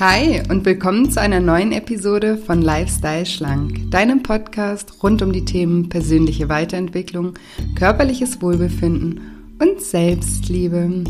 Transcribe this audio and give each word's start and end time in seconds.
Hi 0.00 0.42
und 0.50 0.64
willkommen 0.64 1.08
zu 1.08 1.20
einer 1.20 1.38
neuen 1.38 1.70
Episode 1.70 2.36
von 2.36 2.60
Lifestyle 2.60 3.24
Schlank, 3.24 3.92
deinem 3.92 4.24
Podcast 4.24 5.04
rund 5.04 5.22
um 5.22 5.32
die 5.32 5.44
Themen 5.44 5.88
persönliche 5.88 6.48
Weiterentwicklung, 6.48 7.34
körperliches 7.76 8.42
Wohlbefinden 8.42 9.20
und 9.60 9.80
Selbstliebe. 9.80 11.04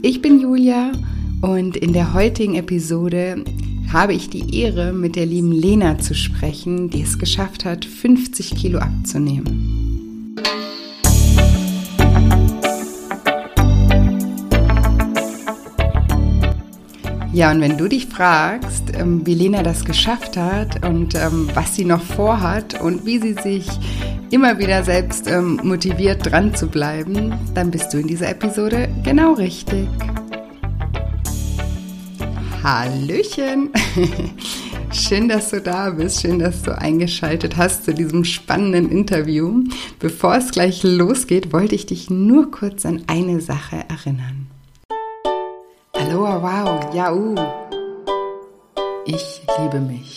Ich 0.00 0.22
bin 0.22 0.40
Julia 0.40 0.92
und 1.42 1.76
in 1.76 1.92
der 1.92 2.14
heutigen 2.14 2.54
Episode 2.54 3.44
habe 3.92 4.14
ich 4.14 4.30
die 4.30 4.58
Ehre, 4.58 4.94
mit 4.94 5.16
der 5.16 5.26
lieben 5.26 5.52
Lena 5.52 5.98
zu 5.98 6.14
sprechen, 6.14 6.88
die 6.88 7.02
es 7.02 7.18
geschafft 7.18 7.66
hat, 7.66 7.84
50 7.84 8.56
Kilo 8.56 8.78
abzunehmen. 8.78 9.83
Ja, 17.34 17.50
und 17.50 17.60
wenn 17.60 17.76
du 17.76 17.88
dich 17.88 18.06
fragst, 18.06 18.92
ähm, 18.94 19.26
wie 19.26 19.34
Lena 19.34 19.64
das 19.64 19.84
geschafft 19.84 20.36
hat 20.36 20.86
und 20.86 21.16
ähm, 21.16 21.50
was 21.52 21.74
sie 21.74 21.84
noch 21.84 22.00
vorhat 22.00 22.80
und 22.80 23.04
wie 23.06 23.18
sie 23.18 23.32
sich 23.32 23.66
immer 24.30 24.60
wieder 24.60 24.84
selbst 24.84 25.26
ähm, 25.26 25.58
motiviert 25.64 26.30
dran 26.30 26.54
zu 26.54 26.68
bleiben, 26.68 27.36
dann 27.52 27.72
bist 27.72 27.92
du 27.92 27.98
in 27.98 28.06
dieser 28.06 28.28
Episode 28.28 28.88
genau 29.02 29.32
richtig. 29.32 29.88
Hallöchen! 32.62 33.70
Schön, 34.92 35.28
dass 35.28 35.50
du 35.50 35.60
da 35.60 35.90
bist, 35.90 36.20
schön, 36.22 36.38
dass 36.38 36.62
du 36.62 36.78
eingeschaltet 36.78 37.56
hast 37.56 37.84
zu 37.84 37.92
diesem 37.92 38.22
spannenden 38.22 38.92
Interview. 38.92 39.64
Bevor 39.98 40.36
es 40.36 40.52
gleich 40.52 40.84
losgeht, 40.84 41.52
wollte 41.52 41.74
ich 41.74 41.86
dich 41.86 42.10
nur 42.10 42.52
kurz 42.52 42.86
an 42.86 43.02
eine 43.08 43.40
Sache 43.40 43.84
erinnern. 43.88 44.43
Aloha, 46.14 46.38
wow, 46.38 46.94
ja, 46.94 47.10
uh. 47.12 47.34
Ich 49.04 49.42
liebe 49.58 49.80
mich. 49.80 50.16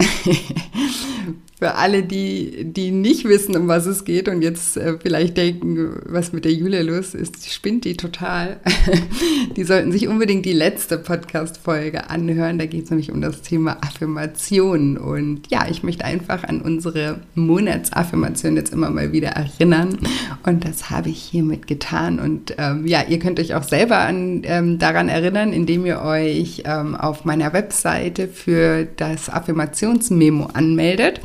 Für 1.58 1.74
alle, 1.74 2.04
die, 2.04 2.72
die 2.72 2.92
nicht 2.92 3.24
wissen, 3.24 3.56
um 3.56 3.66
was 3.66 3.84
es 3.86 4.04
geht 4.04 4.28
und 4.28 4.42
jetzt 4.42 4.76
äh, 4.76 4.96
vielleicht 5.02 5.36
denken, 5.36 5.90
was 6.04 6.32
mit 6.32 6.44
der 6.44 6.52
Julia 6.52 6.82
los 6.82 7.14
ist, 7.14 7.52
spinnt 7.52 7.84
die 7.84 7.96
total. 7.96 8.60
die 9.56 9.64
sollten 9.64 9.90
sich 9.90 10.06
unbedingt 10.06 10.46
die 10.46 10.52
letzte 10.52 10.98
Podcast-Folge 10.98 12.10
anhören. 12.10 12.60
Da 12.60 12.66
geht 12.66 12.84
es 12.84 12.90
nämlich 12.90 13.10
um 13.10 13.20
das 13.20 13.42
Thema 13.42 13.78
Affirmation. 13.80 14.96
Und 14.96 15.50
ja, 15.50 15.66
ich 15.68 15.82
möchte 15.82 16.04
einfach 16.04 16.44
an 16.44 16.60
unsere 16.60 17.22
Monatsaffirmation 17.34 18.54
jetzt 18.54 18.72
immer 18.72 18.90
mal 18.90 19.10
wieder 19.10 19.30
erinnern. 19.30 19.98
Und 20.46 20.64
das 20.64 20.90
habe 20.90 21.08
ich 21.08 21.20
hiermit 21.20 21.66
getan. 21.66 22.20
Und 22.20 22.54
ähm, 22.56 22.86
ja, 22.86 23.02
ihr 23.08 23.18
könnt 23.18 23.40
euch 23.40 23.56
auch 23.56 23.64
selber 23.64 23.98
an, 23.98 24.42
ähm, 24.44 24.78
daran 24.78 25.08
erinnern, 25.08 25.52
indem 25.52 25.84
ihr 25.86 26.02
euch 26.02 26.62
ähm, 26.66 26.94
auf 26.94 27.24
meiner 27.24 27.52
Webseite 27.52 28.28
für 28.28 28.86
das 28.96 29.28
Affirmationsmemo 29.28 30.50
anmeldet. 30.52 31.20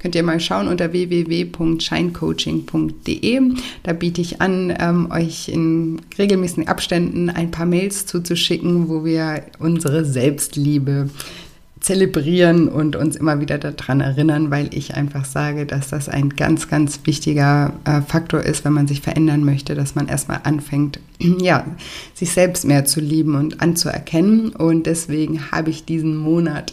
Könnt 0.00 0.14
ihr 0.14 0.22
mal 0.22 0.38
schauen 0.40 0.68
unter 0.68 0.92
www.scheincoaching.de. 0.92 3.40
Da 3.82 3.92
biete 3.92 4.20
ich 4.20 4.40
an, 4.40 4.72
ähm, 4.78 5.10
euch 5.10 5.48
in 5.48 6.00
regelmäßigen 6.18 6.68
Abständen 6.68 7.30
ein 7.30 7.50
paar 7.50 7.66
Mails 7.66 8.06
zuzuschicken, 8.06 8.88
wo 8.88 9.04
wir 9.04 9.42
unsere 9.58 10.04
Selbstliebe 10.04 11.10
zelebrieren 11.80 12.68
und 12.68 12.96
uns 12.96 13.16
immer 13.16 13.40
wieder 13.40 13.58
daran 13.58 14.00
erinnern, 14.00 14.50
weil 14.50 14.74
ich 14.74 14.94
einfach 14.94 15.24
sage, 15.24 15.66
dass 15.66 15.88
das 15.88 16.08
ein 16.08 16.30
ganz, 16.30 16.68
ganz 16.68 17.00
wichtiger 17.04 17.72
äh, 17.84 18.00
Faktor 18.02 18.40
ist, 18.40 18.64
wenn 18.64 18.72
man 18.72 18.88
sich 18.88 19.00
verändern 19.00 19.44
möchte, 19.44 19.74
dass 19.74 19.94
man 19.94 20.08
erstmal 20.08 20.40
anfängt, 20.44 21.00
ja, 21.40 21.64
sich 22.14 22.30
selbst 22.30 22.64
mehr 22.64 22.84
zu 22.84 23.00
lieben 23.00 23.34
und 23.34 23.60
anzuerkennen. 23.60 24.50
Und 24.50 24.86
deswegen 24.86 25.50
habe 25.52 25.70
ich 25.70 25.84
diesen 25.84 26.16
Monat 26.16 26.72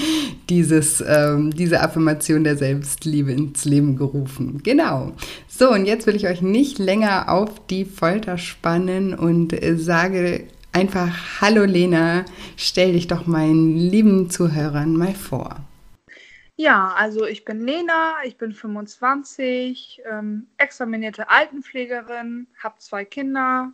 dieses, 0.48 1.02
ähm, 1.06 1.54
diese 1.54 1.80
Affirmation 1.80 2.44
der 2.44 2.56
Selbstliebe 2.56 3.32
ins 3.32 3.64
Leben 3.64 3.96
gerufen. 3.96 4.60
Genau. 4.62 5.12
So, 5.48 5.70
und 5.70 5.86
jetzt 5.86 6.06
will 6.06 6.16
ich 6.16 6.26
euch 6.26 6.42
nicht 6.42 6.78
länger 6.78 7.30
auf 7.30 7.66
die 7.68 7.84
Folter 7.84 8.38
spannen 8.38 9.14
und 9.14 9.52
äh, 9.52 9.76
sage 9.76 10.44
einfach, 10.72 11.40
hallo 11.40 11.64
Lena, 11.64 12.24
stell 12.56 12.92
dich 12.92 13.06
doch 13.06 13.26
meinen 13.26 13.76
lieben 13.76 14.30
Zuhörern 14.30 14.96
mal 14.96 15.14
vor. 15.14 15.56
Ja, 16.56 16.94
also 16.96 17.24
ich 17.24 17.44
bin 17.44 17.64
Lena, 17.66 18.14
ich 18.24 18.36
bin 18.36 18.52
25, 18.52 20.02
ähm, 20.10 20.46
examinierte 20.58 21.30
Altenpflegerin, 21.30 22.46
habe 22.62 22.74
zwei 22.78 23.04
Kinder, 23.04 23.72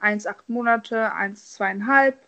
eins 0.00 0.26
acht 0.26 0.48
Monate, 0.48 1.12
eins 1.12 1.52
zweieinhalb. 1.52 2.18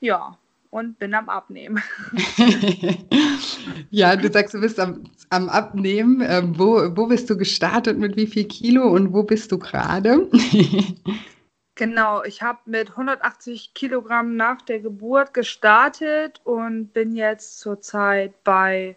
Ja, 0.00 0.38
und 0.70 0.98
bin 0.98 1.14
am 1.14 1.28
Abnehmen. 1.28 1.82
ja, 3.90 4.16
du 4.16 4.30
sagst, 4.30 4.54
du 4.54 4.60
bist 4.60 4.80
am, 4.80 5.04
am 5.30 5.48
Abnehmen. 5.48 6.20
Ähm, 6.26 6.58
wo, 6.58 6.96
wo 6.96 7.06
bist 7.06 7.30
du 7.30 7.36
gestartet 7.36 7.96
mit 7.98 8.16
wie 8.16 8.26
viel 8.26 8.44
Kilo 8.44 8.88
und 8.88 9.12
wo 9.12 9.22
bist 9.22 9.52
du 9.52 9.58
gerade? 9.58 10.28
genau, 11.74 12.22
ich 12.24 12.42
habe 12.42 12.58
mit 12.66 12.90
180 12.90 13.72
Kilogramm 13.74 14.36
nach 14.36 14.62
der 14.62 14.80
Geburt 14.80 15.34
gestartet 15.34 16.40
und 16.44 16.92
bin 16.92 17.16
jetzt 17.16 17.60
zurzeit 17.60 18.32
bei 18.44 18.96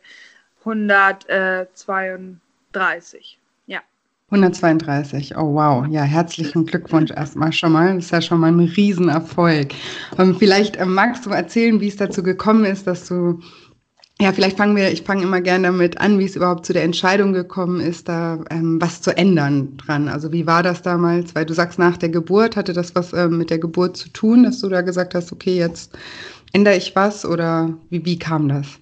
132. 0.59 3.39
132, 4.29 5.37
oh 5.37 5.53
wow, 5.53 5.87
ja, 5.87 6.01
herzlichen 6.01 6.65
Glückwunsch 6.65 7.11
erstmal 7.11 7.53
schon 7.53 7.71
mal. 7.71 7.95
Das 7.95 8.05
ist 8.05 8.11
ja 8.11 8.21
schon 8.21 8.41
mal 8.41 8.51
ein 8.51 8.59
Riesenerfolg. 8.59 9.73
Ähm, 10.17 10.35
vielleicht 10.37 10.75
äh, 10.75 10.85
magst 10.85 11.25
du 11.25 11.29
erzählen, 11.29 11.79
wie 11.79 11.87
es 11.87 11.95
dazu 11.95 12.23
gekommen 12.23 12.65
ist, 12.65 12.87
dass 12.87 13.07
du, 13.07 13.39
ja, 14.19 14.33
vielleicht 14.33 14.57
fangen 14.57 14.75
wir, 14.75 14.91
ich 14.91 15.03
fange 15.03 15.21
immer 15.21 15.41
gerne 15.41 15.67
damit 15.67 15.99
an, 15.99 16.17
wie 16.17 16.25
es 16.25 16.35
überhaupt 16.35 16.65
zu 16.65 16.73
der 16.73 16.83
Entscheidung 16.83 17.33
gekommen 17.33 17.79
ist, 17.79 18.09
da 18.09 18.43
ähm, 18.49 18.81
was 18.81 19.01
zu 19.01 19.15
ändern 19.15 19.77
dran. 19.77 20.07
Also 20.07 20.31
wie 20.31 20.47
war 20.47 20.63
das 20.63 20.81
damals? 20.81 21.35
Weil 21.35 21.45
du 21.45 21.53
sagst, 21.53 21.77
nach 21.77 21.97
der 21.97 22.09
Geburt 22.09 22.55
hatte 22.55 22.73
das 22.73 22.95
was 22.95 23.13
äh, 23.13 23.27
mit 23.27 23.51
der 23.51 23.59
Geburt 23.59 23.95
zu 23.95 24.09
tun, 24.09 24.43
dass 24.43 24.59
du 24.61 24.69
da 24.69 24.81
gesagt 24.81 25.13
hast, 25.13 25.31
okay, 25.31 25.55
jetzt 25.55 25.95
ändere 26.51 26.77
ich 26.77 26.95
was 26.95 27.25
oder 27.25 27.77
wie, 27.89 28.05
wie 28.05 28.17
kam 28.17 28.49
das? 28.49 28.79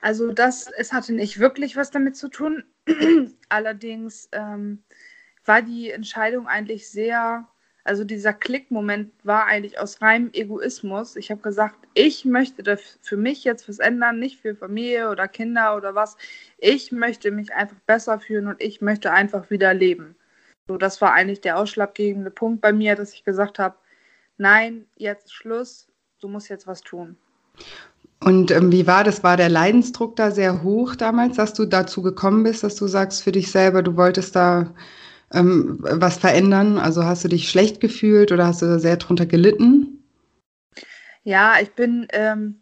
Also 0.00 0.32
das, 0.32 0.68
es 0.76 0.92
hatte 0.92 1.12
nicht 1.12 1.38
wirklich 1.38 1.76
was 1.76 1.92
damit 1.92 2.16
zu 2.16 2.28
tun. 2.28 2.64
Allerdings 3.48 4.28
ähm, 4.32 4.82
war 5.44 5.62
die 5.62 5.90
Entscheidung 5.90 6.48
eigentlich 6.48 6.90
sehr, 6.90 7.46
also 7.84 8.04
dieser 8.04 8.32
Klickmoment 8.32 9.10
war 9.24 9.46
eigentlich 9.46 9.78
aus 9.78 10.00
reinem 10.00 10.30
Egoismus. 10.32 11.16
Ich 11.16 11.30
habe 11.30 11.40
gesagt, 11.40 11.76
ich 11.94 12.24
möchte 12.24 12.62
das 12.62 12.98
für 13.02 13.16
mich 13.16 13.42
jetzt 13.42 13.68
was 13.68 13.80
ändern, 13.80 14.20
nicht 14.20 14.40
für 14.40 14.54
Familie 14.54 15.10
oder 15.10 15.26
Kinder 15.26 15.76
oder 15.76 15.94
was. 15.94 16.16
Ich 16.58 16.92
möchte 16.92 17.32
mich 17.32 17.52
einfach 17.52 17.76
besser 17.86 18.20
fühlen 18.20 18.46
und 18.46 18.62
ich 18.62 18.80
möchte 18.80 19.10
einfach 19.10 19.50
wieder 19.50 19.74
leben. 19.74 20.14
So, 20.68 20.76
das 20.76 21.00
war 21.00 21.12
eigentlich 21.12 21.40
der 21.40 21.58
ausschlaggebende 21.58 22.30
Punkt 22.30 22.60
bei 22.60 22.72
mir, 22.72 22.94
dass 22.94 23.14
ich 23.14 23.24
gesagt 23.24 23.58
habe, 23.58 23.74
nein, 24.38 24.86
jetzt 24.96 25.32
Schluss, 25.34 25.88
du 26.20 26.28
musst 26.28 26.48
jetzt 26.48 26.68
was 26.68 26.82
tun. 26.82 27.16
Und 28.20 28.52
ähm, 28.52 28.70
wie 28.70 28.86
war 28.86 29.02
das? 29.02 29.24
War 29.24 29.36
der 29.36 29.48
Leidensdruck 29.48 30.14
da 30.14 30.30
sehr 30.30 30.62
hoch 30.62 30.94
damals, 30.94 31.36
dass 31.36 31.54
du 31.54 31.66
dazu 31.66 32.02
gekommen 32.02 32.44
bist, 32.44 32.62
dass 32.62 32.76
du 32.76 32.86
sagst 32.86 33.24
für 33.24 33.32
dich 33.32 33.50
selber, 33.50 33.82
du 33.82 33.96
wolltest 33.96 34.36
da 34.36 34.72
ähm, 35.32 35.78
was 35.80 36.18
verändern? 36.18 36.78
Also 36.78 37.04
hast 37.04 37.24
du 37.24 37.28
dich 37.28 37.48
schlecht 37.48 37.80
gefühlt 37.80 38.32
oder 38.32 38.46
hast 38.46 38.62
du 38.62 38.66
da 38.66 38.78
sehr 38.78 38.96
drunter 38.96 39.26
gelitten? 39.26 40.04
Ja, 41.24 41.54
ich 41.60 41.72
bin 41.72 42.06
ähm, 42.10 42.60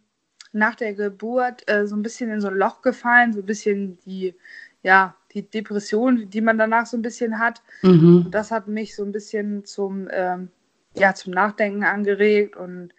nach 0.52 0.74
der 0.74 0.94
Geburt 0.94 1.68
äh, 1.70 1.86
so 1.86 1.96
ein 1.96 2.02
bisschen 2.02 2.30
in 2.30 2.40
so 2.40 2.48
ein 2.48 2.56
Loch 2.56 2.82
gefallen, 2.82 3.32
so 3.32 3.40
ein 3.40 3.46
bisschen 3.46 3.98
die, 4.04 4.34
ja, 4.82 5.14
die 5.32 5.42
Depression, 5.42 6.28
die 6.28 6.40
man 6.40 6.58
danach 6.58 6.86
so 6.86 6.96
ein 6.96 7.02
bisschen 7.02 7.38
hat. 7.38 7.62
Mhm. 7.82 8.28
Das 8.30 8.50
hat 8.50 8.66
mich 8.66 8.96
so 8.96 9.04
ein 9.04 9.12
bisschen 9.12 9.64
zum, 9.64 10.08
ähm, 10.12 10.50
ja, 10.94 11.14
zum 11.14 11.32
Nachdenken 11.32 11.84
angeregt 11.84 12.56
und 12.56 12.92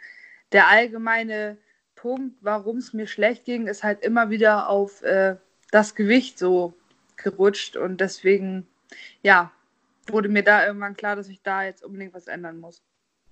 der 0.51 0.69
allgemeine 0.69 1.57
Punkt, 1.95 2.37
warum 2.41 2.77
es 2.77 2.93
mir 2.93 3.07
schlecht 3.07 3.45
ging, 3.45 3.67
ist 3.67 3.83
halt 3.83 4.03
immer 4.03 4.29
wieder 4.29 4.69
auf 4.69 5.03
äh, 5.03 5.35
das 5.71 5.95
Gewicht 5.95 6.39
so 6.39 6.73
gerutscht 7.15 7.77
und 7.77 8.01
deswegen, 8.01 8.65
ja, 9.21 9.51
wurde 10.11 10.29
mir 10.29 10.43
da 10.43 10.65
irgendwann 10.65 10.95
klar, 10.95 11.15
dass 11.15 11.29
ich 11.29 11.41
da 11.43 11.63
jetzt 11.63 11.83
unbedingt 11.83 12.13
was 12.13 12.27
ändern 12.27 12.59
muss. 12.59 12.81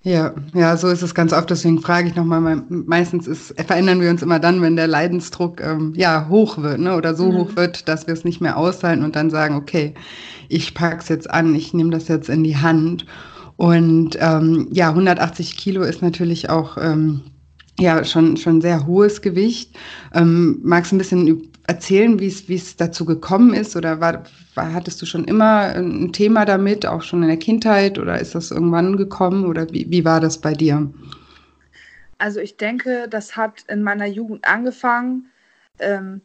Ja, 0.01 0.33
ja, 0.53 0.77
so 0.77 0.87
ist 0.87 1.01
es 1.01 1.13
ganz 1.13 1.33
oft. 1.33 1.49
Deswegen 1.49 1.81
frage 1.81 2.07
ich 2.07 2.15
nochmal, 2.15 2.63
meistens 2.69 3.27
ist, 3.27 3.53
verändern 3.61 3.99
wir 3.99 4.09
uns 4.09 4.21
immer 4.21 4.39
dann, 4.39 4.61
wenn 4.61 4.77
der 4.77 4.87
Leidensdruck 4.87 5.59
ähm, 5.59 5.93
ja 5.95 6.27
hoch 6.29 6.57
wird, 6.59 6.79
ne? 6.79 6.95
Oder 6.95 7.15
so 7.15 7.29
mhm. 7.29 7.37
hoch 7.37 7.55
wird, 7.57 7.89
dass 7.89 8.07
wir 8.07 8.13
es 8.13 8.23
nicht 8.23 8.39
mehr 8.39 8.55
aushalten 8.55 9.03
und 9.03 9.17
dann 9.17 9.29
sagen, 9.29 9.55
okay, 9.55 9.93
ich 10.47 10.73
pack's 10.73 11.09
jetzt 11.09 11.29
an, 11.29 11.53
ich 11.53 11.73
nehme 11.73 11.91
das 11.91 12.07
jetzt 12.07 12.29
in 12.29 12.45
die 12.45 12.57
Hand. 12.57 13.05
Und 13.57 14.17
ähm, 14.21 14.69
ja, 14.71 14.87
180 14.89 15.57
Kilo 15.57 15.83
ist 15.83 16.01
natürlich 16.01 16.49
auch 16.49 16.77
ähm, 16.77 17.23
ja 17.77 18.05
schon, 18.05 18.37
schon 18.37 18.61
sehr 18.61 18.87
hohes 18.87 19.21
Gewicht. 19.21 19.77
Ähm, 20.13 20.59
magst 20.63 20.93
du 20.93 20.95
ein 20.95 20.99
bisschen 20.99 21.48
erzählen, 21.69 22.19
wie 22.19 22.55
es 22.55 22.75
dazu 22.75 23.05
gekommen 23.05 23.53
ist? 23.53 23.75
Oder 23.75 24.01
war, 24.01 24.23
war, 24.55 24.73
hattest 24.73 25.01
du 25.01 25.05
schon 25.05 25.25
immer 25.25 25.75
ein 25.75 26.11
Thema 26.11 26.43
damit, 26.43 26.85
auch 26.85 27.03
schon 27.03 27.21
in 27.21 27.29
der 27.29 27.37
Kindheit? 27.37 27.99
Oder 27.99 28.19
ist 28.19 28.33
das 28.33 28.49
irgendwann 28.49 28.97
gekommen? 28.97 29.45
Oder 29.45 29.69
wie, 29.71 29.85
wie 29.91 30.03
war 30.03 30.19
das 30.19 30.41
bei 30.41 30.53
dir? 30.53 30.91
Also 32.17 32.39
ich 32.39 32.57
denke, 32.57 33.07
das 33.07 33.37
hat 33.37 33.65
in 33.67 33.83
meiner 33.83 34.07
Jugend 34.07 34.45
angefangen. 34.45 35.29
Ähm, 35.77 36.21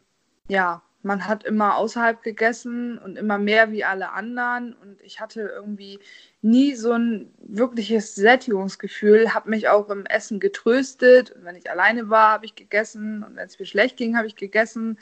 ja, 0.48 0.82
man 1.02 1.28
hat 1.28 1.44
immer 1.44 1.76
außerhalb 1.76 2.22
gegessen 2.22 2.96
und 2.96 3.16
immer 3.18 3.36
mehr 3.36 3.70
wie 3.70 3.84
alle 3.84 4.12
anderen. 4.12 4.72
Und 4.72 5.02
ich 5.02 5.20
hatte 5.20 5.42
irgendwie 5.42 5.98
nie 6.40 6.74
so 6.74 6.92
ein 6.92 7.34
wirkliches 7.38 8.14
Sättigungsgefühl, 8.14 9.34
habe 9.34 9.50
mich 9.50 9.68
auch 9.68 9.90
im 9.90 10.06
Essen 10.06 10.40
getröstet. 10.40 11.32
Und 11.32 11.44
wenn 11.44 11.56
ich 11.56 11.70
alleine 11.70 12.08
war, 12.08 12.30
habe 12.30 12.46
ich 12.46 12.54
gegessen. 12.54 13.22
Und 13.22 13.36
wenn 13.36 13.46
es 13.46 13.58
mir 13.58 13.66
schlecht 13.66 13.98
ging, 13.98 14.16
habe 14.16 14.26
ich 14.26 14.36
gegessen. 14.36 14.98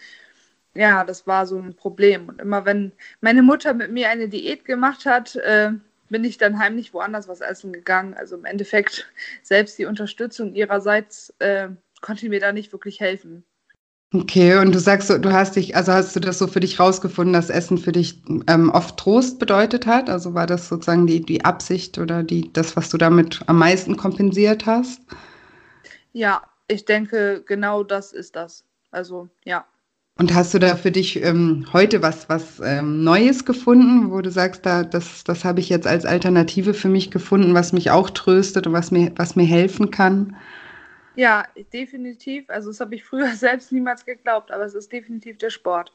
Ja, 0.74 1.04
das 1.04 1.26
war 1.26 1.46
so 1.46 1.58
ein 1.58 1.74
Problem. 1.74 2.28
Und 2.28 2.40
immer 2.40 2.64
wenn 2.64 2.92
meine 3.20 3.42
Mutter 3.42 3.74
mit 3.74 3.92
mir 3.92 4.08
eine 4.08 4.28
Diät 4.28 4.64
gemacht 4.64 5.04
hat, 5.04 5.36
äh, 5.36 5.72
bin 6.08 6.24
ich 6.24 6.38
dann 6.38 6.58
heimlich 6.58 6.94
woanders 6.94 7.28
was 7.28 7.40
essen 7.40 7.72
gegangen. 7.72 8.14
Also 8.14 8.36
im 8.36 8.44
Endeffekt, 8.44 9.06
selbst 9.42 9.78
die 9.78 9.86
Unterstützung 9.86 10.54
ihrerseits 10.54 11.34
äh, 11.40 11.68
konnte 12.00 12.28
mir 12.28 12.40
da 12.40 12.52
nicht 12.52 12.72
wirklich 12.72 13.00
helfen. 13.00 13.44
Okay, 14.14 14.58
und 14.58 14.74
du 14.74 14.78
sagst, 14.78 15.08
du 15.08 15.32
hast 15.32 15.56
dich, 15.56 15.74
also 15.74 15.92
hast 15.92 16.14
du 16.14 16.20
das 16.20 16.38
so 16.38 16.46
für 16.46 16.60
dich 16.60 16.78
rausgefunden, 16.78 17.32
dass 17.32 17.48
Essen 17.48 17.78
für 17.78 17.92
dich 17.92 18.22
ähm, 18.46 18.68
oft 18.70 18.98
Trost 18.98 19.38
bedeutet 19.38 19.86
hat? 19.86 20.10
Also 20.10 20.34
war 20.34 20.46
das 20.46 20.68
sozusagen 20.68 21.06
die, 21.06 21.22
die 21.22 21.46
Absicht 21.46 21.96
oder 21.96 22.22
die, 22.22 22.52
das, 22.52 22.76
was 22.76 22.90
du 22.90 22.98
damit 22.98 23.40
am 23.46 23.58
meisten 23.58 23.96
kompensiert 23.96 24.66
hast? 24.66 25.00
Ja, 26.12 26.42
ich 26.68 26.84
denke, 26.84 27.42
genau 27.46 27.84
das 27.84 28.12
ist 28.12 28.36
das. 28.36 28.64
Also, 28.90 29.30
ja. 29.46 29.64
Und 30.22 30.32
hast 30.34 30.54
du 30.54 30.60
da 30.60 30.76
für 30.76 30.92
dich 30.92 31.20
ähm, 31.20 31.66
heute 31.72 32.00
was, 32.00 32.28
was 32.28 32.60
ähm, 32.60 33.02
Neues 33.02 33.44
gefunden, 33.44 34.12
wo 34.12 34.20
du 34.20 34.30
sagst, 34.30 34.64
da, 34.64 34.84
das, 34.84 35.24
das 35.24 35.44
habe 35.44 35.58
ich 35.58 35.68
jetzt 35.68 35.84
als 35.84 36.06
Alternative 36.06 36.74
für 36.74 36.86
mich 36.86 37.10
gefunden, 37.10 37.54
was 37.54 37.72
mich 37.72 37.90
auch 37.90 38.08
tröstet 38.08 38.68
und 38.68 38.72
was 38.72 38.92
mir, 38.92 39.10
was 39.16 39.34
mir 39.34 39.42
helfen 39.42 39.90
kann? 39.90 40.36
Ja, 41.16 41.44
definitiv. 41.72 42.48
Also 42.50 42.70
das 42.70 42.78
habe 42.78 42.94
ich 42.94 43.02
früher 43.02 43.30
selbst 43.34 43.72
niemals 43.72 44.06
geglaubt, 44.06 44.52
aber 44.52 44.64
es 44.64 44.74
ist 44.74 44.92
definitiv 44.92 45.38
der 45.38 45.50
Sport. 45.50 45.92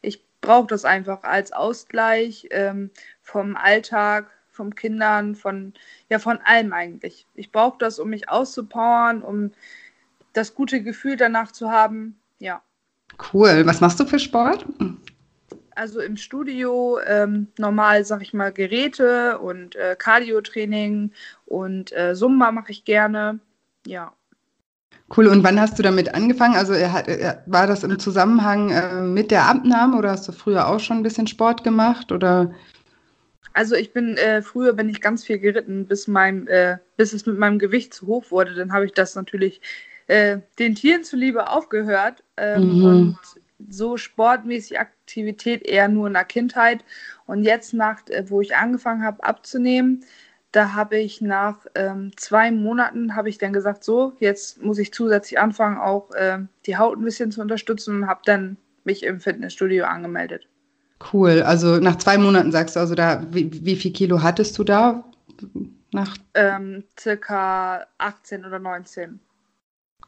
Ich 0.00 0.24
brauche 0.40 0.68
das 0.68 0.84
einfach 0.84 1.24
als 1.24 1.52
Ausgleich 1.52 2.46
ähm, 2.52 2.90
vom 3.20 3.56
Alltag, 3.56 4.30
vom 4.52 4.76
Kindern, 4.76 5.34
von 5.34 5.74
ja 6.08 6.20
von 6.20 6.38
allem 6.44 6.72
eigentlich. 6.72 7.26
Ich 7.34 7.50
brauche 7.50 7.78
das, 7.80 7.98
um 7.98 8.10
mich 8.10 8.28
auszupowern, 8.28 9.22
um 9.22 9.50
das 10.34 10.54
gute 10.54 10.84
Gefühl 10.84 11.16
danach 11.16 11.50
zu 11.50 11.72
haben. 11.72 12.20
Ja. 12.38 12.62
Cool. 13.32 13.66
Was 13.66 13.80
machst 13.80 13.98
du 14.00 14.04
für 14.04 14.18
Sport? 14.18 14.66
Also 15.74 16.00
im 16.00 16.16
Studio 16.16 16.98
ähm, 17.06 17.48
normal, 17.58 18.04
sag 18.04 18.22
ich 18.22 18.32
mal, 18.32 18.52
Geräte 18.52 19.38
und 19.38 19.76
äh, 19.76 19.94
Cardio-Training 19.98 21.12
und 21.44 21.92
äh, 21.92 22.14
Zumba 22.14 22.50
mache 22.50 22.72
ich 22.72 22.84
gerne. 22.84 23.40
Ja. 23.86 24.12
Cool. 25.14 25.28
Und 25.28 25.44
wann 25.44 25.60
hast 25.60 25.78
du 25.78 25.82
damit 25.82 26.14
angefangen? 26.14 26.56
Also 26.56 26.72
war 26.72 27.66
das 27.66 27.84
im 27.84 27.98
Zusammenhang 27.98 28.70
äh, 28.70 29.02
mit 29.02 29.30
der 29.30 29.44
Abnahme 29.48 29.96
oder 29.96 30.10
hast 30.10 30.26
du 30.26 30.32
früher 30.32 30.66
auch 30.66 30.80
schon 30.80 30.98
ein 30.98 31.02
bisschen 31.02 31.26
Sport 31.26 31.62
gemacht 31.62 32.10
oder? 32.10 32.52
Also 33.52 33.74
ich 33.74 33.92
bin 33.92 34.16
äh, 34.16 34.42
früher 34.42 34.72
bin 34.72 34.88
ich 34.88 35.00
ganz 35.00 35.24
viel 35.24 35.38
geritten, 35.38 35.86
bis 35.86 36.08
mein 36.08 36.46
äh, 36.48 36.78
bis 36.96 37.12
es 37.12 37.24
mit 37.24 37.38
meinem 37.38 37.58
Gewicht 37.58 37.94
zu 37.94 38.06
hoch 38.06 38.30
wurde. 38.30 38.54
Dann 38.54 38.72
habe 38.72 38.84
ich 38.84 38.92
das 38.92 39.14
natürlich 39.14 39.60
äh, 40.06 40.38
den 40.58 40.74
Tieren 40.74 41.04
zuliebe 41.04 41.48
aufgehört 41.48 42.22
ähm, 42.36 42.78
mhm. 42.78 42.84
und 42.84 43.18
so 43.68 43.96
sportmäßig 43.96 44.78
Aktivität 44.78 45.66
eher 45.66 45.88
nur 45.88 46.06
in 46.06 46.12
der 46.12 46.24
Kindheit. 46.24 46.84
Und 47.26 47.42
jetzt 47.42 47.74
nach, 47.74 48.06
äh, 48.08 48.28
wo 48.28 48.40
ich 48.40 48.56
angefangen 48.56 49.02
habe 49.02 49.24
abzunehmen, 49.24 50.04
da 50.52 50.72
habe 50.72 50.98
ich 50.98 51.20
nach 51.20 51.66
ähm, 51.74 52.12
zwei 52.16 52.50
Monaten 52.50 53.14
habe 53.14 53.28
ich 53.28 53.36
dann 53.38 53.52
gesagt, 53.52 53.84
so, 53.84 54.14
jetzt 54.20 54.62
muss 54.62 54.78
ich 54.78 54.92
zusätzlich 54.92 55.38
anfangen, 55.38 55.76
auch 55.76 56.12
äh, 56.12 56.38
die 56.64 56.78
Haut 56.78 56.98
ein 56.98 57.04
bisschen 57.04 57.30
zu 57.30 57.42
unterstützen 57.42 57.96
und 57.96 58.06
habe 58.06 58.22
dann 58.24 58.56
mich 58.84 59.02
im 59.02 59.20
Fitnessstudio 59.20 59.84
angemeldet. 59.84 60.46
Cool. 61.12 61.42
Also 61.42 61.76
nach 61.76 61.96
zwei 61.96 62.16
Monaten 62.16 62.52
sagst 62.52 62.76
du, 62.76 62.80
also 62.80 62.94
da, 62.94 63.22
wie, 63.30 63.50
wie 63.64 63.76
viel 63.76 63.92
Kilo 63.92 64.22
hattest 64.22 64.56
du 64.58 64.64
da? 64.64 65.04
Nach 65.92 66.16
ähm, 66.34 66.84
circa 66.98 67.86
18 67.98 68.46
oder 68.46 68.58
19. 68.58 69.20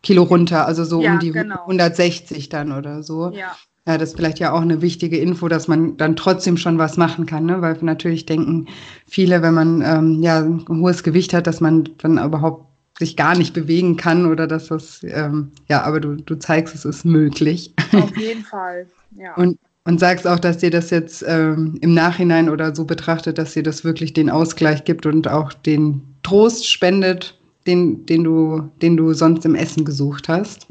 Kilo 0.09 0.23
runter, 0.23 0.67
also 0.67 0.85
so 0.85 1.03
ja, 1.03 1.13
um 1.13 1.19
die 1.19 1.33
genau. 1.33 1.61
160 1.61 2.49
dann 2.49 2.73
oder 2.73 3.03
so. 3.03 3.31
Ja. 3.31 3.55
Ja, 3.87 3.99
das 3.99 4.11
ist 4.11 4.17
vielleicht 4.17 4.39
ja 4.39 4.53
auch 4.53 4.63
eine 4.63 4.81
wichtige 4.81 5.19
Info, 5.19 5.49
dass 5.49 5.69
man 5.69 5.99
dann 5.99 6.17
trotzdem 6.17 6.57
schon 6.57 6.79
was 6.79 6.97
machen 6.97 7.27
kann, 7.27 7.45
ne? 7.45 7.61
weil 7.61 7.77
natürlich 7.83 8.25
denken 8.25 8.69
viele, 9.07 9.43
wenn 9.43 9.53
man 9.53 9.83
ähm, 9.83 10.23
ja 10.23 10.41
ein 10.41 10.67
hohes 10.67 11.03
Gewicht 11.03 11.35
hat, 11.35 11.47
dass 11.47 11.61
man 11.61 11.91
dann 11.99 12.17
überhaupt 12.17 12.65
sich 12.99 13.17
gar 13.17 13.37
nicht 13.37 13.53
bewegen 13.53 13.99
kann 13.99 14.25
oder 14.25 14.47
dass 14.47 14.69
das, 14.69 15.01
ähm, 15.03 15.53
ja, 15.69 15.83
aber 15.83 16.01
du, 16.01 16.17
du 16.17 16.39
zeigst, 16.39 16.75
es 16.75 16.87
ist 16.87 17.05
möglich. 17.05 17.75
Auf 17.93 18.17
jeden 18.17 18.45
Fall, 18.45 18.87
ja. 19.15 19.35
Und, 19.37 19.59
und 19.85 20.01
sagst 20.01 20.27
auch, 20.27 20.39
dass 20.39 20.57
dir 20.59 20.71
das 20.71 20.89
jetzt 20.89 21.23
ähm, 21.27 21.77
im 21.83 21.93
Nachhinein 21.93 22.49
oder 22.49 22.75
so 22.75 22.87
betrachtet, 22.87 23.37
dass 23.37 23.53
dir 23.53 23.63
das 23.63 23.85
wirklich 23.85 24.15
den 24.15 24.31
Ausgleich 24.31 24.85
gibt 24.85 25.05
und 25.05 25.29
auch 25.29 25.53
den 25.53 26.03
Trost 26.23 26.67
spendet, 26.67 27.38
den, 27.69 28.06
den, 28.06 28.25
du, 28.25 28.70
den 28.82 28.97
du 28.97 29.12
sonst 29.12 29.44
im 29.44 29.55
Essen 29.55 29.85
gesucht 29.85 30.29
hast. 30.29 30.67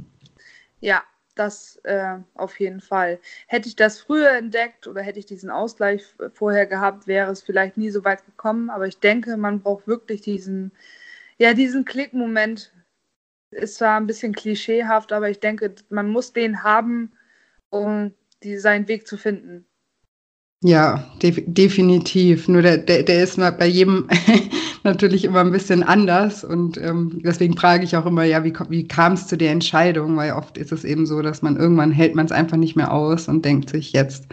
Ja, 0.82 1.04
das 1.36 1.80
äh, 1.84 2.18
auf 2.34 2.60
jeden 2.60 2.82
Fall. 2.82 3.20
Hätte 3.48 3.70
ich 3.70 3.76
das 3.76 4.00
früher 4.00 4.32
entdeckt 4.32 4.88
oder 4.88 5.02
hätte 5.02 5.20
ich 5.20 5.26
diesen 5.26 5.50
Ausgleich 5.50 6.04
vorher 6.34 6.66
gehabt, 6.66 7.08
wäre 7.08 7.32
es 7.32 7.42
vielleicht 7.42 7.78
nie 7.78 7.92
so 7.92 8.04
weit 8.04 8.26
gekommen. 8.26 8.70
Aber 8.70 8.88
ich 8.88 9.00
denke, 9.00 9.38
man 9.38 9.62
braucht 9.62 9.88
wirklich 9.88 10.22
diesen, 10.22 10.72
ja, 11.38 11.54
diesen 11.54 11.86
Klickmoment. 11.86 12.74
Ist 13.52 13.76
zwar 13.76 13.98
ein 13.98 14.08
bisschen 14.08 14.34
klischeehaft, 14.34 15.14
aber 15.14 15.30
ich 15.30 15.40
denke, 15.40 15.74
man 15.90 16.10
muss 16.10 16.34
den 16.34 16.64
haben, 16.64 17.14
um 17.70 18.14
die, 18.44 18.58
seinen 18.58 18.88
Weg 18.88 19.08
zu 19.08 19.18
finden. 19.18 19.66
Ja, 20.64 21.10
def 21.22 21.42
definitiv. 21.46 22.48
Nur 22.48 22.62
der, 22.62 22.78
der, 22.78 23.04
der 23.04 23.24
ist 23.24 23.38
mal 23.38 23.52
bei 23.52 23.68
jedem 23.68 24.10
natürlich 24.88 25.26
immer 25.26 25.42
ein 25.42 25.52
bisschen 25.52 25.84
anders 25.84 26.44
und 26.44 26.78
ähm, 26.78 27.20
deswegen 27.24 27.56
frage 27.58 27.84
ich 27.84 27.96
auch 27.98 28.06
immer, 28.06 28.24
ja, 28.24 28.44
wie, 28.44 28.54
wie 28.70 28.88
kam 28.88 29.14
es 29.14 29.28
zu 29.28 29.38
der 29.38 29.52
Entscheidung? 29.52 30.16
Weil 30.16 30.32
oft 30.32 30.58
ist 30.58 30.72
es 30.72 30.86
eben 30.86 31.06
so, 31.06 31.22
dass 31.22 31.42
man 31.42 31.58
irgendwann 31.58 31.92
hält 31.92 32.16
man 32.16 32.26
es 32.26 32.32
einfach 32.32 32.58
nicht 32.58 32.78
mehr 32.78 32.92
aus 32.92 33.28
und 33.28 33.44
denkt 33.44 33.70
sich, 33.70 33.92
jetzt 33.92 34.28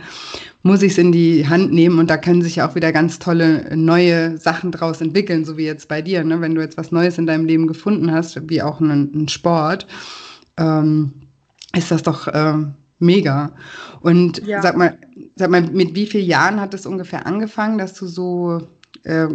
muss 0.63 0.83
ich 0.83 0.93
es 0.93 0.99
in 0.99 1.11
die 1.11 1.47
Hand 1.47 1.73
nehmen 1.73 1.99
und 1.99 2.09
da 2.09 2.17
können 2.17 2.41
sich 2.41 2.57
ja 2.57 2.69
auch 2.69 2.77
wieder 2.77 2.93
ganz 2.93 3.19
tolle 3.19 3.77
neue 3.77 4.39
Sachen 4.39 4.71
draus 4.71 5.01
entwickeln, 5.01 5.45
so 5.45 5.59
wie 5.59 5.65
jetzt 5.65 5.89
bei 5.89 6.01
dir, 6.01 6.23
ne? 6.23 6.41
wenn 6.41 6.55
du 6.55 6.61
jetzt 6.61 6.79
was 6.79 6.93
Neues 6.93 7.19
in 7.19 7.27
deinem 7.27 7.47
Leben 7.47 7.67
gefunden 7.67 8.13
hast, 8.13 8.41
wie 8.49 8.63
auch 8.63 8.81
einen, 8.81 9.29
Sport, 9.29 9.89
ähm, 10.57 11.13
ist 11.77 11.91
das 11.91 12.05
doch 12.05 12.29
ähm, 12.33 12.75
mega. 13.01 13.51
Und 14.01 14.47
ja. 14.47 14.63
sag 14.63 14.77
mal, 14.77 14.97
sag 15.35 15.51
mal, 15.51 15.63
mit 15.63 15.97
wie 15.97 16.07
vielen 16.07 16.27
Jahren 16.27 16.61
hat 16.61 16.75
es 16.75 16.87
ungefähr 16.87 17.27
angefangen, 17.27 17.77
dass 17.77 17.95
du 17.95 18.07
so 18.07 18.61
äh, 19.03 19.27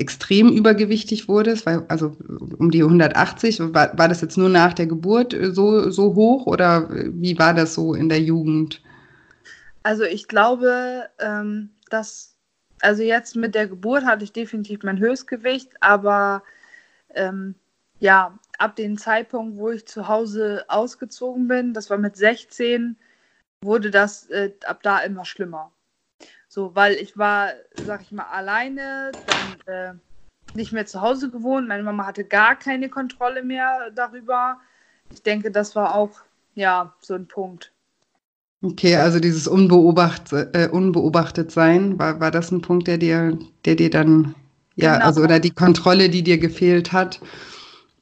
extrem 0.00 0.48
übergewichtig 0.48 1.28
wurdest? 1.28 1.66
Weil, 1.66 1.84
also 1.88 2.16
um 2.58 2.70
die 2.70 2.82
180, 2.82 3.60
war, 3.74 3.96
war 3.96 4.08
das 4.08 4.20
jetzt 4.20 4.38
nur 4.38 4.48
nach 4.48 4.72
der 4.72 4.86
Geburt 4.86 5.36
so, 5.52 5.90
so 5.90 6.14
hoch 6.14 6.46
oder 6.46 6.88
wie 6.90 7.38
war 7.38 7.54
das 7.54 7.74
so 7.74 7.94
in 7.94 8.08
der 8.08 8.20
Jugend? 8.20 8.82
Also 9.82 10.04
ich 10.04 10.28
glaube, 10.28 11.08
ähm, 11.18 11.70
dass, 11.88 12.34
also 12.80 13.02
jetzt 13.02 13.36
mit 13.36 13.54
der 13.54 13.66
Geburt 13.68 14.04
hatte 14.04 14.24
ich 14.24 14.32
definitiv 14.32 14.82
mein 14.82 14.98
Höchstgewicht, 14.98 15.70
aber 15.80 16.42
ähm, 17.14 17.54
ja, 17.98 18.38
ab 18.58 18.76
dem 18.76 18.98
Zeitpunkt, 18.98 19.58
wo 19.58 19.70
ich 19.70 19.86
zu 19.86 20.08
Hause 20.08 20.64
ausgezogen 20.68 21.48
bin, 21.48 21.74
das 21.74 21.90
war 21.90 21.98
mit 21.98 22.16
16, 22.16 22.96
wurde 23.62 23.90
das 23.90 24.28
äh, 24.30 24.52
ab 24.64 24.82
da 24.82 25.00
immer 25.00 25.24
schlimmer. 25.24 25.70
So, 26.48 26.74
weil 26.74 26.94
ich 26.94 27.16
war, 27.16 27.50
sag 27.86 28.02
ich 28.02 28.12
mal, 28.12 28.24
alleine, 28.24 29.12
dann 29.26 29.74
äh, 29.74 29.92
nicht 30.54 30.72
mehr 30.72 30.86
zu 30.86 31.00
Hause 31.00 31.30
gewohnt. 31.30 31.68
Meine 31.68 31.82
Mama 31.82 32.06
hatte 32.06 32.24
gar 32.24 32.56
keine 32.56 32.88
Kontrolle 32.88 33.42
mehr 33.42 33.90
darüber. 33.94 34.58
Ich 35.12 35.22
denke, 35.22 35.50
das 35.50 35.76
war 35.76 35.94
auch, 35.94 36.10
ja, 36.54 36.92
so 37.00 37.14
ein 37.14 37.26
Punkt. 37.26 37.72
Okay, 38.62 38.96
also 38.96 39.20
dieses 39.20 39.48
Unbeobacht, 39.48 40.32
äh, 40.32 40.68
unbeobachtet 40.70 41.50
sein, 41.50 41.98
war, 41.98 42.20
war 42.20 42.30
das 42.30 42.50
ein 42.50 42.60
Punkt, 42.60 42.88
der 42.88 42.98
dir, 42.98 43.38
der 43.64 43.74
dir 43.74 43.88
dann, 43.88 44.34
ja, 44.76 44.94
genau. 44.94 45.06
also 45.06 45.22
oder 45.22 45.40
die 45.40 45.50
Kontrolle, 45.50 46.10
die 46.10 46.22
dir 46.22 46.36
gefehlt 46.36 46.92
hat? 46.92 47.20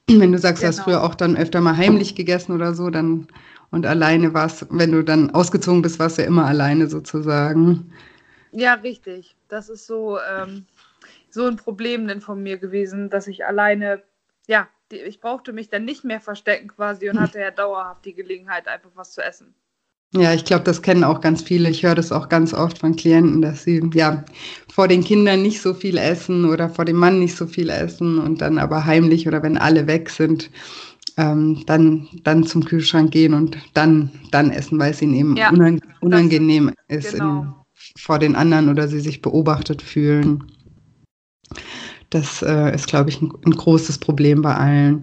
Wenn 0.08 0.32
du 0.32 0.38
sagst, 0.38 0.62
genau. 0.62 0.72
du 0.72 0.76
hast 0.78 0.84
genau. 0.84 0.98
früher 0.98 1.04
auch 1.04 1.14
dann 1.14 1.36
öfter 1.36 1.60
mal 1.60 1.76
heimlich 1.76 2.14
gegessen 2.14 2.52
oder 2.52 2.74
so, 2.74 2.90
dann 2.90 3.28
und 3.70 3.84
alleine 3.86 4.32
warst, 4.34 4.66
wenn 4.70 4.92
du 4.92 5.04
dann 5.04 5.30
ausgezogen 5.30 5.82
bist, 5.82 5.98
warst 5.98 6.18
du 6.18 6.22
ja 6.22 6.28
immer 6.28 6.46
alleine 6.46 6.88
sozusagen. 6.88 7.92
Ja, 8.52 8.74
richtig. 8.74 9.36
Das 9.48 9.68
ist 9.68 9.86
so, 9.86 10.18
ähm, 10.20 10.66
so 11.30 11.46
ein 11.46 11.56
Problem 11.56 12.06
denn 12.08 12.20
von 12.20 12.42
mir 12.42 12.58
gewesen, 12.58 13.10
dass 13.10 13.26
ich 13.26 13.44
alleine, 13.44 14.02
ja, 14.46 14.68
die, 14.90 14.96
ich 14.96 15.20
brauchte 15.20 15.52
mich 15.52 15.68
dann 15.68 15.84
nicht 15.84 16.04
mehr 16.04 16.20
verstecken 16.20 16.68
quasi 16.68 17.08
und 17.10 17.20
hatte 17.20 17.40
ja 17.40 17.50
dauerhaft 17.50 18.04
die 18.04 18.14
Gelegenheit, 18.14 18.68
einfach 18.68 18.90
was 18.94 19.12
zu 19.12 19.22
essen. 19.22 19.54
Ja, 20.14 20.32
ich 20.32 20.46
glaube, 20.46 20.64
das 20.64 20.80
kennen 20.80 21.04
auch 21.04 21.20
ganz 21.20 21.42
viele. 21.42 21.68
Ich 21.68 21.82
höre 21.82 21.94
das 21.94 22.12
auch 22.12 22.30
ganz 22.30 22.54
oft 22.54 22.78
von 22.78 22.96
Klienten, 22.96 23.42
dass 23.42 23.64
sie 23.64 23.90
ja 23.92 24.24
vor 24.72 24.88
den 24.88 25.04
Kindern 25.04 25.42
nicht 25.42 25.60
so 25.60 25.74
viel 25.74 25.98
essen 25.98 26.46
oder 26.46 26.70
vor 26.70 26.86
dem 26.86 26.96
Mann 26.96 27.18
nicht 27.18 27.36
so 27.36 27.46
viel 27.46 27.68
essen 27.68 28.18
und 28.18 28.40
dann 28.40 28.58
aber 28.58 28.86
heimlich 28.86 29.28
oder 29.28 29.42
wenn 29.42 29.58
alle 29.58 29.86
weg 29.86 30.08
sind, 30.08 30.50
ähm, 31.18 31.62
dann, 31.66 32.08
dann 32.22 32.44
zum 32.44 32.64
Kühlschrank 32.64 33.10
gehen 33.10 33.34
und 33.34 33.58
dann, 33.74 34.10
dann 34.30 34.50
essen, 34.50 34.78
weil 34.78 34.92
es 34.92 35.02
ihnen 35.02 35.14
eben 35.14 35.36
ja, 35.36 35.50
unang 35.50 35.82
unangenehm 36.00 36.72
ist 36.86 37.12
genau. 37.12 37.57
Vor 37.98 38.18
den 38.18 38.36
anderen 38.36 38.68
oder 38.68 38.88
sie 38.88 39.00
sich 39.00 39.22
beobachtet 39.22 39.82
fühlen. 39.82 40.44
Das 42.10 42.42
äh, 42.42 42.74
ist, 42.74 42.86
glaube 42.86 43.10
ich, 43.10 43.20
ein, 43.20 43.32
ein, 43.44 43.52
großes 43.52 43.98
Problem 43.98 44.40
bei 44.40 44.54
allen. 44.54 45.02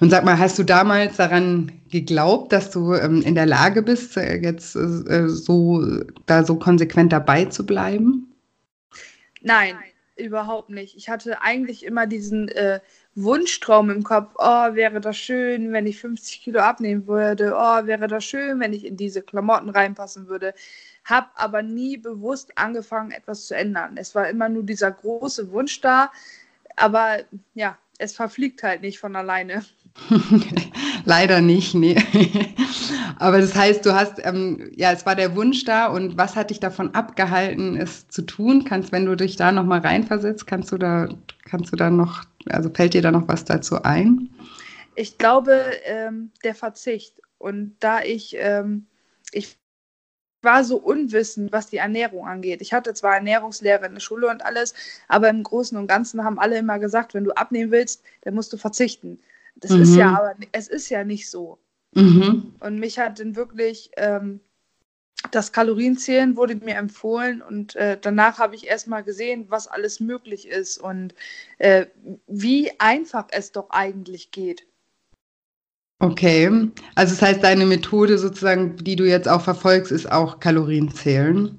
Und 0.00 0.10
sag 0.10 0.24
mal, 0.24 0.38
hast 0.38 0.58
du 0.58 0.62
damals 0.62 1.16
daran 1.16 1.72
geglaubt, 1.90 2.52
dass 2.52 2.70
du 2.70 2.92
ähm, 2.94 3.22
in 3.22 3.34
der 3.34 3.46
Lage 3.46 3.82
bist, 3.82 4.16
äh, 4.16 4.36
jetzt 4.42 4.76
äh, 4.76 5.28
so 5.28 5.82
da 6.26 6.44
so 6.44 6.56
konsequent 6.56 7.12
dabei 7.12 7.46
zu 7.46 7.64
bleiben? 7.64 8.26
Nein, 9.40 9.76
überhaupt 10.16 10.70
nicht. 10.70 10.96
Ich 10.96 11.08
hatte 11.08 11.42
eigentlich 11.42 11.84
immer 11.84 12.06
diesen 12.06 12.48
äh, 12.48 12.80
Wunschtraum 13.14 13.90
im 13.90 14.02
Kopf, 14.02 14.34
oh, 14.38 14.74
wäre 14.74 15.00
das 15.00 15.16
schön, 15.16 15.72
wenn 15.72 15.86
ich 15.86 16.00
50 16.00 16.42
Kilo 16.42 16.60
abnehmen 16.60 17.06
würde, 17.06 17.54
oh, 17.56 17.86
wäre 17.86 18.06
das 18.06 18.24
schön, 18.24 18.60
wenn 18.60 18.72
ich 18.72 18.84
in 18.84 18.96
diese 18.96 19.22
Klamotten 19.22 19.70
reinpassen 19.70 20.28
würde. 20.28 20.54
Hab 21.04 21.30
aber 21.34 21.62
nie 21.62 21.96
bewusst 21.96 22.56
angefangen, 22.56 23.10
etwas 23.10 23.46
zu 23.46 23.54
ändern. 23.54 23.96
Es 23.96 24.14
war 24.14 24.28
immer 24.28 24.48
nur 24.48 24.62
dieser 24.62 24.90
große 24.90 25.50
Wunsch 25.52 25.80
da, 25.80 26.10
aber 26.76 27.18
ja, 27.54 27.78
es 27.98 28.14
verfliegt 28.14 28.62
halt 28.62 28.82
nicht 28.82 28.98
von 28.98 29.16
alleine. 29.16 29.64
Leider 31.04 31.40
nicht, 31.40 31.74
nee. 31.74 31.96
Aber 33.18 33.40
das 33.40 33.54
heißt, 33.54 33.86
du 33.86 33.94
hast, 33.94 34.14
ähm, 34.24 34.70
ja, 34.76 34.92
es 34.92 35.06
war 35.06 35.14
der 35.14 35.36
Wunsch 35.36 35.64
da 35.64 35.86
und 35.86 36.16
was 36.18 36.36
hat 36.36 36.50
dich 36.50 36.60
davon 36.60 36.94
abgehalten, 36.94 37.76
es 37.76 38.08
zu 38.08 38.22
tun? 38.22 38.64
Kannst, 38.64 38.92
wenn 38.92 39.06
du 39.06 39.16
dich 39.16 39.36
da 39.36 39.52
nochmal 39.52 39.80
reinversetzt, 39.80 40.46
kannst 40.46 40.72
du 40.72 40.78
da, 40.78 41.08
kannst 41.44 41.72
du 41.72 41.76
da 41.76 41.90
noch, 41.90 42.24
also 42.46 42.70
fällt 42.70 42.94
dir 42.94 43.02
da 43.02 43.10
noch 43.10 43.28
was 43.28 43.44
dazu 43.44 43.82
ein? 43.82 44.30
Ich 44.96 45.18
glaube, 45.18 45.62
ähm, 45.84 46.32
der 46.42 46.54
Verzicht. 46.54 47.20
Und 47.38 47.76
da 47.80 48.02
ich, 48.02 48.36
ähm, 48.38 48.86
ich 49.32 49.56
war 50.42 50.64
so 50.64 50.76
unwissend, 50.76 51.52
was 51.52 51.68
die 51.68 51.78
Ernährung 51.78 52.26
angeht. 52.26 52.60
Ich 52.60 52.72
hatte 52.72 52.94
zwar 52.94 53.14
Ernährungslehre 53.14 53.86
in 53.86 53.94
der 53.94 54.00
Schule 54.00 54.28
und 54.28 54.44
alles, 54.44 54.74
aber 55.08 55.30
im 55.30 55.42
Großen 55.42 55.76
und 55.78 55.86
Ganzen 55.86 56.22
haben 56.24 56.38
alle 56.38 56.58
immer 56.58 56.78
gesagt, 56.78 57.14
wenn 57.14 57.24
du 57.24 57.32
abnehmen 57.32 57.70
willst, 57.70 58.02
dann 58.22 58.34
musst 58.34 58.52
du 58.52 58.56
verzichten. 58.56 59.18
Das 59.64 59.72
mhm. 59.72 59.82
ist 59.82 59.96
ja 59.96 60.10
mhm. 60.10 60.16
aber, 60.16 60.34
es 60.52 60.68
ist 60.68 60.90
ja 60.90 61.04
nicht 61.04 61.30
so. 61.30 61.58
Mhm. 61.94 62.54
Und 62.60 62.78
mich 62.78 62.98
hat 62.98 63.18
dann 63.18 63.34
wirklich 63.34 63.90
ähm, 63.96 64.40
das 65.30 65.52
Kalorienzählen 65.52 66.36
wurde 66.36 66.56
mir 66.56 66.76
empfohlen 66.76 67.40
und 67.40 67.76
äh, 67.76 67.96
danach 67.98 68.38
habe 68.38 68.54
ich 68.56 68.66
erstmal 68.66 69.02
gesehen, 69.02 69.46
was 69.48 69.66
alles 69.66 70.00
möglich 70.00 70.46
ist 70.46 70.76
und 70.76 71.14
äh, 71.56 71.86
wie 72.26 72.78
einfach 72.78 73.28
es 73.30 73.52
doch 73.52 73.70
eigentlich 73.70 74.32
geht. 74.32 74.66
Okay, 76.00 76.70
also 76.94 77.14
das 77.14 77.22
heißt, 77.22 77.42
deine 77.42 77.64
Methode 77.64 78.18
sozusagen, 78.18 78.76
die 78.76 78.96
du 78.96 79.04
jetzt 79.04 79.28
auch 79.28 79.40
verfolgst, 79.40 79.92
ist 79.92 80.10
auch 80.12 80.40
Kalorienzählen? 80.40 81.58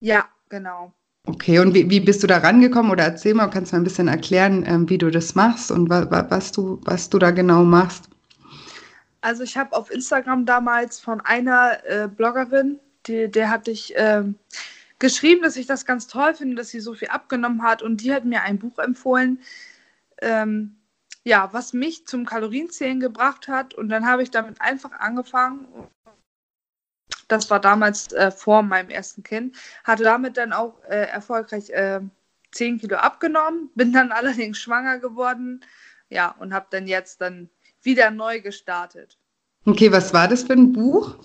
Ja, 0.00 0.28
genau. 0.48 0.92
Okay, 1.26 1.58
und 1.58 1.72
wie, 1.72 1.88
wie 1.88 2.00
bist 2.00 2.22
du 2.22 2.26
da 2.26 2.38
rangekommen? 2.38 2.92
Oder 2.92 3.04
erzähl 3.04 3.32
mal, 3.32 3.48
kannst 3.48 3.72
du 3.72 3.76
mal 3.76 3.80
ein 3.80 3.84
bisschen 3.84 4.08
erklären, 4.08 4.64
ähm, 4.66 4.88
wie 4.90 4.98
du 4.98 5.10
das 5.10 5.34
machst 5.34 5.70
und 5.70 5.88
wa, 5.88 6.10
wa, 6.10 6.26
was, 6.28 6.52
du, 6.52 6.80
was 6.84 7.08
du 7.08 7.18
da 7.18 7.30
genau 7.30 7.64
machst? 7.64 8.10
Also 9.22 9.42
ich 9.42 9.56
habe 9.56 9.74
auf 9.74 9.90
Instagram 9.90 10.44
damals 10.44 11.00
von 11.00 11.22
einer 11.22 11.78
äh, 11.86 12.08
Bloggerin, 12.08 12.78
die, 13.06 13.30
der 13.30 13.48
hatte 13.48 13.70
ich 13.70 13.96
äh, 13.96 14.22
geschrieben, 14.98 15.42
dass 15.42 15.56
ich 15.56 15.64
das 15.66 15.86
ganz 15.86 16.06
toll 16.08 16.34
finde, 16.34 16.56
dass 16.56 16.68
sie 16.68 16.80
so 16.80 16.92
viel 16.92 17.08
abgenommen 17.08 17.62
hat 17.62 17.82
und 17.82 18.02
die 18.02 18.12
hat 18.12 18.26
mir 18.26 18.42
ein 18.42 18.58
Buch 18.58 18.78
empfohlen, 18.78 19.38
ähm, 20.20 20.76
ja, 21.24 21.48
was 21.52 21.72
mich 21.72 22.06
zum 22.06 22.26
Kalorienzählen 22.26 23.00
gebracht 23.00 23.48
hat 23.48 23.72
und 23.72 23.88
dann 23.88 24.06
habe 24.06 24.22
ich 24.22 24.30
damit 24.30 24.60
einfach 24.60 24.92
angefangen 24.92 25.66
das 27.28 27.50
war 27.50 27.60
damals 27.60 28.12
äh, 28.12 28.30
vor 28.30 28.62
meinem 28.62 28.90
ersten 28.90 29.22
Kind. 29.22 29.56
Hatte 29.84 30.04
damit 30.04 30.36
dann 30.36 30.52
auch 30.52 30.82
äh, 30.88 31.06
erfolgreich 31.08 31.70
äh, 31.70 32.00
10 32.52 32.78
Kilo 32.78 32.96
abgenommen, 32.96 33.70
bin 33.74 33.92
dann 33.92 34.12
allerdings 34.12 34.58
schwanger 34.58 34.98
geworden. 34.98 35.64
Ja, 36.08 36.34
und 36.38 36.52
habe 36.54 36.66
dann 36.70 36.86
jetzt 36.86 37.20
dann 37.20 37.50
wieder 37.82 38.10
neu 38.10 38.40
gestartet. 38.40 39.18
Okay, 39.66 39.90
was 39.90 40.12
war 40.12 40.28
das 40.28 40.44
für 40.44 40.52
ein 40.52 40.72
Buch? 40.72 41.16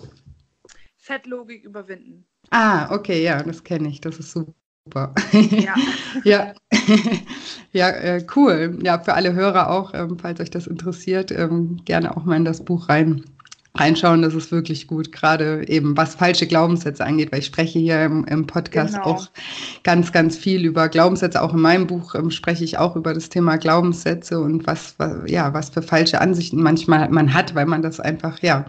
Fettlogik 0.96 1.64
überwinden. 1.64 2.26
Ah, 2.50 2.92
okay, 2.94 3.22
ja, 3.22 3.42
das 3.42 3.62
kenne 3.62 3.88
ich. 3.88 4.00
Das 4.00 4.18
ist 4.18 4.32
super. 4.32 5.14
Ja. 5.32 5.74
ja, 6.24 6.52
ja 7.72 7.88
äh, 7.90 8.26
cool. 8.34 8.78
Ja, 8.82 8.98
für 8.98 9.14
alle 9.14 9.34
Hörer 9.34 9.70
auch, 9.70 9.92
ähm, 9.94 10.18
falls 10.18 10.40
euch 10.40 10.50
das 10.50 10.66
interessiert, 10.66 11.30
ähm, 11.30 11.76
gerne 11.84 12.16
auch 12.16 12.24
mal 12.24 12.36
in 12.36 12.44
das 12.44 12.64
Buch 12.64 12.88
rein 12.88 13.24
reinschauen, 13.74 14.22
das 14.22 14.34
ist 14.34 14.50
wirklich 14.50 14.86
gut, 14.86 15.12
gerade 15.12 15.68
eben 15.68 15.96
was 15.96 16.16
falsche 16.16 16.46
Glaubenssätze 16.46 17.04
angeht, 17.04 17.30
weil 17.30 17.38
ich 17.38 17.46
spreche 17.46 17.78
hier 17.78 18.04
im, 18.04 18.24
im 18.24 18.46
Podcast 18.46 18.94
genau. 18.94 19.06
auch 19.06 19.28
ganz, 19.84 20.12
ganz 20.12 20.36
viel 20.36 20.64
über 20.64 20.88
Glaubenssätze. 20.88 21.40
Auch 21.40 21.54
in 21.54 21.60
meinem 21.60 21.86
Buch 21.86 22.14
ähm, 22.14 22.30
spreche 22.30 22.64
ich 22.64 22.78
auch 22.78 22.96
über 22.96 23.14
das 23.14 23.28
Thema 23.28 23.56
Glaubenssätze 23.56 24.40
und 24.40 24.66
was, 24.66 24.94
was, 24.98 25.30
ja, 25.30 25.54
was 25.54 25.70
für 25.70 25.82
falsche 25.82 26.20
Ansichten 26.20 26.62
manchmal 26.62 27.08
man 27.10 27.32
hat, 27.32 27.54
weil 27.54 27.66
man 27.66 27.82
das 27.82 28.00
einfach, 28.00 28.40
ja, 28.42 28.64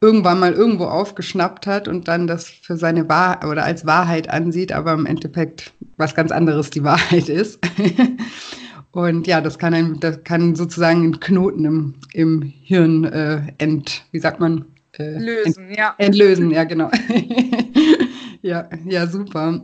irgendwann 0.00 0.40
mal 0.40 0.52
irgendwo 0.52 0.84
aufgeschnappt 0.84 1.66
hat 1.66 1.88
und 1.88 2.06
dann 2.08 2.26
das 2.26 2.48
für 2.48 2.76
seine 2.76 3.08
Wahrheit 3.08 3.44
oder 3.44 3.64
als 3.64 3.86
Wahrheit 3.86 4.28
ansieht, 4.28 4.72
aber 4.72 4.92
im 4.92 5.06
Endeffekt 5.06 5.72
was 5.96 6.14
ganz 6.14 6.32
anderes 6.32 6.70
die 6.70 6.84
Wahrheit 6.84 7.28
ist. 7.28 7.58
Und 8.96 9.26
ja, 9.26 9.42
das 9.42 9.58
kann, 9.58 9.74
ein, 9.74 10.00
das 10.00 10.24
kann 10.24 10.54
sozusagen 10.54 11.02
einen 11.02 11.20
Knoten 11.20 11.66
im, 11.66 11.94
im 12.14 12.40
Hirn 12.40 13.04
äh, 13.04 13.42
ent, 13.58 14.02
wie 14.10 14.18
sagt 14.18 14.40
man? 14.40 14.64
Äh, 14.98 15.18
Lösen, 15.18 15.68
ent, 15.68 15.76
ja. 15.76 15.94
Entlösen, 15.98 16.50
ja, 16.50 16.64
genau. 16.64 16.90
ja, 18.42 18.66
ja, 18.86 19.06
super. 19.06 19.60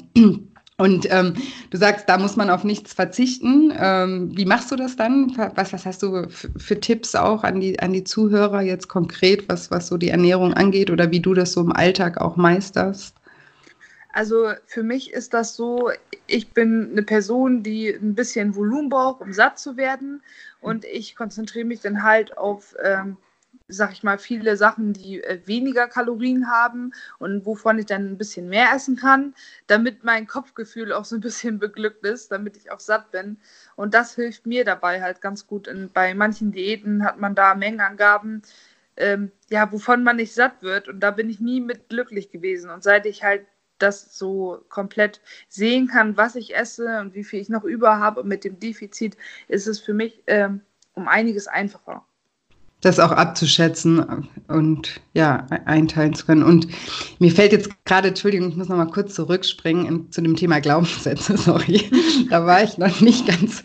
Und 0.76 1.06
ähm, 1.10 1.32
du 1.70 1.78
sagst, 1.78 2.10
da 2.10 2.18
muss 2.18 2.36
man 2.36 2.50
auf 2.50 2.62
nichts 2.62 2.92
verzichten. 2.92 3.72
Ähm, 3.74 4.36
wie 4.36 4.44
machst 4.44 4.70
du 4.70 4.76
das 4.76 4.96
dann? 4.96 5.32
Was, 5.54 5.72
was 5.72 5.86
hast 5.86 6.02
du 6.02 6.28
für, 6.28 6.78
Tipps 6.78 7.14
auch 7.14 7.42
an 7.42 7.58
die, 7.58 7.80
an 7.80 7.94
die 7.94 8.04
Zuhörer 8.04 8.60
jetzt 8.60 8.88
konkret, 8.88 9.48
was, 9.48 9.70
was 9.70 9.86
so 9.86 9.96
die 9.96 10.10
Ernährung 10.10 10.52
angeht 10.52 10.90
oder 10.90 11.10
wie 11.10 11.20
du 11.20 11.32
das 11.32 11.52
so 11.52 11.62
im 11.62 11.72
Alltag 11.72 12.20
auch 12.20 12.36
meisterst? 12.36 13.16
Also 14.12 14.52
für 14.66 14.82
mich 14.82 15.12
ist 15.12 15.32
das 15.32 15.56
so, 15.56 15.90
ich 16.26 16.52
bin 16.52 16.90
eine 16.92 17.02
Person, 17.02 17.62
die 17.62 17.88
ein 17.88 18.14
bisschen 18.14 18.54
Volumen 18.54 18.90
braucht, 18.90 19.22
um 19.22 19.32
satt 19.32 19.58
zu 19.58 19.76
werden. 19.76 20.22
Und 20.60 20.84
ich 20.84 21.16
konzentriere 21.16 21.64
mich 21.64 21.80
dann 21.80 22.02
halt 22.02 22.36
auf, 22.36 22.76
ähm, 22.82 23.16
sag 23.68 23.92
ich 23.92 24.02
mal, 24.02 24.18
viele 24.18 24.56
Sachen, 24.58 24.92
die 24.92 25.22
äh, 25.24 25.40
weniger 25.46 25.88
Kalorien 25.88 26.50
haben 26.50 26.92
und 27.18 27.46
wovon 27.46 27.78
ich 27.78 27.86
dann 27.86 28.12
ein 28.12 28.18
bisschen 28.18 28.48
mehr 28.50 28.68
essen 28.74 28.96
kann, 28.96 29.34
damit 29.66 30.04
mein 30.04 30.26
Kopfgefühl 30.26 30.92
auch 30.92 31.06
so 31.06 31.16
ein 31.16 31.20
bisschen 31.20 31.58
beglückt 31.58 32.04
ist, 32.04 32.30
damit 32.30 32.56
ich 32.58 32.70
auch 32.70 32.80
satt 32.80 33.10
bin. 33.12 33.38
Und 33.76 33.94
das 33.94 34.14
hilft 34.14 34.44
mir 34.46 34.64
dabei 34.64 35.00
halt 35.02 35.22
ganz 35.22 35.46
gut. 35.46 35.68
Und 35.68 35.94
bei 35.94 36.14
manchen 36.14 36.52
Diäten 36.52 37.02
hat 37.04 37.18
man 37.18 37.34
da 37.34 37.54
Mengenangaben. 37.54 38.42
Ähm, 38.98 39.32
ja, 39.48 39.72
wovon 39.72 40.02
man 40.04 40.16
nicht 40.16 40.34
satt 40.34 40.62
wird. 40.62 40.86
Und 40.86 41.00
da 41.00 41.10
bin 41.12 41.30
ich 41.30 41.40
nie 41.40 41.62
mit 41.62 41.88
glücklich 41.88 42.30
gewesen. 42.30 42.68
Und 42.70 42.82
seit 42.82 43.06
ich 43.06 43.22
halt 43.24 43.46
das 43.82 44.16
so 44.16 44.64
komplett 44.68 45.20
sehen 45.48 45.88
kann, 45.88 46.16
was 46.16 46.36
ich 46.36 46.54
esse 46.54 47.00
und 47.00 47.14
wie 47.14 47.24
viel 47.24 47.40
ich 47.40 47.48
noch 47.48 47.64
über 47.64 47.98
habe. 47.98 48.22
Und 48.22 48.28
mit 48.28 48.44
dem 48.44 48.58
Defizit 48.58 49.16
ist 49.48 49.66
es 49.66 49.80
für 49.80 49.94
mich 49.94 50.22
ähm, 50.26 50.60
um 50.94 51.08
einiges 51.08 51.48
einfacher 51.48 52.04
das 52.82 52.98
auch 52.98 53.12
abzuschätzen 53.12 54.28
und 54.48 55.00
ja, 55.14 55.46
einteilen 55.64 56.14
zu 56.14 56.26
können. 56.26 56.42
Und 56.42 56.66
mir 57.20 57.30
fällt 57.30 57.52
jetzt 57.52 57.70
gerade, 57.84 58.08
Entschuldigung, 58.08 58.48
ich 58.50 58.56
muss 58.56 58.68
noch 58.68 58.76
mal 58.76 58.86
kurz 58.86 59.14
zurückspringen 59.14 59.86
in, 59.86 60.12
zu 60.12 60.20
dem 60.20 60.36
Thema 60.36 60.60
Glaubenssätze, 60.60 61.36
sorry. 61.38 61.90
da 62.28 62.44
war 62.44 62.62
ich 62.62 62.78
noch 62.78 63.00
nicht 63.00 63.26
ganz, 63.26 63.62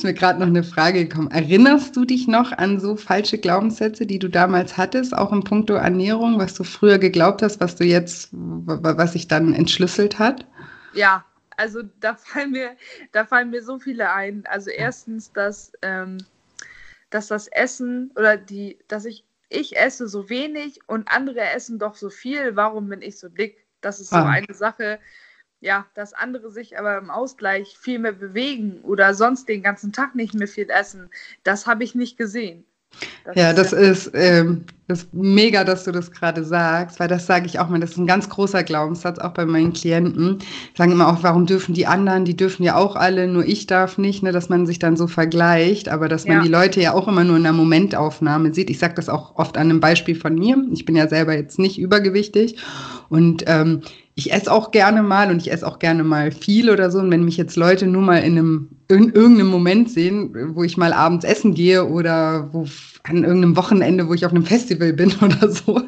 ist 0.00 0.04
mir 0.04 0.14
gerade 0.14 0.40
noch 0.40 0.46
eine 0.46 0.64
Frage 0.64 1.06
gekommen. 1.06 1.30
Erinnerst 1.30 1.94
du 1.94 2.06
dich 2.06 2.26
noch 2.26 2.52
an 2.52 2.80
so 2.80 2.96
falsche 2.96 3.36
Glaubenssätze, 3.36 4.06
die 4.06 4.18
du 4.18 4.28
damals 4.28 4.78
hattest, 4.78 5.14
auch 5.16 5.30
im 5.30 5.44
Punkto 5.44 5.74
Ernährung, 5.74 6.38
was 6.38 6.54
du 6.54 6.64
früher 6.64 6.98
geglaubt 6.98 7.42
hast, 7.42 7.60
was 7.60 7.76
du 7.76 7.84
jetzt, 7.84 8.30
was 8.32 9.12
sich 9.12 9.28
dann 9.28 9.52
entschlüsselt 9.52 10.18
hat? 10.18 10.46
Ja, 10.94 11.24
also 11.58 11.82
da 12.00 12.14
fallen 12.14 12.52
mir, 12.52 12.70
da 13.12 13.26
fallen 13.26 13.50
mir 13.50 13.62
so 13.62 13.78
viele 13.78 14.10
ein. 14.10 14.44
Also 14.46 14.70
erstens, 14.70 15.32
dass 15.32 15.72
ähm, 15.82 16.16
dass 17.10 17.26
das 17.26 17.48
Essen 17.48 18.10
oder 18.16 18.36
die, 18.36 18.78
dass 18.88 19.04
ich, 19.04 19.24
ich 19.48 19.76
esse 19.76 20.08
so 20.08 20.30
wenig 20.30 20.80
und 20.86 21.08
andere 21.08 21.40
essen 21.40 21.78
doch 21.78 21.96
so 21.96 22.08
viel, 22.08 22.56
warum 22.56 22.88
bin 22.88 23.02
ich 23.02 23.18
so 23.18 23.28
dick? 23.28 23.66
Das 23.80 24.00
ist 24.00 24.10
so 24.10 24.16
ah. 24.16 24.30
eine 24.30 24.54
Sache, 24.54 24.98
ja, 25.60 25.86
dass 25.94 26.12
andere 26.12 26.50
sich 26.50 26.78
aber 26.78 26.98
im 26.98 27.10
Ausgleich 27.10 27.76
viel 27.78 27.98
mehr 27.98 28.12
bewegen 28.12 28.80
oder 28.82 29.14
sonst 29.14 29.48
den 29.48 29.62
ganzen 29.62 29.92
Tag 29.92 30.14
nicht 30.14 30.34
mehr 30.34 30.48
viel 30.48 30.70
essen, 30.70 31.10
das 31.44 31.66
habe 31.66 31.84
ich 31.84 31.94
nicht 31.94 32.16
gesehen. 32.16 32.64
Das 33.24 33.36
ja, 33.36 33.52
das 33.52 33.72
ist, 33.72 34.10
ähm, 34.14 34.64
das 34.88 35.02
ist 35.02 35.14
mega, 35.14 35.62
dass 35.62 35.84
du 35.84 35.92
das 35.92 36.10
gerade 36.10 36.42
sagst, 36.42 36.98
weil 36.98 37.06
das 37.06 37.26
sage 37.26 37.46
ich 37.46 37.60
auch 37.60 37.68
mal, 37.68 37.78
das 37.78 37.92
ist 37.92 37.98
ein 37.98 38.06
ganz 38.06 38.28
großer 38.28 38.64
Glaubenssatz, 38.64 39.18
auch 39.20 39.32
bei 39.32 39.46
meinen 39.46 39.72
Klienten. 39.72 40.38
Sagen 40.76 40.92
immer 40.92 41.08
auch, 41.08 41.22
warum 41.22 41.46
dürfen 41.46 41.74
die 41.74 41.86
anderen, 41.86 42.24
die 42.24 42.36
dürfen 42.36 42.64
ja 42.64 42.74
auch 42.74 42.96
alle, 42.96 43.28
nur 43.28 43.44
ich 43.44 43.66
darf 43.66 43.98
nicht, 43.98 44.22
ne, 44.22 44.32
dass 44.32 44.48
man 44.48 44.66
sich 44.66 44.80
dann 44.80 44.96
so 44.96 45.06
vergleicht, 45.06 45.88
aber 45.88 46.08
dass 46.08 46.26
man 46.26 46.38
ja. 46.38 46.42
die 46.42 46.48
Leute 46.48 46.80
ja 46.80 46.92
auch 46.92 47.06
immer 47.06 47.22
nur 47.22 47.36
in 47.36 47.46
einer 47.46 47.56
Momentaufnahme 47.56 48.52
sieht. 48.52 48.70
Ich 48.70 48.80
sage 48.80 48.94
das 48.94 49.08
auch 49.08 49.36
oft 49.36 49.56
an 49.56 49.70
einem 49.70 49.80
Beispiel 49.80 50.16
von 50.16 50.34
mir. 50.34 50.56
Ich 50.72 50.84
bin 50.84 50.96
ja 50.96 51.06
selber 51.06 51.34
jetzt 51.34 51.60
nicht 51.60 51.78
übergewichtig 51.78 52.56
und 53.08 53.44
ähm, 53.46 53.82
ich 54.20 54.32
esse 54.32 54.52
auch 54.52 54.70
gerne 54.70 55.02
mal 55.02 55.30
und 55.30 55.38
ich 55.38 55.50
esse 55.50 55.66
auch 55.66 55.78
gerne 55.78 56.04
mal 56.04 56.30
viel 56.30 56.70
oder 56.70 56.90
so. 56.90 56.98
Und 56.98 57.10
wenn 57.10 57.24
mich 57.24 57.38
jetzt 57.38 57.56
Leute 57.56 57.86
nur 57.86 58.02
mal 58.02 58.18
in 58.18 58.36
einem 58.38 58.68
in 58.88 59.12
irgendeinem 59.12 59.46
Moment 59.46 59.88
sehen, 59.90 60.54
wo 60.54 60.64
ich 60.64 60.76
mal 60.76 60.92
abends 60.92 61.24
essen 61.24 61.54
gehe 61.54 61.86
oder 61.86 62.48
wo 62.52 62.66
an 63.04 63.24
irgendeinem 63.24 63.56
Wochenende, 63.56 64.08
wo 64.08 64.14
ich 64.14 64.26
auf 64.26 64.32
einem 64.32 64.44
Festival 64.44 64.92
bin 64.92 65.12
oder 65.22 65.50
so, 65.50 65.80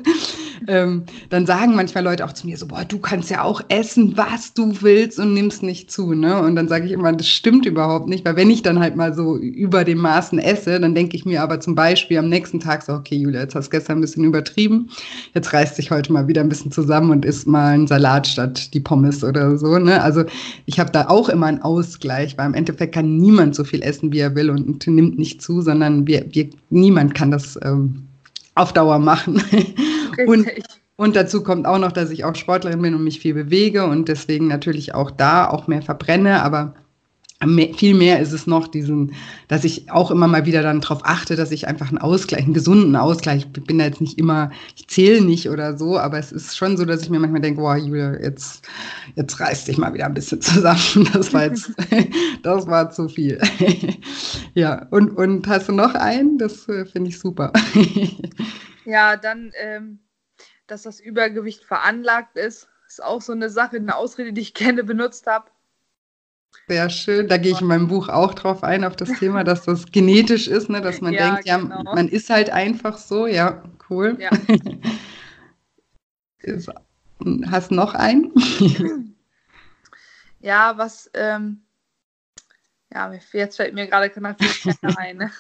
ähm, 0.69 1.05
dann 1.31 1.47
sagen 1.47 1.75
manchmal 1.75 2.05
Leute 2.05 2.25
auch 2.25 2.33
zu 2.33 2.47
mir 2.47 2.57
so, 2.57 2.67
boah, 2.67 2.85
du 2.85 2.99
kannst 2.99 3.31
ja 3.31 3.43
auch 3.43 3.63
essen, 3.69 4.17
was 4.17 4.55
du 4.55 4.83
willst 4.83 5.19
und 5.19 5.35
nimmst 5.35 5.63
nicht 5.63 5.91
zu, 5.91 6.15
ne? 6.15 6.41
Und 6.41 6.57
dann 6.57 6.69
sage 6.69 6.87
ich 6.87 6.93
immer, 6.93 7.13
das 7.13 7.29
stimmt 7.29 7.67
überhaupt 7.67 8.09
nicht, 8.09 8.25
weil 8.25 8.37
wenn 8.37 8.51
ich 8.51 8.63
dann 8.63 8.81
halt 8.81 8.97
mal 8.97 9.15
so 9.15 9.37
über 9.37 9.85
dem 9.85 9.99
Maßen 9.99 10.39
esse, 10.39 10.81
dann 10.81 10.95
denke 10.95 11.17
ich 11.17 11.25
mir 11.25 11.43
aber 11.43 11.61
zum 11.61 11.75
Beispiel 11.75 12.19
am 12.19 12.29
nächsten 12.29 12.61
Tag 12.61 12.83
so, 12.83 12.93
okay, 12.93 13.17
Julia, 13.17 13.41
jetzt 13.41 13.55
hast 13.55 13.67
du 13.67 13.71
gestern 13.71 13.99
ein 13.99 14.01
bisschen 14.01 14.25
übertrieben, 14.25 14.91
jetzt 15.35 15.53
reißt 15.53 15.79
dich 15.79 15.91
heute 15.91 16.13
mal 16.13 16.29
wieder 16.29 16.41
ein 16.41 16.49
bisschen 16.49 16.73
zusammen 16.73 17.11
und 17.11 17.25
isst 17.25 17.47
mal 17.47 17.75
einen 17.75 17.87
Salat 17.87 18.27
statt 18.27 18.73
die 18.75 18.81
Pommes 18.81 19.25
oder 19.25 19.57
so, 19.59 19.79
ne? 19.79 20.03
Also 20.03 20.25
ich 20.67 20.79
habe 20.79 20.91
da 20.91 21.09
auch 21.09 21.29
immer 21.29 21.47
einen 21.47 21.63
Ausgleich, 21.63 22.37
weil 22.39 22.47
im 22.47 22.55
Endeffekt 22.55 22.95
kann 22.95 23.17
niemand 23.17 23.55
so 23.55 23.65
viel 23.65 23.83
essen, 23.83 24.13
wie 24.13 24.19
er 24.19 24.35
will 24.35 24.51
und 24.51 24.87
nimmt 24.87 25.19
nicht 25.19 25.43
zu, 25.43 25.61
sondern 25.61 26.07
wir, 26.07 26.27
wir 26.31 26.49
niemand 26.71 27.15
kann 27.15 27.31
das 27.31 27.59
ähm, 27.63 28.07
auf 28.55 28.73
Dauer 28.73 28.99
machen. 28.99 29.43
Und, 30.27 30.49
und 30.97 31.17
dazu 31.17 31.43
kommt 31.43 31.67
auch 31.67 31.79
noch, 31.79 31.93
dass 31.93 32.11
ich 32.11 32.25
auch 32.25 32.35
Sportlerin 32.35 32.83
bin 32.83 32.95
und 32.95 33.05
mich 33.05 33.21
viel 33.21 33.35
bewege 33.35 33.87
und 33.87 34.09
deswegen 34.09 34.49
natürlich 34.49 34.95
auch 34.95 35.11
da 35.11 35.49
auch 35.49 35.67
mehr 35.67 35.83
verbrenne, 35.83 36.43
aber 36.43 36.75
mehr, 37.47 37.75
viel 37.75 37.95
mehr 37.95 38.21
ist 38.21 38.33
es 38.33 38.47
noch 38.47 38.69
diesen, 38.69 39.13
dass 39.49 39.65
ich 39.65 39.91
auch 39.91 40.11
immer 40.11 40.29
mal 40.29 40.47
wieder 40.47 40.63
dann 40.63 40.81
darauf 40.81 41.01
achte, 41.05 41.37
dass 41.37 41.51
ich 41.51 41.67
einfach 41.69 41.89
einen 41.89 41.99
Ausgleich, 41.99 42.45
einen 42.45 42.55
gesunden 42.55 42.97
Ausgleich, 42.97 43.47
ich 43.55 43.65
bin 43.65 43.79
da 43.79 43.85
jetzt 43.85 44.01
nicht 44.01 44.19
immer, 44.19 44.51
ich 44.77 44.89
zähle 44.89 45.21
nicht 45.23 45.49
oder 45.49 45.77
so, 45.77 45.99
aber 45.99 46.19
es 46.19 46.33
ist 46.33 46.57
schon 46.57 46.77
so, 46.77 46.85
dass 46.85 47.03
ich 47.03 47.11
mir 47.11 47.19
manchmal 47.19 47.41
denke, 47.41 47.61
boah, 47.61 47.77
Julia, 47.77 48.19
jetzt, 48.21 48.69
jetzt 49.17 49.41
reiß 49.41 49.65
dich 49.65 49.79
mal 49.79 49.95
wieder 49.95 50.07
ein 50.07 50.15
bisschen 50.15 50.41
zusammen. 50.41 50.81
Das 51.13 51.33
war 51.35 51.45
jetzt, 51.45 51.71
das 52.43 52.67
war 52.67 52.91
zu 52.91 53.09
viel. 53.09 53.41
ja, 54.55 54.87
und, 54.91 55.11
und 55.17 55.47
hast 55.47 55.69
du 55.69 55.73
noch 55.73 55.95
einen? 55.95 56.39
Das 56.39 56.69
äh, 56.69 56.85
finde 56.87 57.11
ich 57.11 57.19
super. 57.19 57.53
Ja, 58.85 59.17
dann, 59.17 59.53
ähm, 59.57 60.01
dass 60.67 60.83
das 60.83 61.01
Übergewicht 61.01 61.65
veranlagt 61.65 62.37
ist, 62.37 62.69
ist 62.87 63.03
auch 63.03 63.23
so 63.23 63.33
eine 63.33 63.51
Sache, 63.51 63.77
eine 63.77 63.97
Ausrede, 63.97 64.33
die 64.33 64.41
ich 64.41 64.55
gerne 64.55 64.85
benutzt 64.85 65.27
habe. 65.27 65.51
Sehr 66.69 66.91
schön. 66.91 67.29
Da 67.29 67.39
gehe 67.39 67.53
ich 67.53 67.61
in 67.61 67.67
meinem 67.67 67.89
Buch 67.89 68.09
auch 68.09 68.35
drauf 68.35 68.63
ein, 68.63 68.85
auf 68.85 68.95
das 68.95 69.11
Thema, 69.19 69.43
dass 69.43 69.65
das 69.65 69.87
genetisch 69.93 70.49
ist, 70.49 70.69
ne? 70.69 70.81
dass 70.81 71.01
man 71.01 71.15
ja, 71.15 71.31
denkt, 71.31 71.47
ja, 71.47 71.57
genau. 71.59 71.83
man 71.95 72.09
ist 72.09 72.31
halt 72.31 72.51
einfach 72.51 72.99
so. 72.99 73.27
Ja, 73.27 73.63
cool. 73.91 74.19
Ja. 74.21 74.31
Hast 77.51 77.71
noch 77.71 77.95
einen? 77.95 79.15
ja, 80.41 80.77
was, 80.77 81.11
ähm, 81.15 81.63
ja, 82.95 83.13
jetzt 83.33 83.57
fällt 83.57 83.75
mir 83.75 83.87
gerade 83.87 84.11
natürlich 84.21 84.63
keiner 84.63 84.99
ein. 84.99 85.31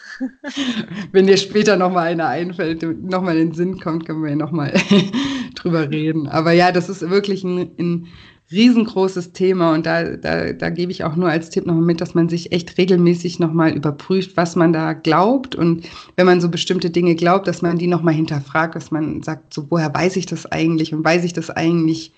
Wenn 1.13 1.27
dir 1.27 1.37
später 1.37 1.77
nochmal 1.77 2.09
einer 2.09 2.29
einfällt, 2.29 2.83
nochmal 3.03 3.37
in 3.37 3.49
den 3.49 3.55
Sinn 3.55 3.81
kommt, 3.81 4.07
können 4.07 4.23
wir 4.23 4.31
ja 4.31 4.37
nochmal 4.37 4.73
drüber 5.55 5.91
reden. 5.91 6.29
Aber 6.29 6.53
ja, 6.53 6.73
das 6.73 6.89
ist 6.89 7.09
wirklich 7.09 7.45
ein, 7.45 7.71
ein 7.79 8.09
riesengroßes 8.51 9.33
Thema 9.33 9.73
und 9.73 9.87
da, 9.87 10.17
da, 10.17 10.53
da 10.53 10.71
gebe 10.71 10.93
ich 10.93 11.05
auch 11.05 11.17
nur 11.17 11.31
als 11.31 11.51
Tipp 11.51 11.65
nochmal 11.65 11.85
mit, 11.85 12.01
dass 12.01 12.15
man 12.15 12.29
sich 12.29 12.53
echt 12.53 12.77
regelmäßig 12.77 13.39
nochmal 13.39 13.73
überprüft, 13.73 14.37
was 14.37 14.57
man 14.57 14.73
da 14.75 14.93
glaubt 14.93 15.55
und 15.55 15.89
wenn 16.17 16.27
man 16.27 16.41
so 16.41 16.51
bestimmte 16.51 16.91
Dinge 16.91 17.15
glaubt, 17.15 17.47
dass 17.49 17.63
man 17.63 17.79
die 17.79 17.87
nochmal 17.87 18.15
hinterfragt, 18.15 18.75
dass 18.75 18.91
man 18.91 19.23
sagt, 19.23 19.55
so 19.55 19.71
woher 19.71 19.95
weiß 19.95 20.17
ich 20.17 20.27
das 20.27 20.45
eigentlich 20.45 20.93
und 20.93 21.03
weiß 21.03 21.25
ich 21.25 21.33
das 21.33 21.49
eigentlich 21.49 22.12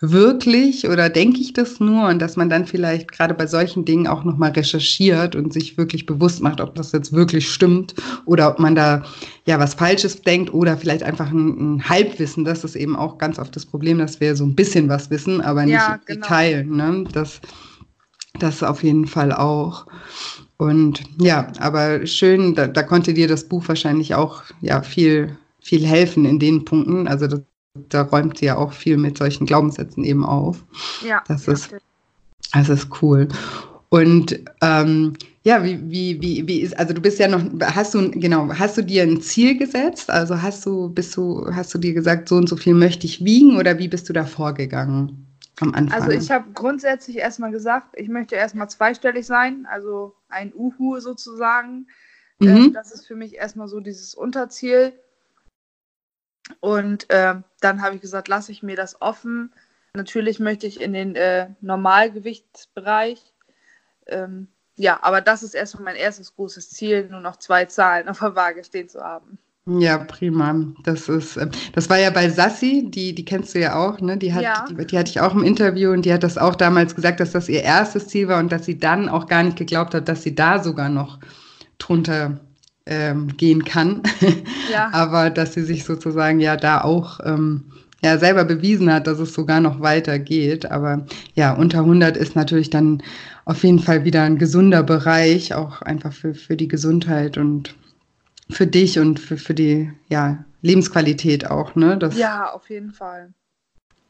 wirklich 0.00 0.88
oder 0.88 1.10
denke 1.10 1.40
ich 1.40 1.52
das 1.52 1.78
nur 1.78 2.08
und 2.08 2.20
dass 2.20 2.36
man 2.36 2.48
dann 2.48 2.66
vielleicht 2.66 3.12
gerade 3.12 3.34
bei 3.34 3.46
solchen 3.46 3.84
Dingen 3.84 4.06
auch 4.06 4.24
nochmal 4.24 4.52
recherchiert 4.52 5.36
und 5.36 5.52
sich 5.52 5.76
wirklich 5.76 6.06
bewusst 6.06 6.42
macht, 6.42 6.60
ob 6.60 6.74
das 6.74 6.92
jetzt 6.92 7.12
wirklich 7.12 7.50
stimmt 7.50 7.94
oder 8.24 8.50
ob 8.50 8.58
man 8.58 8.74
da 8.74 9.04
ja 9.44 9.58
was 9.58 9.74
Falsches 9.74 10.22
denkt 10.22 10.54
oder 10.54 10.78
vielleicht 10.78 11.02
einfach 11.02 11.30
ein, 11.30 11.76
ein 11.76 11.88
Halbwissen. 11.88 12.46
Das 12.46 12.64
ist 12.64 12.76
eben 12.76 12.96
auch 12.96 13.18
ganz 13.18 13.38
oft 13.38 13.54
das 13.54 13.66
Problem, 13.66 13.98
dass 13.98 14.20
wir 14.20 14.34
so 14.36 14.44
ein 14.44 14.54
bisschen 14.54 14.88
was 14.88 15.10
wissen, 15.10 15.42
aber 15.42 15.64
nicht 15.64 15.74
ja, 15.74 16.00
genau. 16.06 16.20
Detail. 16.22 16.64
Ne? 16.64 17.04
Das, 17.12 17.40
das 18.38 18.62
auf 18.62 18.82
jeden 18.82 19.06
Fall 19.06 19.32
auch. 19.32 19.86
Und 20.56 21.02
ja, 21.20 21.52
aber 21.58 22.06
schön, 22.06 22.54
da, 22.54 22.68
da 22.68 22.82
konnte 22.82 23.12
dir 23.12 23.28
das 23.28 23.48
Buch 23.48 23.68
wahrscheinlich 23.68 24.14
auch 24.14 24.44
ja 24.62 24.80
viel 24.80 25.36
viel 25.62 25.86
helfen 25.86 26.24
in 26.24 26.38
den 26.38 26.64
Punkten. 26.64 27.06
Also 27.06 27.26
das 27.26 27.42
da 27.74 28.02
räumt 28.02 28.38
sie 28.38 28.46
ja 28.46 28.56
auch 28.56 28.72
viel 28.72 28.96
mit 28.96 29.18
solchen 29.18 29.46
Glaubenssätzen 29.46 30.04
eben 30.04 30.24
auf. 30.24 30.64
Ja. 31.06 31.22
Das 31.28 31.46
ist, 31.48 31.74
das 32.52 32.68
ist 32.68 32.88
cool. 33.02 33.28
Und 33.88 34.38
ähm, 34.62 35.14
ja, 35.42 35.64
wie, 35.64 35.80
wie, 35.90 36.20
wie, 36.20 36.46
wie 36.46 36.60
ist, 36.60 36.78
also 36.78 36.92
du 36.92 37.00
bist 37.00 37.18
ja 37.18 37.26
noch, 37.28 37.42
hast 37.60 37.94
du, 37.94 38.10
genau, 38.10 38.48
hast 38.52 38.76
du 38.76 38.82
dir 38.82 39.02
ein 39.02 39.20
Ziel 39.20 39.56
gesetzt? 39.56 40.10
Also 40.10 40.40
hast 40.40 40.66
du, 40.66 40.90
bist 40.90 41.16
du, 41.16 41.46
hast 41.52 41.72
du 41.74 41.78
dir 41.78 41.94
gesagt, 41.94 42.28
so 42.28 42.36
und 42.36 42.48
so 42.48 42.56
viel 42.56 42.74
möchte 42.74 43.06
ich 43.06 43.24
wiegen 43.24 43.56
oder 43.56 43.78
wie 43.78 43.88
bist 43.88 44.08
du 44.08 44.12
da 44.12 44.24
vorgegangen 44.24 45.26
am 45.60 45.74
Anfang? 45.74 46.02
Also 46.02 46.10
ich 46.10 46.30
habe 46.30 46.52
grundsätzlich 46.52 47.16
erstmal 47.16 47.50
gesagt, 47.50 47.94
ich 47.96 48.08
möchte 48.08 48.34
erstmal 48.36 48.68
zweistellig 48.68 49.26
sein, 49.26 49.66
also 49.70 50.14
ein 50.28 50.52
Uhu 50.54 51.00
sozusagen. 51.00 51.86
Mhm. 52.38 52.48
Ähm, 52.48 52.72
das 52.72 52.92
ist 52.92 53.06
für 53.06 53.16
mich 53.16 53.36
erstmal 53.36 53.68
so 53.68 53.80
dieses 53.80 54.14
Unterziel. 54.14 54.92
Und 56.60 57.08
äh, 57.10 57.34
dann 57.60 57.82
habe 57.82 57.94
ich 57.94 58.00
gesagt, 58.00 58.28
lasse 58.28 58.52
ich 58.52 58.62
mir 58.62 58.76
das 58.76 59.00
offen. 59.00 59.52
Natürlich 59.94 60.40
möchte 60.40 60.66
ich 60.66 60.80
in 60.80 60.92
den 60.92 61.16
äh, 61.16 61.48
Normalgewichtsbereich. 61.60 63.20
Ähm, 64.06 64.48
ja, 64.76 64.98
aber 65.02 65.20
das 65.20 65.42
ist 65.42 65.54
erstmal 65.54 65.84
mein 65.84 65.96
erstes 65.96 66.34
großes 66.34 66.70
Ziel, 66.70 67.08
nur 67.10 67.20
noch 67.20 67.36
zwei 67.36 67.66
Zahlen 67.66 68.08
auf 68.08 68.20
der 68.20 68.34
Waage 68.34 68.64
stehen 68.64 68.88
zu 68.88 69.02
haben. 69.02 69.38
Ja, 69.66 69.98
prima. 69.98 70.54
Das 70.84 71.08
ist, 71.08 71.36
ähm, 71.36 71.50
das 71.74 71.90
war 71.90 71.98
ja 71.98 72.10
bei 72.10 72.28
Sassi, 72.28 72.86
die, 72.88 73.14
die 73.14 73.24
kennst 73.24 73.54
du 73.54 73.60
ja 73.60 73.76
auch, 73.76 74.00
ne? 74.00 74.16
Die 74.16 74.32
hat, 74.32 74.42
ja. 74.42 74.64
die, 74.68 74.74
die 74.86 74.98
hatte 74.98 75.10
ich 75.10 75.20
auch 75.20 75.34
im 75.34 75.44
Interview 75.44 75.92
und 75.92 76.04
die 76.04 76.12
hat 76.12 76.22
das 76.22 76.38
auch 76.38 76.54
damals 76.54 76.94
gesagt, 76.94 77.20
dass 77.20 77.32
das 77.32 77.48
ihr 77.48 77.62
erstes 77.62 78.08
Ziel 78.08 78.28
war 78.28 78.38
und 78.38 78.50
dass 78.50 78.64
sie 78.64 78.78
dann 78.78 79.08
auch 79.08 79.26
gar 79.26 79.42
nicht 79.42 79.58
geglaubt 79.58 79.94
hat, 79.94 80.08
dass 80.08 80.22
sie 80.22 80.34
da 80.34 80.62
sogar 80.62 80.88
noch 80.88 81.20
drunter 81.78 82.40
ähm, 82.90 83.28
gehen 83.36 83.64
kann. 83.64 84.02
Ja. 84.70 84.90
Aber 84.92 85.30
dass 85.30 85.54
sie 85.54 85.62
sich 85.62 85.84
sozusagen 85.84 86.40
ja 86.40 86.56
da 86.56 86.82
auch 86.82 87.20
ähm, 87.24 87.64
ja 88.02 88.18
selber 88.18 88.44
bewiesen 88.44 88.92
hat, 88.92 89.06
dass 89.06 89.18
es 89.18 89.32
sogar 89.32 89.60
noch 89.60 89.80
weiter 89.80 90.18
geht. 90.18 90.70
Aber 90.70 91.06
ja, 91.34 91.54
unter 91.54 91.78
100 91.78 92.16
ist 92.16 92.36
natürlich 92.36 92.68
dann 92.68 93.02
auf 93.46 93.62
jeden 93.64 93.78
Fall 93.78 94.04
wieder 94.04 94.22
ein 94.22 94.38
gesunder 94.38 94.82
Bereich, 94.82 95.54
auch 95.54 95.80
einfach 95.82 96.12
für, 96.12 96.34
für 96.34 96.56
die 96.56 96.68
Gesundheit 96.68 97.38
und 97.38 97.74
für 98.50 98.66
dich 98.66 98.98
und 98.98 99.18
für, 99.20 99.36
für 99.36 99.54
die 99.54 99.90
ja, 100.08 100.44
Lebensqualität 100.62 101.50
auch, 101.50 101.74
ne? 101.74 101.96
Das, 101.96 102.18
ja, 102.18 102.52
auf 102.52 102.68
jeden 102.68 102.92
Fall. 102.92 103.32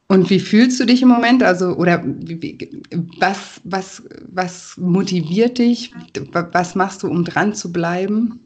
Und 0.08 0.28
wie 0.28 0.40
fühlst 0.40 0.80
du 0.80 0.86
dich 0.86 1.02
im 1.02 1.08
Moment? 1.08 1.42
Also, 1.42 1.76
oder 1.76 2.02
wie, 2.04 2.82
was, 3.20 3.60
was, 3.62 4.02
was 4.26 4.76
motiviert 4.76 5.58
dich? 5.58 5.92
Was 6.32 6.74
machst 6.74 7.04
du, 7.04 7.08
um 7.08 7.24
dran 7.24 7.54
zu 7.54 7.70
bleiben? 7.70 8.40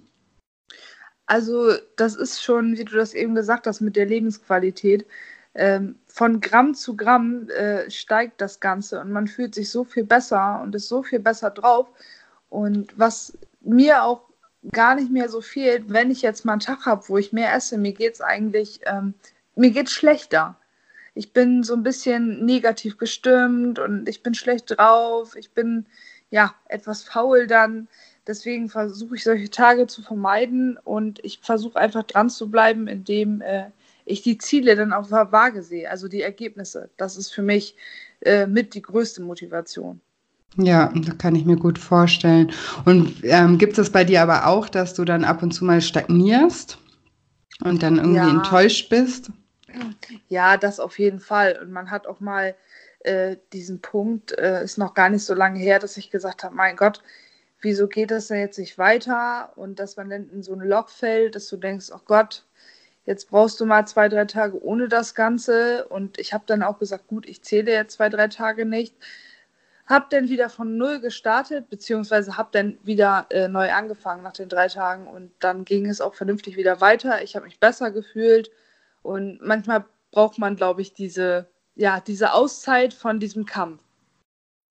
Also 1.27 1.73
das 1.97 2.17
ist 2.17 2.43
schon, 2.43 2.77
wie 2.77 2.85
du 2.85 2.97
das 2.97 3.15
eben 3.15 3.35
gesagt 3.35 3.67
hast, 3.67 3.81
mit 3.81 3.97
der 3.97 4.07
Lebensqualität. 4.07 5.07
Ähm, 5.55 5.97
von 6.07 6.41
Gramm 6.41 6.75
zu 6.75 6.97
Gramm 6.97 7.49
äh, 7.51 7.91
steigt 7.91 8.41
das 8.41 8.61
Ganze 8.61 9.01
und 9.01 9.13
man 9.13 9.29
fühlt 9.29 9.55
sich 9.55 9.71
so 9.71 9.85
viel 9.85 10.05
besser 10.05 10.61
und 10.63 10.75
ist 10.75 10.89
so 10.89 11.03
viel 11.03 11.21
besser 11.21 11.51
drauf. 11.51 11.89
Und 12.51 12.99
was 12.99 13.37
mir 13.61 14.03
auch 14.03 14.23
gar 14.73 14.95
nicht 14.95 15.11
mehr 15.11 15.29
so 15.29 15.41
fehlt, 15.41 15.93
wenn 15.93 16.11
ich 16.11 16.23
jetzt 16.23 16.45
mal 16.45 16.53
einen 16.53 16.61
Tag 16.61 16.87
habe, 16.87 17.09
wo 17.09 17.19
ich 17.19 17.33
mehr 17.33 17.55
esse, 17.55 17.79
mir 17.79 17.93
geht 17.93 18.15
es 18.15 18.21
eigentlich, 18.21 18.81
ähm, 18.87 19.15
mir 19.55 19.71
geht 19.71 19.91
schlechter. 19.91 20.57
Ich 21.15 21.33
bin 21.33 21.63
so 21.63 21.75
ein 21.75 21.83
bisschen 21.85 22.45
negativ 22.45 22.99
gestimmt 22.99 23.79
und 23.79 24.09
ich 24.09 24.23
bin 24.23 24.35
schlecht 24.35 24.77
drauf, 24.77 25.37
ich 25.37 25.53
bin 25.53 25.87
ja 26.31 26.55
etwas 26.69 27.05
faul 27.05 27.47
dann. 27.47 27.89
Deswegen 28.27 28.69
versuche 28.69 29.17
ich 29.17 29.25
solche 29.25 29.51
Tage 29.51 29.87
zu 29.87 30.03
vermeiden 30.03 30.79
und 30.83 31.23
ich 31.25 31.41
versuche 31.41 31.79
einfach 31.79 32.05
dran 32.05 32.31
zu 32.31 32.51
bleiben, 32.51 32.89
indem 32.89 33.43
äh, 33.43 33.67
ich 34.07 34.23
die 34.23 34.39
Ziele 34.39 34.77
dann 34.77 34.93
auf 34.93 35.09
der 35.09 35.31
Waage 35.33 35.63
sehe, 35.63 35.91
also 35.91 36.09
die 36.09 36.23
Ergebnisse. 36.23 36.91
Das 36.97 37.17
ist 37.17 37.33
für 37.33 37.43
mich 37.43 37.77
äh, 38.21 38.47
mit 38.47 38.75
die 38.75 38.83
größte 38.83 39.23
Motivation. 39.23 40.01
Ja, 40.57 40.93
das 40.95 41.19
kann 41.19 41.35
ich 41.35 41.45
mir 41.45 41.57
gut 41.57 41.79
vorstellen. 41.79 42.53
Und 42.85 43.17
ähm, 43.25 43.59
gibt 43.59 43.77
es 43.77 43.91
bei 43.91 44.05
dir 44.05 44.23
aber 44.23 44.47
auch, 44.47 44.69
dass 44.69 44.95
du 44.95 45.05
dann 45.05 45.25
ab 45.25 45.43
und 45.43 45.51
zu 45.53 45.65
mal 45.65 45.81
stagnierst 45.81 46.79
und 47.65 47.83
dann 47.83 47.97
irgendwie 47.97 48.19
ja. 48.19 48.31
enttäuscht 48.31 48.89
bist? 48.89 49.31
Ja, 50.29 50.57
das 50.57 50.79
auf 50.79 50.99
jeden 50.99 51.19
Fall. 51.19 51.59
Und 51.61 51.73
man 51.73 51.91
hat 51.91 52.07
auch 52.07 52.21
mal 52.21 52.55
äh, 53.01 53.37
diesen 53.53 53.81
Punkt, 53.81 54.33
äh, 54.39 54.63
ist 54.63 54.79
noch 54.79 54.95
gar 54.95 55.09
nicht 55.09 55.25
so 55.25 55.35
lange 55.35 55.59
her, 55.59 55.81
dass 55.81 55.97
ich 55.97 56.11
gesagt 56.11 56.45
habe, 56.45 56.55
mein 56.55 56.77
Gott, 56.77 57.03
wieso 57.65 57.89
geht 57.89 58.11
das 58.11 58.29
denn 58.29 58.39
jetzt 58.39 58.59
nicht 58.59 58.79
weiter? 58.79 59.53
Und 59.57 59.81
dass 59.81 59.97
man 59.97 60.11
dann 60.11 60.29
in 60.31 60.43
so 60.43 60.53
ein 60.53 60.61
Loch 60.61 60.89
fällt, 60.89 61.35
dass 61.35 61.49
du 61.49 61.57
denkst, 61.57 61.91
oh 61.93 62.01
Gott, 62.05 62.45
jetzt 63.07 63.31
brauchst 63.31 63.59
du 63.61 63.67
mal 63.67 63.87
zwei, 63.87 64.09
drei 64.09 64.27
Tage 64.27 64.63
ohne 64.63 64.89
das 64.89 65.15
Ganze. 65.15 65.87
Und 65.89 66.19
ich 66.19 66.33
habe 66.33 66.45
dann 66.47 66.63
auch 66.63 66.79
gesagt, 66.79 67.09
gut, 67.09 67.27
ich 67.27 67.43
zähle 67.43 67.73
jetzt 67.73 67.95
zwei, 67.95 68.09
drei 68.09 68.29
Tage 68.29 68.67
nicht. 68.67 68.95
Hab 69.87 70.09
dann 70.11 70.29
wieder 70.29 70.49
von 70.49 70.79
null 70.79 71.01
gestartet, 71.01 71.69
beziehungsweise 71.69 72.39
hab 72.39 72.53
dann 72.53 72.79
wieder 72.85 73.27
äh, 73.31 73.49
neu 73.49 73.71
angefangen 73.71 74.23
nach 74.23 74.33
den 74.33 74.49
drei 74.49 74.69
Tagen 74.69 75.07
und 75.07 75.33
dann 75.41 75.67
ging 75.67 75.87
es 75.87 76.01
auch 76.01 76.15
vernünftig 76.15 76.57
wieder 76.57 76.81
weiter. 76.81 77.23
Ich 77.23 77.37
habe 77.37 77.45
mich 77.45 77.61
besser 77.61 77.91
gefühlt 77.91 78.51
und 79.03 79.43
manchmal 79.43 79.85
braucht 80.11 80.39
man, 80.39 80.57
glaube 80.57 80.81
ich, 80.81 80.95
diese, 80.95 81.51
ja, 81.75 82.01
diese 82.01 82.33
Auszeit 82.33 82.95
von 82.95 83.21
diesem 83.21 83.45
Kampf. 83.45 83.84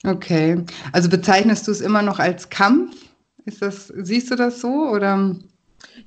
Okay, 0.05 0.63
also 0.91 1.09
bezeichnest 1.09 1.67
du 1.67 1.71
es 1.71 1.81
immer 1.81 2.01
noch 2.01 2.19
als 2.19 2.49
Kampf? 2.49 2.95
Ist 3.45 3.61
das, 3.61 3.87
siehst 3.87 4.31
du 4.31 4.35
das 4.35 4.59
so 4.59 4.89
oder? 4.89 5.35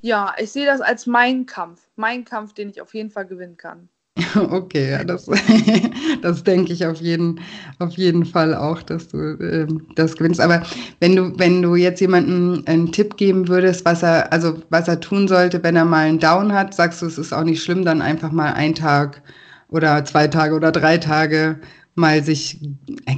Ja, 0.01 0.35
ich 0.39 0.53
sehe 0.53 0.67
das 0.67 0.81
als 0.81 1.07
mein 1.07 1.47
Kampf, 1.47 1.81
mein 1.97 2.25
Kampf, 2.25 2.53
den 2.53 2.69
ich 2.69 2.81
auf 2.81 2.95
jeden 2.95 3.11
Fall 3.11 3.27
gewinnen 3.27 3.57
kann. 3.57 3.89
Okay, 4.51 4.91
ja, 4.91 5.05
das, 5.05 5.27
das 6.23 6.45
denke 6.45 6.73
ich 6.73 6.87
auf 6.87 7.01
jeden, 7.01 7.41
auf 7.79 7.95
jeden 7.95 8.25
Fall 8.25 8.55
auch, 8.55 8.83
dass 8.83 9.09
du 9.09 9.19
äh, 9.19 9.67
das 9.95 10.17
gewinnst. 10.17 10.41
Aber 10.41 10.63
wenn 11.01 11.17
du, 11.17 11.39
wenn 11.39 11.63
du 11.63 11.75
jetzt 11.75 12.01
jemandem 12.01 12.63
einen 12.67 12.93
Tipp 12.93 13.17
geben 13.17 13.49
würdest, 13.49 13.85
was 13.85 14.03
er, 14.03 14.33
also 14.33 14.63
was 14.71 14.89
er 14.89 15.01
tun 15.01 15.29
sollte, 15.29 15.63
wenn 15.63 15.77
er 15.77 15.85
mal 15.85 16.07
einen 16.07 16.19
Down 16.19 16.53
hat, 16.53 16.75
sagst 16.75 17.03
du, 17.03 17.07
es 17.07 17.19
ist 17.19 17.33
auch 17.33 17.45
nicht 17.45 17.63
schlimm, 17.63 17.85
dann 17.85 18.03
einfach 18.03 18.33
mal 18.33 18.53
einen 18.53 18.75
Tag 18.75 19.23
oder 19.69 20.05
zwei 20.05 20.29
Tage 20.29 20.55
oder 20.55 20.73
drei 20.73 20.99
Tage 20.99 21.59
mal 21.97 22.23
sich 22.23 22.61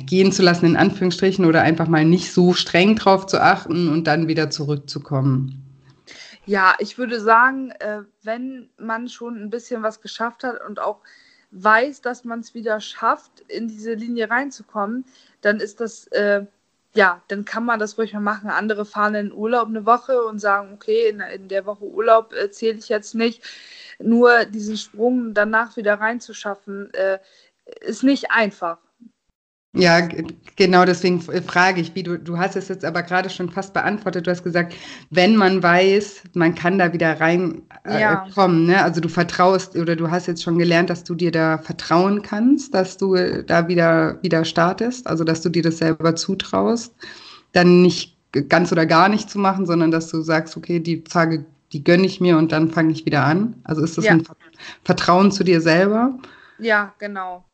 gehen 0.06 0.32
zu 0.32 0.42
lassen, 0.42 0.66
in 0.66 0.76
Anführungsstrichen, 0.76 1.44
oder 1.44 1.62
einfach 1.62 1.88
mal 1.88 2.04
nicht 2.04 2.32
so 2.32 2.54
streng 2.54 2.96
drauf 2.96 3.26
zu 3.26 3.42
achten 3.42 3.88
und 3.88 4.06
dann 4.06 4.28
wieder 4.28 4.50
zurückzukommen. 4.50 5.64
Ja, 6.46 6.74
ich 6.78 6.96
würde 6.96 7.20
sagen, 7.20 7.72
äh, 7.72 8.02
wenn 8.22 8.70
man 8.78 9.08
schon 9.08 9.36
ein 9.36 9.50
bisschen 9.50 9.82
was 9.82 10.00
geschafft 10.00 10.44
hat 10.44 10.64
und 10.66 10.80
auch 10.80 11.02
weiß, 11.50 12.00
dass 12.00 12.24
man 12.24 12.40
es 12.40 12.54
wieder 12.54 12.80
schafft, 12.80 13.40
in 13.48 13.68
diese 13.68 13.94
Linie 13.94 14.30
reinzukommen, 14.30 15.04
dann 15.40 15.60
ist 15.60 15.80
das, 15.80 16.06
äh, 16.08 16.46
ja, 16.94 17.22
dann 17.28 17.44
kann 17.44 17.64
man 17.64 17.78
das 17.78 17.98
ruhig 17.98 18.14
mal 18.14 18.20
machen. 18.20 18.48
Andere 18.48 18.84
fahren 18.86 19.14
in 19.14 19.32
Urlaub 19.32 19.68
eine 19.68 19.84
Woche 19.84 20.22
und 20.22 20.38
sagen, 20.38 20.72
okay, 20.72 21.08
in, 21.08 21.20
in 21.20 21.48
der 21.48 21.66
Woche 21.66 21.84
Urlaub 21.84 22.32
äh, 22.32 22.50
zähle 22.50 22.78
ich 22.78 22.88
jetzt 22.88 23.14
nicht. 23.14 23.42
Nur 23.98 24.44
diesen 24.44 24.76
Sprung 24.76 25.34
danach 25.34 25.76
wieder 25.76 25.94
reinzuschaffen, 25.94 26.94
äh, 26.94 27.18
ist 27.80 28.02
nicht 28.02 28.30
einfach. 28.30 28.78
Ja, 29.74 30.08
genau 30.56 30.86
deswegen 30.86 31.20
frage 31.20 31.80
ich, 31.80 31.94
wie 31.94 32.02
du, 32.02 32.18
du 32.18 32.38
hast 32.38 32.56
es 32.56 32.68
jetzt 32.68 32.86
aber 32.86 33.02
gerade 33.02 33.28
schon 33.28 33.50
fast 33.50 33.74
beantwortet. 33.74 34.26
Du 34.26 34.30
hast 34.30 34.42
gesagt, 34.42 34.74
wenn 35.10 35.36
man 35.36 35.62
weiß, 35.62 36.22
man 36.32 36.54
kann 36.54 36.78
da 36.78 36.92
wieder 36.94 37.20
reinkommen. 37.20 37.62
Äh, 37.84 38.00
ja. 38.00 38.48
ne? 38.48 38.82
Also 38.82 39.00
du 39.02 39.10
vertraust 39.10 39.76
oder 39.76 39.94
du 39.94 40.10
hast 40.10 40.26
jetzt 40.26 40.42
schon 40.42 40.58
gelernt, 40.58 40.88
dass 40.88 41.04
du 41.04 41.14
dir 41.14 41.30
da 41.30 41.58
vertrauen 41.58 42.22
kannst, 42.22 42.72
dass 42.72 42.96
du 42.96 43.14
da 43.46 43.68
wieder, 43.68 44.18
wieder 44.22 44.44
startest, 44.46 45.06
also 45.06 45.22
dass 45.22 45.42
du 45.42 45.50
dir 45.50 45.62
das 45.62 45.78
selber 45.78 46.16
zutraust, 46.16 46.94
dann 47.52 47.82
nicht 47.82 48.16
ganz 48.48 48.72
oder 48.72 48.86
gar 48.86 49.10
nicht 49.10 49.28
zu 49.28 49.38
machen, 49.38 49.66
sondern 49.66 49.90
dass 49.90 50.08
du 50.08 50.22
sagst, 50.22 50.56
okay, 50.56 50.80
die 50.80 51.04
Tage, 51.04 51.44
die 51.72 51.84
gönne 51.84 52.06
ich 52.06 52.20
mir 52.20 52.38
und 52.38 52.52
dann 52.52 52.70
fange 52.70 52.92
ich 52.92 53.04
wieder 53.04 53.24
an. 53.24 53.54
Also 53.64 53.84
ist 53.84 53.98
das 53.98 54.06
ja. 54.06 54.12
ein 54.12 54.24
Vertrauen 54.82 55.30
zu 55.30 55.44
dir 55.44 55.60
selber? 55.60 56.18
Ja, 56.58 56.94
genau. 56.98 57.44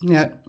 Ja, 0.00 0.42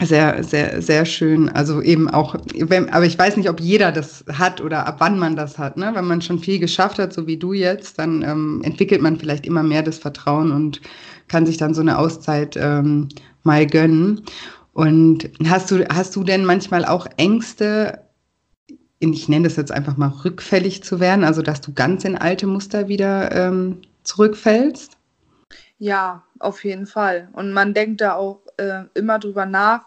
sehr, 0.00 0.44
sehr, 0.44 0.82
sehr 0.82 1.04
schön. 1.04 1.48
Also 1.48 1.82
eben 1.82 2.08
auch, 2.08 2.36
wenn, 2.54 2.88
aber 2.90 3.06
ich 3.06 3.18
weiß 3.18 3.36
nicht, 3.36 3.48
ob 3.48 3.60
jeder 3.60 3.90
das 3.92 4.24
hat 4.32 4.60
oder 4.60 4.86
ab 4.86 4.96
wann 4.98 5.18
man 5.18 5.36
das 5.36 5.58
hat. 5.58 5.76
Ne? 5.76 5.90
Wenn 5.94 6.06
man 6.06 6.22
schon 6.22 6.38
viel 6.38 6.58
geschafft 6.58 6.98
hat, 6.98 7.12
so 7.12 7.26
wie 7.26 7.36
du 7.36 7.52
jetzt, 7.52 7.98
dann 7.98 8.22
ähm, 8.22 8.60
entwickelt 8.64 9.00
man 9.00 9.18
vielleicht 9.18 9.46
immer 9.46 9.62
mehr 9.62 9.82
das 9.82 9.98
Vertrauen 9.98 10.52
und 10.52 10.80
kann 11.26 11.46
sich 11.46 11.56
dann 11.56 11.74
so 11.74 11.80
eine 11.80 11.98
Auszeit 11.98 12.56
ähm, 12.56 13.08
mal 13.42 13.66
gönnen. 13.66 14.22
Und 14.72 15.30
hast 15.46 15.70
du, 15.70 15.84
hast 15.88 16.14
du 16.14 16.22
denn 16.22 16.44
manchmal 16.44 16.84
auch 16.84 17.06
Ängste, 17.16 18.00
ich 19.00 19.28
nenne 19.28 19.48
das 19.48 19.56
jetzt 19.56 19.72
einfach 19.72 19.96
mal 19.96 20.08
rückfällig 20.24 20.84
zu 20.84 21.00
werden, 21.00 21.24
also 21.24 21.42
dass 21.42 21.60
du 21.60 21.72
ganz 21.72 22.04
in 22.04 22.16
alte 22.16 22.46
Muster 22.46 22.88
wieder 22.88 23.32
ähm, 23.34 23.78
zurückfällst? 24.04 24.97
Ja, 25.78 26.24
auf 26.40 26.64
jeden 26.64 26.86
Fall. 26.86 27.28
Und 27.32 27.52
man 27.52 27.72
denkt 27.74 28.00
da 28.00 28.14
auch 28.14 28.42
äh, 28.56 28.84
immer 28.94 29.18
drüber 29.18 29.46
nach. 29.46 29.86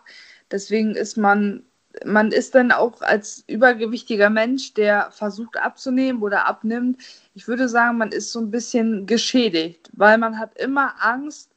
Deswegen 0.50 0.96
ist 0.96 1.18
man, 1.18 1.66
man 2.06 2.32
ist 2.32 2.56
dann 2.56 2.72
auch 2.72 3.02
als 3.02 3.44
übergewichtiger 3.48 4.30
Mensch, 4.30 4.74
der 4.74 5.12
versucht 5.12 5.58
abzunehmen 5.58 6.22
oder 6.22 6.46
abnimmt, 6.48 7.02
ich 7.34 7.48
würde 7.48 7.68
sagen, 7.70 7.98
man 7.98 8.12
ist 8.12 8.32
so 8.32 8.40
ein 8.40 8.52
bisschen 8.52 9.06
geschädigt, 9.06 9.90
weil 9.94 10.18
man 10.18 10.40
hat 10.40 10.58
immer 10.60 10.96
Angst 11.04 11.52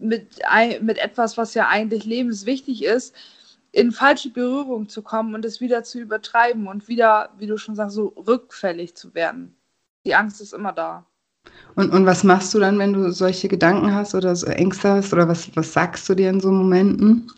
mit, 0.00 0.40
mit 0.82 0.98
etwas, 0.98 1.36
was 1.38 1.54
ja 1.54 1.68
eigentlich 1.68 2.04
lebenswichtig 2.04 2.84
ist, 2.84 3.14
in 3.72 3.92
falsche 3.92 4.30
Berührung 4.30 4.88
zu 4.88 5.02
kommen 5.02 5.34
und 5.34 5.44
es 5.44 5.60
wieder 5.60 5.84
zu 5.84 6.00
übertreiben 6.00 6.68
und 6.68 6.88
wieder, 6.88 7.30
wie 7.38 7.46
du 7.46 7.58
schon 7.58 7.76
sagst, 7.76 7.96
so 7.96 8.08
rückfällig 8.08 8.96
zu 8.96 9.14
werden. 9.14 9.56
Die 10.06 10.14
Angst 10.14 10.40
ist 10.40 10.54
immer 10.54 10.72
da. 10.72 11.06
Und, 11.74 11.92
und 11.92 12.06
was 12.06 12.24
machst 12.24 12.54
du 12.54 12.60
dann, 12.60 12.78
wenn 12.78 12.92
du 12.92 13.10
solche 13.10 13.48
Gedanken 13.48 13.92
hast 13.92 14.14
oder 14.14 14.36
so 14.36 14.46
Ängste 14.46 14.90
hast? 14.90 15.12
Oder 15.12 15.28
was, 15.28 15.54
was 15.56 15.72
sagst 15.72 16.08
du 16.08 16.14
dir 16.14 16.30
in 16.30 16.40
so 16.40 16.50
Momenten? 16.50 17.30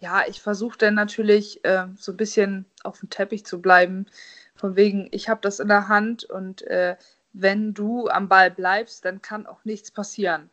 Ja, 0.00 0.22
ich 0.26 0.40
versuche 0.40 0.78
dann 0.78 0.94
natürlich 0.94 1.64
äh, 1.64 1.86
so 1.96 2.12
ein 2.12 2.16
bisschen 2.16 2.64
auf 2.82 3.00
dem 3.00 3.10
Teppich 3.10 3.44
zu 3.44 3.60
bleiben. 3.60 4.06
Von 4.54 4.74
wegen, 4.74 5.08
ich 5.12 5.28
habe 5.28 5.40
das 5.42 5.60
in 5.60 5.68
der 5.68 5.88
Hand 5.88 6.24
und 6.24 6.62
äh, 6.62 6.96
wenn 7.32 7.74
du 7.74 8.08
am 8.08 8.28
Ball 8.28 8.50
bleibst, 8.50 9.04
dann 9.04 9.22
kann 9.22 9.46
auch 9.46 9.64
nichts 9.64 9.90
passieren. 9.90 10.50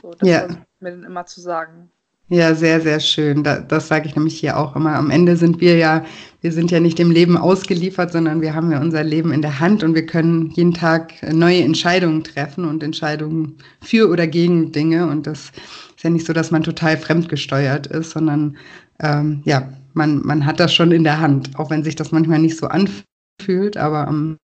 So, 0.00 0.12
das 0.12 0.28
ja. 0.28 0.48
mir 0.80 0.90
dann 0.90 1.04
immer 1.04 1.26
zu 1.26 1.40
sagen. 1.40 1.90
Ja, 2.28 2.56
sehr, 2.56 2.80
sehr 2.80 2.98
schön. 2.98 3.44
Da, 3.44 3.60
das 3.60 3.86
sage 3.86 4.08
ich 4.08 4.16
nämlich 4.16 4.40
hier 4.40 4.56
auch 4.58 4.74
immer. 4.74 4.96
Am 4.96 5.10
Ende 5.10 5.36
sind 5.36 5.60
wir 5.60 5.76
ja, 5.76 6.04
wir 6.40 6.50
sind 6.50 6.72
ja 6.72 6.80
nicht 6.80 6.98
dem 6.98 7.12
Leben 7.12 7.36
ausgeliefert, 7.36 8.10
sondern 8.10 8.40
wir 8.40 8.52
haben 8.52 8.72
ja 8.72 8.80
unser 8.80 9.04
Leben 9.04 9.30
in 9.30 9.42
der 9.42 9.60
Hand 9.60 9.84
und 9.84 9.94
wir 9.94 10.06
können 10.06 10.50
jeden 10.50 10.74
Tag 10.74 11.12
neue 11.32 11.62
Entscheidungen 11.62 12.24
treffen 12.24 12.64
und 12.64 12.82
Entscheidungen 12.82 13.58
für 13.80 14.10
oder 14.10 14.26
gegen 14.26 14.72
Dinge. 14.72 15.06
Und 15.06 15.28
das 15.28 15.52
ist 15.96 16.02
ja 16.02 16.10
nicht 16.10 16.26
so, 16.26 16.32
dass 16.32 16.50
man 16.50 16.64
total 16.64 16.96
fremdgesteuert 16.96 17.86
ist, 17.86 18.10
sondern 18.10 18.56
ähm, 19.00 19.42
ja, 19.44 19.72
man, 19.94 20.20
man 20.26 20.44
hat 20.44 20.58
das 20.58 20.74
schon 20.74 20.90
in 20.90 21.04
der 21.04 21.20
Hand, 21.20 21.56
auch 21.56 21.70
wenn 21.70 21.84
sich 21.84 21.94
das 21.94 22.10
manchmal 22.10 22.40
nicht 22.40 22.56
so 22.58 22.66
anfühlt, 22.66 23.76
aber 23.76 24.08
am 24.08 24.36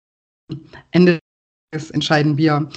Ende 0.91 1.19
entscheiden 1.93 2.37
wir, 2.37 2.69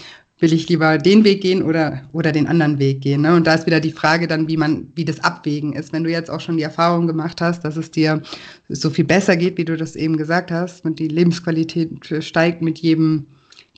will 0.44 0.52
ich 0.52 0.68
lieber 0.68 0.98
den 0.98 1.24
Weg 1.24 1.40
gehen 1.40 1.64
oder, 1.64 2.02
oder 2.12 2.34
den 2.34 2.48
anderen 2.48 2.78
Weg 2.78 3.00
gehen. 3.00 3.22
Ne? 3.22 3.34
Und 3.34 3.48
da 3.48 3.54
ist 3.54 3.66
wieder 3.66 3.80
die 3.80 3.94
Frage 3.94 4.28
dann, 4.28 4.50
wie 4.50 4.58
man, 4.58 4.92
wie 4.94 5.06
das 5.06 5.24
Abwägen 5.24 5.72
ist. 5.72 5.94
Wenn 5.94 6.04
du 6.04 6.12
jetzt 6.12 6.30
auch 6.30 6.42
schon 6.42 6.58
die 6.58 6.64
Erfahrung 6.64 7.08
gemacht 7.08 7.40
hast, 7.40 7.64
dass 7.64 7.78
es 7.78 7.92
dir 7.92 8.22
so 8.68 8.90
viel 8.90 9.06
besser 9.06 9.38
geht, 9.38 9.58
wie 9.58 9.64
du 9.64 9.78
das 9.78 9.96
eben 9.96 10.18
gesagt 10.18 10.52
hast, 10.52 10.84
und 10.84 11.00
die 11.00 11.08
Lebensqualität 11.08 11.92
steigt 12.20 12.62
mit 12.62 12.78
jedem 12.80 13.26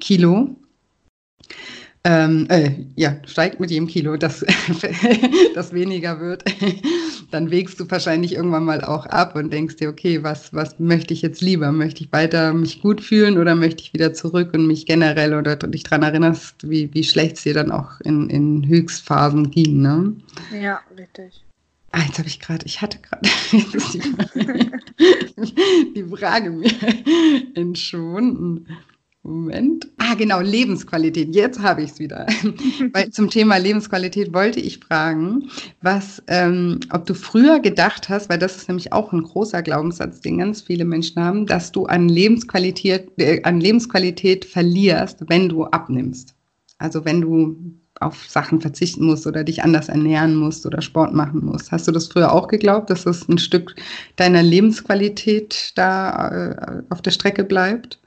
Kilo, 0.01 0.55
ähm, 2.05 2.45
äh, 2.49 2.71
ja, 2.95 3.17
steigt 3.25 3.59
mit 3.59 3.71
jedem 3.71 3.87
Kilo, 3.87 4.15
das, 4.15 4.45
das 5.55 5.73
weniger 5.73 6.19
wird, 6.19 6.45
dann 7.31 7.49
wägst 7.49 7.79
du 7.79 7.89
wahrscheinlich 7.89 8.35
irgendwann 8.35 8.63
mal 8.63 8.83
auch 8.83 9.07
ab 9.07 9.35
und 9.35 9.51
denkst 9.51 9.77
dir, 9.77 9.89
okay, 9.89 10.21
was, 10.21 10.53
was 10.53 10.77
möchte 10.79 11.15
ich 11.15 11.23
jetzt 11.23 11.41
lieber? 11.41 11.71
Möchte 11.71 12.03
ich 12.03 12.13
weiter 12.13 12.53
mich 12.53 12.79
gut 12.81 13.01
fühlen 13.01 13.39
oder 13.39 13.55
möchte 13.55 13.81
ich 13.81 13.93
wieder 13.93 14.13
zurück 14.13 14.51
und 14.53 14.67
mich 14.67 14.85
generell 14.85 15.33
oder 15.33 15.55
dich 15.55 15.81
daran 15.81 16.03
erinnerst, 16.03 16.69
wie, 16.69 16.93
wie 16.93 17.03
schlecht 17.03 17.37
es 17.37 17.43
dir 17.43 17.55
dann 17.55 17.71
auch 17.71 17.99
in, 18.01 18.29
in 18.29 18.67
Höchstphasen 18.67 19.49
ging, 19.49 19.81
ne? 19.81 20.13
Ja, 20.61 20.81
richtig. 20.95 21.43
Ah, 21.91 22.03
jetzt 22.05 22.19
habe 22.19 22.27
ich 22.27 22.39
gerade, 22.39 22.65
ich 22.67 22.81
hatte 22.83 22.99
gerade 22.99 23.27
die, 23.51 24.01
die 25.95 26.03
Frage 26.03 26.51
mir 26.51 26.71
entschwunden. 27.55 28.67
Moment. 29.25 29.87
Ah, 29.97 30.13
genau, 30.13 30.39
Lebensqualität. 30.39 31.33
Jetzt 31.33 31.59
habe 31.59 31.81
ich 31.81 31.91
es 31.91 31.99
wieder. 31.99 32.27
Weil 32.93 33.09
zum 33.09 33.31
Thema 33.31 33.57
Lebensqualität 33.57 34.31
wollte 34.35 34.59
ich 34.59 34.77
fragen, 34.77 35.49
was, 35.81 36.21
ähm, 36.27 36.79
ob 36.91 37.07
du 37.07 37.15
früher 37.15 37.59
gedacht 37.59 38.07
hast, 38.07 38.29
weil 38.29 38.37
das 38.37 38.55
ist 38.55 38.67
nämlich 38.67 38.93
auch 38.93 39.13
ein 39.13 39.23
großer 39.23 39.63
Glaubenssatz, 39.63 40.21
den 40.21 40.37
ganz 40.37 40.61
viele 40.61 40.85
Menschen 40.85 41.23
haben, 41.23 41.47
dass 41.47 41.71
du 41.71 41.87
an 41.87 42.07
Lebensqualität, 42.07 43.13
äh, 43.17 43.41
an 43.41 43.59
Lebensqualität 43.59 44.45
verlierst, 44.45 45.23
wenn 45.27 45.49
du 45.49 45.65
abnimmst. 45.65 46.35
Also 46.77 47.03
wenn 47.03 47.21
du 47.21 47.55
auf 47.99 48.29
Sachen 48.29 48.61
verzichten 48.61 49.05
musst 49.05 49.25
oder 49.25 49.43
dich 49.43 49.63
anders 49.63 49.89
ernähren 49.89 50.35
musst 50.35 50.67
oder 50.67 50.81
Sport 50.83 51.15
machen 51.15 51.43
musst. 51.43 51.71
Hast 51.71 51.87
du 51.87 51.91
das 51.91 52.07
früher 52.09 52.31
auch 52.31 52.47
geglaubt, 52.47 52.91
dass 52.91 53.05
das 53.05 53.27
ein 53.27 53.39
Stück 53.39 53.75
deiner 54.17 54.43
Lebensqualität 54.43 55.71
da 55.75 56.29
äh, 56.29 56.83
auf 56.89 57.01
der 57.01 57.11
Strecke 57.11 57.43
bleibt? 57.43 57.99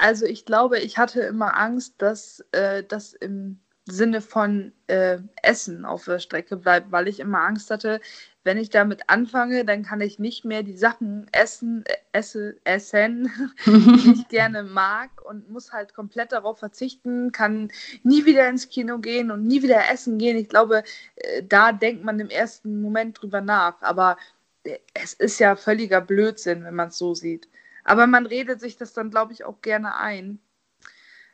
Also 0.00 0.24
ich 0.24 0.46
glaube, 0.46 0.78
ich 0.78 0.96
hatte 0.96 1.20
immer 1.20 1.58
Angst, 1.58 1.94
dass 1.98 2.42
äh, 2.52 2.82
das 2.82 3.12
im 3.12 3.60
Sinne 3.84 4.22
von 4.22 4.72
äh, 4.86 5.18
Essen 5.42 5.84
auf 5.84 6.06
der 6.06 6.20
Strecke 6.20 6.56
bleibt, 6.56 6.90
weil 6.90 7.06
ich 7.06 7.20
immer 7.20 7.40
Angst 7.42 7.70
hatte, 7.70 8.00
wenn 8.42 8.56
ich 8.56 8.70
damit 8.70 9.10
anfange, 9.10 9.66
dann 9.66 9.82
kann 9.82 10.00
ich 10.00 10.18
nicht 10.18 10.46
mehr 10.46 10.62
die 10.62 10.76
Sachen 10.76 11.26
essen, 11.32 11.84
äh, 11.86 11.96
esse, 12.12 12.56
essen, 12.64 13.30
die 13.66 14.12
ich 14.12 14.28
gerne 14.28 14.62
mag 14.62 15.10
und 15.22 15.50
muss 15.50 15.72
halt 15.72 15.92
komplett 15.92 16.32
darauf 16.32 16.58
verzichten, 16.58 17.30
kann 17.30 17.70
nie 18.02 18.24
wieder 18.24 18.48
ins 18.48 18.70
Kino 18.70 18.98
gehen 19.00 19.30
und 19.30 19.46
nie 19.46 19.62
wieder 19.62 19.90
essen 19.90 20.16
gehen. 20.16 20.38
Ich 20.38 20.48
glaube, 20.48 20.82
äh, 21.16 21.42
da 21.42 21.72
denkt 21.72 22.04
man 22.04 22.18
im 22.20 22.30
ersten 22.30 22.80
Moment 22.80 23.20
drüber 23.20 23.42
nach, 23.42 23.82
aber 23.82 24.16
äh, 24.64 24.78
es 24.94 25.12
ist 25.12 25.38
ja 25.40 25.56
völliger 25.56 26.00
Blödsinn, 26.00 26.64
wenn 26.64 26.74
man 26.74 26.88
es 26.88 26.96
so 26.96 27.14
sieht. 27.14 27.48
Aber 27.84 28.06
man 28.06 28.26
redet 28.26 28.60
sich 28.60 28.76
das 28.76 28.92
dann, 28.92 29.10
glaube 29.10 29.32
ich, 29.32 29.44
auch 29.44 29.60
gerne 29.62 29.96
ein. 29.96 30.38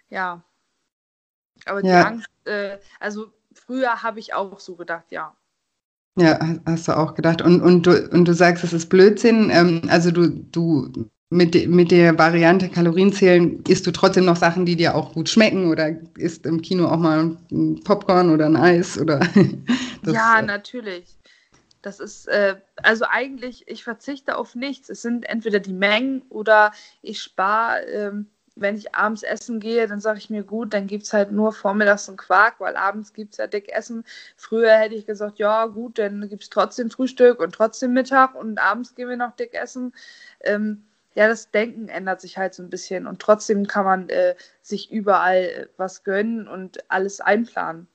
Ja. 0.09 0.43
Aber 1.65 1.83
die 1.83 1.89
ja. 1.89 2.05
Angst, 2.05 2.29
äh, 2.45 2.79
also 3.01 3.33
früher 3.53 4.03
habe 4.03 4.21
ich 4.21 4.35
auch 4.35 4.61
so 4.61 4.77
gedacht, 4.77 5.11
ja. 5.11 5.35
Ja, 6.19 6.39
hast 6.65 6.89
du 6.89 6.97
auch 6.97 7.15
gedacht. 7.15 7.43
Und, 7.43 7.61
und, 7.61 7.87
du, 7.87 8.09
und 8.11 8.27
du 8.27 8.33
sagst, 8.33 8.65
es 8.65 8.73
ist 8.73 8.89
Blödsinn. 8.89 9.51
Ähm, 9.51 9.83
also 9.89 10.11
du, 10.11 10.29
du 10.29 11.11
mit, 11.29 11.69
mit 11.69 11.91
der 11.91 12.17
Variante 12.17 12.69
Kalorien 12.69 13.13
zählen, 13.13 13.63
isst 13.69 13.87
du 13.87 13.91
trotzdem 13.91 14.25
noch 14.25 14.37
Sachen, 14.37 14.65
die 14.65 14.77
dir 14.77 14.95
auch 14.95 15.13
gut 15.13 15.29
schmecken 15.29 15.71
oder 15.71 15.91
isst 16.17 16.47
im 16.47 16.63
Kino 16.63 16.87
auch 16.87 16.99
mal 16.99 17.37
ein 17.51 17.81
Popcorn 17.83 18.31
oder 18.31 18.47
ein 18.47 18.57
Eis 18.57 18.99
oder 18.99 19.21
Ja, 20.07 20.39
äh, 20.39 20.43
natürlich. 20.43 21.05
Das 21.87 22.01
ist, 22.01 22.27
äh, 22.27 22.57
also 22.83 23.05
eigentlich, 23.09 23.69
ich 23.69 23.85
verzichte 23.85 24.37
auf 24.37 24.57
nichts. 24.57 24.91
Es 24.91 25.03
sind 25.03 25.29
entweder 25.29 25.61
die 25.61 25.73
Mengen 25.73 26.23
oder 26.31 26.73
ich 27.01 27.23
spare 27.23 27.83
ähm, 27.85 28.27
wenn 28.57 28.77
ich 28.77 28.95
abends 28.95 29.23
essen 29.23 29.61
gehe, 29.61 29.87
dann 29.87 30.01
sage 30.01 30.19
ich 30.19 30.31
mir, 30.31 30.43
gut, 30.43 30.73
dann 30.73 30.87
gibt 30.87 31.05
es 31.05 31.13
halt 31.13 31.31
nur 31.31 31.53
vormittags 31.53 32.09
einen 32.09 32.17
Quark, 32.17 32.59
weil 32.59 32.75
abends 32.75 33.13
gibt 33.13 33.33
es 33.33 33.39
ja 33.39 33.47
dick 33.47 33.69
Essen. 33.69 34.03
Früher 34.37 34.73
hätte 34.73 34.95
ich 34.95 35.07
gesagt, 35.07 35.39
ja, 35.39 35.67
gut, 35.67 35.99
dann 35.99 36.29
gibt 36.29 36.43
es 36.43 36.51
trotzdem 36.51 36.91
Frühstück 36.91 37.39
und 37.39 37.55
trotzdem 37.55 37.93
Mittag 37.93 38.35
und 38.35 38.59
abends 38.59 38.95
gehen 38.95 39.09
wir 39.09 39.17
noch 39.17 39.37
dick 39.37 39.55
essen. 39.55 39.95
Ähm, 40.41 40.85
ja, 41.15 41.29
das 41.29 41.51
Denken 41.51 41.89
ändert 41.89 42.21
sich 42.21 42.39
halt 42.39 42.55
so 42.55 42.63
ein 42.63 42.71
bisschen 42.71 43.07
und 43.07 43.21
trotzdem 43.21 43.67
kann 43.67 43.85
man 43.85 44.09
äh, 44.09 44.35
sich 44.63 44.91
überall 44.91 45.45
äh, 45.45 45.67
was 45.77 46.03
gönnen 46.03 46.49
und 46.49 46.91
alles 46.91 47.21
einplanen. 47.21 47.87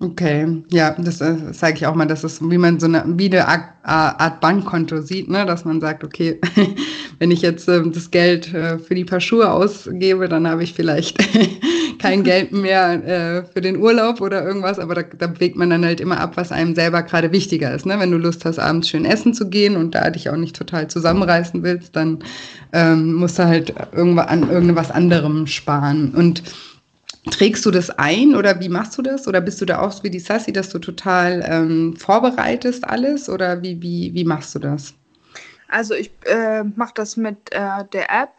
Okay, 0.00 0.62
ja, 0.70 0.94
das 0.96 1.20
äh, 1.20 1.52
sage 1.52 1.74
ich 1.74 1.86
auch 1.86 1.94
mal, 1.96 2.06
das 2.06 2.22
ist, 2.22 2.40
wie 2.40 2.58
man 2.58 2.78
so 2.78 2.86
eine, 2.86 3.02
wie 3.16 3.26
eine 3.26 3.48
Art 3.82 4.40
Bankkonto 4.40 5.00
sieht, 5.00 5.28
ne? 5.28 5.44
dass 5.44 5.64
man 5.64 5.80
sagt, 5.80 6.04
okay, 6.04 6.40
wenn 7.18 7.32
ich 7.32 7.42
jetzt 7.42 7.68
äh, 7.68 7.82
das 7.82 8.08
Geld 8.12 8.54
äh, 8.54 8.78
für 8.78 8.94
die 8.94 9.04
paar 9.04 9.20
Schuhe 9.20 9.50
ausgebe, 9.50 10.28
dann 10.28 10.46
habe 10.46 10.62
ich 10.62 10.72
vielleicht 10.72 11.18
kein 11.98 12.22
Geld 12.22 12.52
mehr 12.52 12.92
äh, 13.04 13.42
für 13.52 13.60
den 13.60 13.76
Urlaub 13.76 14.20
oder 14.20 14.44
irgendwas, 14.44 14.78
aber 14.78 14.94
da, 14.94 15.02
da 15.02 15.40
wägt 15.40 15.56
man 15.56 15.70
dann 15.70 15.84
halt 15.84 16.00
immer 16.00 16.20
ab, 16.20 16.36
was 16.36 16.52
einem 16.52 16.76
selber 16.76 17.02
gerade 17.02 17.32
wichtiger 17.32 17.74
ist. 17.74 17.84
Ne? 17.84 17.98
Wenn 17.98 18.12
du 18.12 18.18
Lust 18.18 18.44
hast, 18.44 18.60
abends 18.60 18.88
schön 18.88 19.04
essen 19.04 19.34
zu 19.34 19.48
gehen 19.48 19.76
und 19.76 19.96
da 19.96 20.10
dich 20.10 20.30
auch 20.30 20.36
nicht 20.36 20.54
total 20.54 20.88
zusammenreißen 20.88 21.62
willst, 21.64 21.96
dann 21.96 22.20
ähm, 22.72 23.14
musst 23.14 23.38
du 23.38 23.46
halt 23.46 23.74
irgendwo 23.92 24.20
an 24.20 24.48
irgendwas 24.48 24.92
anderem 24.92 25.46
sparen. 25.48 26.14
Und 26.14 26.42
Trägst 27.30 27.64
du 27.66 27.70
das 27.70 27.90
ein 27.90 28.34
oder 28.34 28.60
wie 28.60 28.68
machst 28.68 28.96
du 28.98 29.02
das? 29.02 29.28
Oder 29.28 29.40
bist 29.40 29.60
du 29.60 29.64
da 29.64 29.80
auch 29.80 30.02
wie 30.02 30.10
die 30.10 30.20
Sassi, 30.20 30.52
dass 30.52 30.70
du 30.70 30.78
total 30.78 31.44
ähm, 31.46 31.96
vorbereitest 31.96 32.84
alles? 32.84 33.28
Oder 33.28 33.62
wie, 33.62 33.80
wie, 33.82 34.12
wie 34.14 34.24
machst 34.24 34.54
du 34.54 34.58
das? 34.58 34.94
Also 35.68 35.94
ich 35.94 36.10
äh, 36.24 36.64
mache 36.64 36.94
das 36.94 37.16
mit 37.16 37.52
äh, 37.52 37.84
der 37.92 38.10
App, 38.10 38.30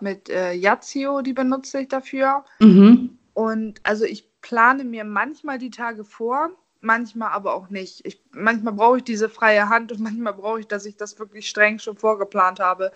mit 0.00 0.30
äh, 0.30 0.52
Yazio, 0.52 1.20
die 1.22 1.32
benutze 1.32 1.80
ich 1.80 1.88
dafür. 1.88 2.44
Mhm. 2.60 3.18
Und 3.34 3.80
also 3.82 4.04
ich 4.04 4.30
plane 4.40 4.84
mir 4.84 5.04
manchmal 5.04 5.58
die 5.58 5.70
Tage 5.70 6.04
vor, 6.04 6.50
manchmal 6.80 7.32
aber 7.32 7.54
auch 7.54 7.68
nicht. 7.68 8.06
Ich, 8.06 8.22
manchmal 8.30 8.74
brauche 8.74 8.98
ich 8.98 9.04
diese 9.04 9.28
freie 9.28 9.68
Hand 9.68 9.92
und 9.92 10.00
manchmal 10.00 10.34
brauche 10.34 10.60
ich, 10.60 10.68
dass 10.68 10.86
ich 10.86 10.96
das 10.96 11.18
wirklich 11.18 11.48
streng 11.48 11.78
schon 11.78 11.96
vorgeplant 11.96 12.60
habe. 12.60 12.92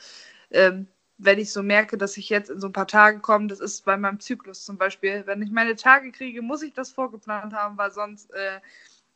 Ähm, 0.51 0.87
wenn 1.23 1.39
ich 1.39 1.53
so 1.53 1.63
merke, 1.63 1.99
dass 1.99 2.17
ich 2.17 2.29
jetzt 2.29 2.51
in 2.51 2.61
so 2.61 2.69
ein 2.69 2.73
paar 2.73 2.87
Tage 2.87 3.21
komme, 3.21 3.47
das 3.47 3.61
ist 3.61 3.85
bei 3.85 3.97
meinem 3.97 4.21
Zyklus 4.21 4.65
zum 4.65 4.79
Beispiel, 4.79 5.23
wenn 5.27 5.43
ich 5.43 5.51
meine 5.51 5.77
Tage 5.77 6.13
kriege, 6.13 6.43
muss 6.43 6.63
ich 6.63 6.73
das 6.73 6.91
vorgeplant 6.91 7.53
haben, 7.53 7.77
weil 7.77 7.91
sonst 7.91 8.33
äh, 8.33 8.61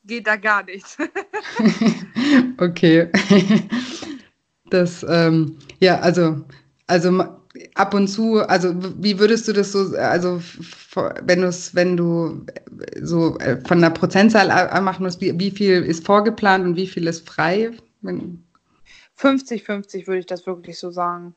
geht 0.05 0.27
da 0.27 0.37
gar 0.37 0.63
nichts. 0.65 0.99
okay. 2.59 3.11
Das, 4.71 5.05
ähm, 5.09 5.59
ja, 5.79 6.01
also, 6.01 6.43
also 6.87 7.25
ab 7.75 7.95
und 7.95 8.09
zu, 8.09 8.41
also 8.41 8.75
wie 9.01 9.19
würdest 9.19 9.47
du 9.47 9.53
das 9.53 9.73
so, 9.73 9.95
also 9.97 10.41
wenn 11.23 11.43
du 11.43 11.47
es, 11.47 11.75
wenn 11.75 11.97
du 11.97 12.45
so 13.03 13.39
äh, 13.39 13.61
von 13.69 13.83
der 13.83 13.91
Prozentzahl 13.91 14.49
machen 14.81 15.05
musst, 15.05 15.21
wie, 15.21 15.39
wie 15.39 15.51
viel 15.51 15.83
ist 15.83 16.05
vorgeplant 16.05 16.65
und 16.65 16.77
wie 16.77 16.87
viel 16.87 17.07
ist 17.07 17.29
frei? 17.29 17.73
50-50 18.03 20.07
würde 20.07 20.21
ich 20.21 20.27
das 20.27 20.47
wirklich 20.47 20.79
so 20.79 20.91
sagen. 20.91 21.35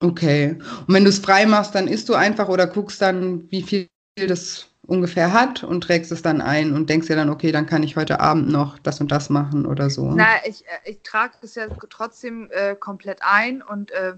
Okay. 0.00 0.58
Und 0.86 0.94
wenn 0.94 1.04
du 1.04 1.10
es 1.10 1.18
frei 1.18 1.46
machst, 1.46 1.74
dann 1.74 1.88
isst 1.88 2.08
du 2.08 2.14
einfach 2.14 2.48
oder 2.48 2.66
guckst 2.66 3.00
dann, 3.00 3.50
wie 3.50 3.62
viel 3.62 3.88
das 4.16 4.68
ungefähr 4.86 5.32
hat 5.32 5.64
und 5.64 5.82
trägst 5.82 6.12
es 6.12 6.22
dann 6.22 6.40
ein 6.40 6.72
und 6.72 6.88
denkst 6.88 7.08
dir 7.08 7.16
dann, 7.16 7.30
okay, 7.30 7.50
dann 7.50 7.66
kann 7.66 7.82
ich 7.82 7.96
heute 7.96 8.20
Abend 8.20 8.48
noch 8.48 8.78
das 8.78 9.00
und 9.00 9.10
das 9.10 9.30
machen 9.30 9.66
oder 9.66 9.90
so. 9.90 10.12
Na, 10.12 10.26
ich, 10.44 10.64
äh, 10.66 10.90
ich 10.90 11.02
trage 11.02 11.34
es 11.42 11.54
ja 11.54 11.66
trotzdem 11.90 12.48
äh, 12.52 12.76
komplett 12.76 13.18
ein 13.22 13.62
und 13.62 13.90
äh, 13.90 14.14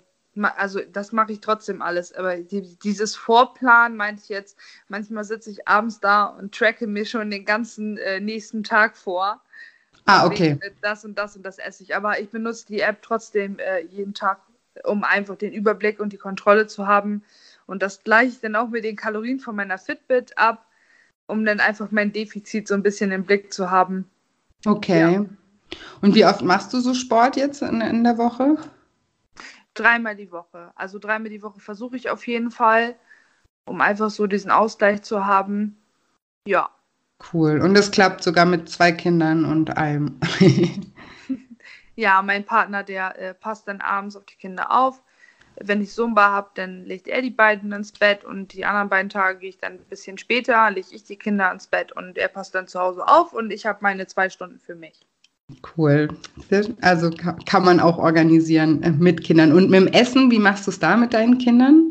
also 0.57 0.81
das 0.93 1.13
mache 1.13 1.33
ich 1.33 1.41
trotzdem 1.41 1.83
alles. 1.83 2.13
Aber 2.13 2.37
die, 2.37 2.77
dieses 2.79 3.17
Vorplan 3.17 3.97
meinte 3.97 4.23
ich 4.23 4.29
jetzt, 4.29 4.57
manchmal 4.89 5.25
sitze 5.25 5.51
ich 5.51 5.67
abends 5.67 6.01
da 6.01 6.27
und 6.27 6.55
tracke 6.55 6.87
mir 6.87 7.07
schon 7.07 7.31
den 7.31 7.45
ganzen 7.45 7.97
äh, 7.99 8.21
nächsten 8.21 8.63
Tag 8.63 8.97
vor. 8.97 9.41
Ah, 10.05 10.27
okay. 10.27 10.59
Äh, 10.61 10.71
das 10.81 11.05
und 11.05 11.19
das 11.19 11.37
und 11.37 11.45
das 11.45 11.59
esse 11.59 11.83
ich. 11.83 11.97
Aber 11.97 12.21
ich 12.21 12.31
benutze 12.31 12.67
die 12.67 12.81
App 12.81 13.03
trotzdem 13.03 13.59
äh, 13.59 13.81
jeden 13.81 14.15
Tag 14.15 14.39
um 14.85 15.05
einfach 15.05 15.37
den 15.37 15.53
Überblick 15.53 16.01
und 16.01 16.13
die 16.13 16.19
Kontrolle 16.19 16.67
zu 16.67 16.87
haben. 16.87 17.23
Und 17.67 17.83
das 17.83 18.03
gleiche 18.03 18.33
ich 18.33 18.41
dann 18.41 18.57
auch 18.57 18.69
mit 18.69 18.85
den 18.85 18.97
Kalorien 18.97 19.41
von 19.41 19.55
meiner 19.55 19.79
Fitbit 19.79 20.37
ab, 20.39 20.67
um 21.27 21.45
dann 21.45 21.61
einfach 21.61 21.91
mein 21.91 22.13
Defizit 22.13 22.69
so 22.69 22.75
ein 22.75 22.83
bisschen 22.83 23.13
im 23.13 23.25
Blick 23.25 23.53
zu 23.53 23.71
haben. 23.71 24.09
Okay. 24.65 25.13
Ja. 25.13 25.25
Und 26.01 26.15
wie 26.15 26.25
oft 26.25 26.43
machst 26.43 26.73
du 26.73 26.81
so 26.81 26.95
Sport 26.95 27.37
jetzt 27.37 27.63
in, 27.63 27.81
in 27.81 28.05
der 28.05 28.17
Woche? 28.19 28.57
Dreimal 29.75 30.17
die 30.17 30.33
Woche. 30.33 30.73
Also 30.75 30.99
dreimal 30.99 31.31
die 31.31 31.43
Woche 31.43 31.61
versuche 31.61 31.97
ich 31.97 32.11
auf 32.11 32.27
jeden 32.27 32.51
Fall, 32.51 32.97
um 33.67 33.81
einfach 33.81 34.11
so 34.11 34.27
diesen 34.27 34.51
Ausgleich 34.51 35.03
zu 35.03 35.27
haben. 35.27 35.77
Ja. 36.47 36.71
Cool. 37.33 37.61
Und 37.61 37.77
es 37.77 37.91
klappt 37.91 38.23
sogar 38.23 38.47
mit 38.47 38.69
zwei 38.69 38.93
Kindern 38.93 39.45
und 39.45 39.77
einem. 39.77 40.19
Ja, 41.99 42.23
mein 42.23 42.45
Partner, 42.45 42.85
der 42.85 43.19
äh, 43.19 43.35
passt 43.35 43.67
dann 43.67 43.81
abends 43.81 44.15
auf 44.15 44.25
die 44.25 44.37
Kinder 44.37 44.71
auf. 44.71 45.03
Wenn 45.57 45.83
ich 45.83 45.91
Zumba 45.91 46.31
habe, 46.31 46.51
dann 46.55 46.85
legt 46.85 47.09
er 47.09 47.23
die 47.23 47.31
beiden 47.31 47.73
ins 47.73 47.91
Bett 47.91 48.23
und 48.23 48.53
die 48.53 48.65
anderen 48.65 48.89
beiden 48.89 49.09
Tage 49.09 49.41
gehe 49.41 49.49
ich 49.49 49.59
dann 49.59 49.73
ein 49.73 49.85
bisschen 49.91 50.17
später, 50.17 50.71
lege 50.71 50.87
ich 50.93 51.03
die 51.03 51.17
Kinder 51.17 51.51
ins 51.51 51.67
Bett 51.67 51.91
und 51.91 52.17
er 52.17 52.29
passt 52.29 52.55
dann 52.55 52.69
zu 52.69 52.79
Hause 52.79 53.09
auf 53.09 53.33
und 53.33 53.51
ich 53.51 53.67
habe 53.67 53.81
meine 53.81 54.07
zwei 54.07 54.31
Stunden 54.31 54.61
für 54.61 54.77
mich. 54.77 55.05
Cool. 55.77 56.07
Also 56.83 57.11
kann 57.11 57.65
man 57.65 57.81
auch 57.81 57.99
organisieren 57.99 58.81
äh, 58.85 58.93
mit 58.93 59.25
Kindern. 59.25 59.51
Und 59.51 59.69
mit 59.69 59.81
dem 59.81 59.89
Essen, 59.89 60.31
wie 60.31 60.39
machst 60.39 60.69
du 60.69 60.71
es 60.71 60.79
da 60.79 60.97
mit 60.97 61.13
deinen 61.13 61.39
Kindern? 61.39 61.91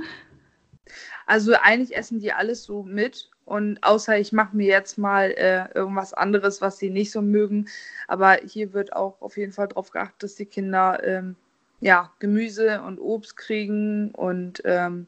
Also 1.26 1.54
eigentlich 1.62 1.98
essen 1.98 2.22
die 2.22 2.32
alles 2.32 2.64
so 2.64 2.84
mit 2.84 3.30
und 3.48 3.82
außer 3.82 4.20
ich 4.20 4.34
mache 4.34 4.58
mir 4.58 4.68
jetzt 4.68 4.98
mal 4.98 5.32
äh, 5.32 5.74
irgendwas 5.74 6.14
anderes, 6.14 6.60
was 6.60 6.80
sie 6.80 6.90
nicht 6.90 7.12
so 7.12 7.22
mögen. 7.22 7.70
Aber 8.10 8.40
hier 8.46 8.74
wird 8.74 8.92
auch 8.94 9.22
auf 9.22 9.38
jeden 9.38 9.54
Fall 9.54 9.70
darauf 9.70 9.90
geachtet, 9.92 10.24
dass 10.24 10.36
die 10.36 10.46
Kinder 10.46 11.02
ähm, 11.06 11.38
ja, 11.80 12.12
Gemüse 12.20 12.82
und 12.82 13.00
Obst 13.00 13.38
kriegen. 13.38 14.12
Und 14.12 14.62
ähm, 14.66 15.08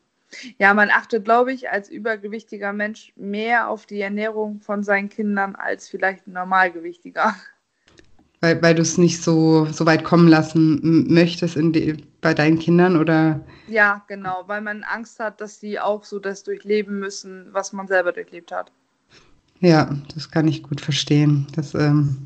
ja, 0.57 0.73
man 0.73 0.89
achtet, 0.89 1.25
glaube 1.25 1.51
ich, 1.51 1.69
als 1.69 1.89
übergewichtiger 1.89 2.71
Mensch 2.71 3.11
mehr 3.17 3.69
auf 3.69 3.85
die 3.85 3.99
Ernährung 3.99 4.61
von 4.61 4.83
seinen 4.83 5.09
Kindern 5.09 5.55
als 5.55 5.89
vielleicht 5.89 6.25
ein 6.25 6.31
Normalgewichtiger. 6.31 7.35
Weil, 8.41 8.61
weil 8.61 8.75
du 8.75 8.81
es 8.81 8.97
nicht 8.97 9.21
so, 9.21 9.65
so 9.65 9.85
weit 9.85 10.03
kommen 10.03 10.27
lassen 10.27 11.11
möchtest 11.13 11.57
in 11.57 11.73
die, 11.73 11.97
bei 12.21 12.33
deinen 12.33 12.57
Kindern 12.57 12.95
oder? 12.95 13.41
Ja, 13.67 14.03
genau, 14.07 14.43
weil 14.47 14.61
man 14.61 14.83
Angst 14.83 15.19
hat, 15.19 15.41
dass 15.41 15.59
sie 15.59 15.79
auch 15.79 16.05
so 16.05 16.19
das 16.19 16.43
durchleben 16.43 16.99
müssen, 16.99 17.47
was 17.51 17.73
man 17.73 17.87
selber 17.87 18.13
durchlebt 18.13 18.51
hat. 18.51 18.71
Ja, 19.59 19.89
das 20.13 20.31
kann 20.31 20.47
ich 20.47 20.63
gut 20.63 20.79
verstehen. 20.79 21.47
Das, 21.55 21.73
ähm, 21.75 22.23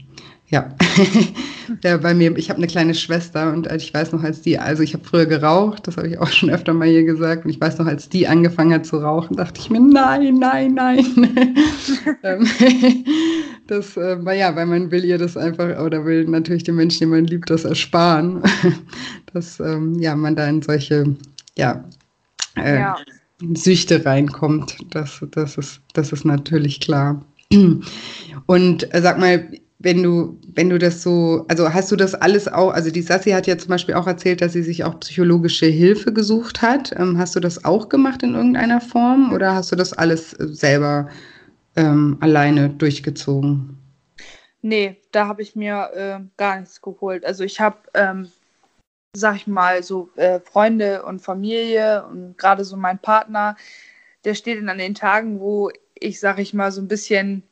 Ja. 0.54 0.70
ja, 1.84 1.98
bei 1.98 2.14
mir, 2.14 2.38
ich 2.38 2.52
habe 2.52 2.58
eine 2.58 2.68
kleine 2.68 2.94
Schwester 2.94 3.52
und 3.52 3.66
ich 3.72 3.92
weiß 3.92 4.12
noch, 4.12 4.22
als 4.22 4.44
die, 4.44 4.60
also 4.60 4.84
ich 4.84 4.94
habe 4.94 5.04
früher 5.04 5.26
geraucht, 5.26 5.88
das 5.88 5.98
habe 5.98 6.10
ich 6.10 6.20
auch 6.20 6.28
schon 6.32 6.52
öfter 6.52 6.76
mal 6.76 6.88
hier 6.88 7.06
gesagt, 7.06 7.46
und 7.46 7.50
ich 7.50 7.60
weiß 7.60 7.80
noch, 7.80 7.88
als 7.88 8.08
die 8.08 8.28
angefangen 8.28 8.72
hat 8.72 8.86
zu 8.86 8.98
rauchen, 8.98 9.36
dachte 9.36 9.60
ich 9.60 9.72
mir, 9.72 9.80
nein, 9.80 10.38
nein, 10.38 10.76
nein. 10.76 11.06
Ähm, 12.22 12.48
das 13.68 13.98
äh, 13.98 14.24
war 14.24 14.34
ja, 14.34 14.56
weil 14.56 14.68
man 14.68 14.92
will 14.92 15.04
ihr 15.04 15.18
das 15.18 15.36
einfach, 15.36 15.80
oder 15.84 16.06
will 16.06 16.26
natürlich 16.26 16.64
den 16.64 16.76
Menschen, 16.76 17.00
den 17.00 17.10
man 17.10 17.26
liebt, 17.26 17.50
das 17.50 17.66
ersparen, 17.66 18.44
dass 19.34 19.60
ähm, 19.60 20.00
ja, 20.00 20.16
man 20.16 20.36
da 20.36 20.48
in 20.48 20.62
solche, 20.62 21.16
ja, 21.58 21.84
äh, 22.56 22.80
ja. 22.80 22.96
Süchte 23.56 24.06
reinkommt. 24.06 24.78
Das, 24.92 25.26
das, 25.32 25.58
ist, 25.58 25.82
das 25.94 26.12
ist 26.12 26.26
natürlich 26.26 26.80
klar. 26.80 27.26
Und 28.46 28.94
äh, 28.94 29.02
sag 29.02 29.20
mal, 29.20 29.50
wenn 29.84 30.02
du, 30.02 30.40
wenn 30.56 30.70
du 30.70 30.80
das 30.80 31.04
so, 31.04 31.46
also 31.50 31.74
hast 31.74 31.92
du 31.92 31.98
das 31.98 32.16
alles 32.16 32.48
auch, 32.48 32.72
also 32.72 32.90
die 32.90 33.02
Sassi 33.02 33.32
hat 33.32 33.48
ja 33.48 33.58
zum 33.58 33.68
Beispiel 33.68 33.96
auch 33.96 34.08
erzählt, 34.08 34.42
dass 34.42 34.54
sie 34.54 34.64
sich 34.64 34.86
auch 34.86 34.98
psychologische 35.02 35.66
Hilfe 35.66 36.14
gesucht 36.14 36.62
hat. 36.62 36.94
Ähm, 36.98 37.18
hast 37.18 37.36
du 37.36 37.42
das 37.42 37.66
auch 37.66 37.90
gemacht 37.90 38.24
in 38.24 38.34
irgendeiner 38.34 38.80
Form 38.80 39.34
oder 39.34 39.54
hast 39.54 39.74
du 39.74 39.76
das 39.76 39.92
alles 39.92 40.34
äh, 40.40 40.48
selber 40.48 41.10
ähm, 41.76 42.18
alleine 42.22 42.70
durchgezogen? 42.70 43.78
Nee, 44.62 45.02
da 45.12 45.28
habe 45.28 45.42
ich 45.42 45.58
mir 45.58 45.90
äh, 45.94 46.20
gar 46.38 46.62
nichts 46.62 46.82
geholt. 46.82 47.26
Also 47.26 47.44
ich 47.44 47.60
habe, 47.60 47.80
ähm, 47.94 48.32
sag 49.14 49.36
ich 49.36 49.48
mal, 49.48 49.84
so 49.84 50.10
äh, 50.16 50.40
Freunde 50.40 51.04
und 51.04 51.20
Familie 51.20 52.06
und 52.10 52.38
gerade 52.38 52.64
so 52.64 52.78
mein 52.78 53.00
Partner, 53.00 53.58
der 54.24 54.34
steht 54.34 54.62
dann 54.62 54.70
an 54.70 54.78
den 54.78 54.96
Tagen, 54.96 55.42
wo 55.42 55.72
ich, 55.94 56.22
sag 56.22 56.40
ich 56.40 56.54
mal, 56.54 56.72
so 56.72 56.80
ein 56.80 56.88
bisschen 56.88 57.44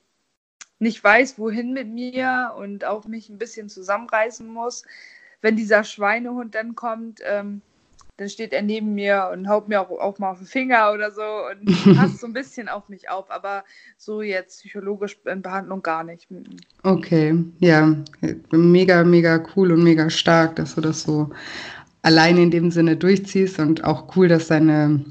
nicht 0.81 1.03
weiß, 1.03 1.37
wohin 1.37 1.73
mit 1.73 1.87
mir 1.87 2.53
und 2.57 2.85
auch 2.85 3.05
mich 3.05 3.29
ein 3.29 3.37
bisschen 3.37 3.69
zusammenreißen 3.69 4.47
muss. 4.47 4.83
Wenn 5.39 5.55
dieser 5.55 5.83
Schweinehund 5.83 6.55
dann 6.55 6.75
kommt, 6.75 7.19
ähm, 7.23 7.61
dann 8.17 8.29
steht 8.29 8.51
er 8.51 8.63
neben 8.63 8.95
mir 8.95 9.29
und 9.31 9.47
haut 9.47 9.69
mir 9.69 9.81
auch, 9.81 9.91
auch 9.91 10.17
mal 10.19 10.31
auf 10.31 10.39
den 10.39 10.47
Finger 10.47 10.91
oder 10.91 11.11
so 11.11 11.21
und 11.21 11.95
passt 11.95 12.19
so 12.19 12.27
ein 12.27 12.33
bisschen 12.33 12.67
auf 12.67 12.89
mich 12.89 13.09
auf, 13.09 13.29
aber 13.29 13.63
so 13.97 14.23
jetzt 14.23 14.59
psychologisch 14.59 15.17
in 15.25 15.43
Behandlung 15.43 15.83
gar 15.83 16.03
nicht. 16.03 16.27
Okay, 16.83 17.35
ja, 17.59 17.95
mega, 18.51 19.03
mega 19.03 19.43
cool 19.55 19.71
und 19.71 19.83
mega 19.83 20.09
stark, 20.09 20.55
dass 20.55 20.75
du 20.75 20.81
das 20.81 21.03
so 21.03 21.29
alleine 22.01 22.41
in 22.41 22.51
dem 22.51 22.71
Sinne 22.71 22.97
durchziehst 22.97 23.59
und 23.59 23.83
auch 23.83 24.15
cool, 24.15 24.27
dass 24.27 24.47
deine 24.47 25.05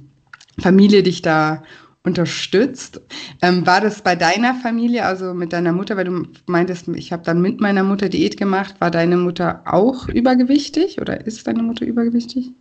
Familie 0.60 1.04
dich 1.04 1.22
da 1.22 1.62
unterstützt. 2.02 3.00
Ähm, 3.42 3.66
war 3.66 3.80
das 3.80 4.02
bei 4.02 4.16
deiner 4.16 4.54
Familie, 4.54 5.04
also 5.04 5.34
mit 5.34 5.52
deiner 5.52 5.72
Mutter, 5.72 5.96
weil 5.96 6.04
du 6.04 6.26
meintest, 6.46 6.88
ich 6.88 7.12
habe 7.12 7.22
dann 7.22 7.42
mit 7.42 7.60
meiner 7.60 7.82
Mutter 7.82 8.08
Diät 8.08 8.36
gemacht, 8.36 8.80
war 8.80 8.90
deine 8.90 9.16
Mutter 9.16 9.62
auch 9.66 10.08
übergewichtig 10.08 11.00
oder 11.00 11.26
ist 11.26 11.46
deine 11.46 11.62
Mutter 11.62 11.84
übergewichtig? 11.84 12.52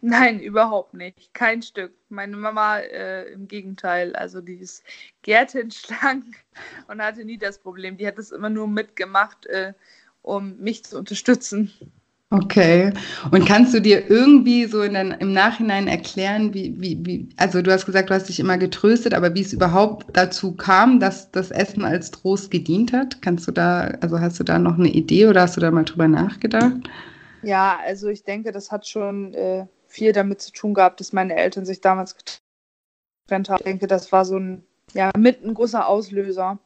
Nein, 0.00 0.40
überhaupt 0.40 0.94
nicht. 0.94 1.34
Kein 1.34 1.62
Stück. 1.62 1.92
Meine 2.08 2.36
Mama 2.36 2.78
äh, 2.78 3.32
im 3.32 3.48
Gegenteil. 3.48 4.14
Also 4.16 4.40
die 4.40 4.54
ist 4.54 4.82
gärtenschlank 5.22 6.24
und 6.88 7.02
hatte 7.02 7.24
nie 7.24 7.38
das 7.38 7.58
Problem. 7.58 7.96
Die 7.96 8.06
hat 8.06 8.18
das 8.18 8.30
immer 8.30 8.50
nur 8.50 8.68
mitgemacht, 8.68 9.46
äh, 9.46 9.72
um 10.22 10.56
mich 10.58 10.84
zu 10.84 10.98
unterstützen. 10.98 11.72
Okay. 12.30 12.92
Und 13.30 13.46
kannst 13.46 13.72
du 13.72 13.80
dir 13.80 14.10
irgendwie 14.10 14.66
so 14.66 14.82
den, 14.82 15.12
im 15.12 15.32
Nachhinein 15.32 15.88
erklären, 15.88 16.52
wie, 16.52 16.78
wie, 16.78 16.98
wie, 17.06 17.28
also 17.38 17.62
du 17.62 17.72
hast 17.72 17.86
gesagt, 17.86 18.10
du 18.10 18.14
hast 18.14 18.28
dich 18.28 18.38
immer 18.38 18.58
getröstet, 18.58 19.14
aber 19.14 19.34
wie 19.34 19.40
es 19.40 19.54
überhaupt 19.54 20.06
dazu 20.12 20.54
kam, 20.54 21.00
dass 21.00 21.30
das 21.30 21.50
Essen 21.50 21.86
als 21.86 22.10
Trost 22.10 22.50
gedient 22.50 22.92
hat? 22.92 23.22
Kannst 23.22 23.48
du 23.48 23.52
da, 23.52 23.92
also 24.02 24.20
hast 24.20 24.38
du 24.38 24.44
da 24.44 24.58
noch 24.58 24.78
eine 24.78 24.90
Idee 24.90 25.26
oder 25.26 25.42
hast 25.42 25.56
du 25.56 25.62
da 25.62 25.70
mal 25.70 25.84
drüber 25.84 26.06
nachgedacht? 26.06 26.90
Ja, 27.42 27.78
also 27.82 28.08
ich 28.08 28.24
denke, 28.24 28.52
das 28.52 28.70
hat 28.70 28.86
schon 28.86 29.32
äh, 29.32 29.66
viel 29.86 30.12
damit 30.12 30.42
zu 30.42 30.52
tun 30.52 30.74
gehabt, 30.74 31.00
dass 31.00 31.14
meine 31.14 31.34
Eltern 31.34 31.64
sich 31.64 31.80
damals 31.80 32.14
getrennt 32.14 33.48
haben. 33.48 33.60
Ich 33.60 33.64
denke, 33.64 33.86
das 33.86 34.12
war 34.12 34.26
so 34.26 34.36
ein, 34.36 34.64
ja, 34.92 35.10
mit 35.16 35.42
ein 35.42 35.54
großer 35.54 35.88
Auslöser. 35.88 36.58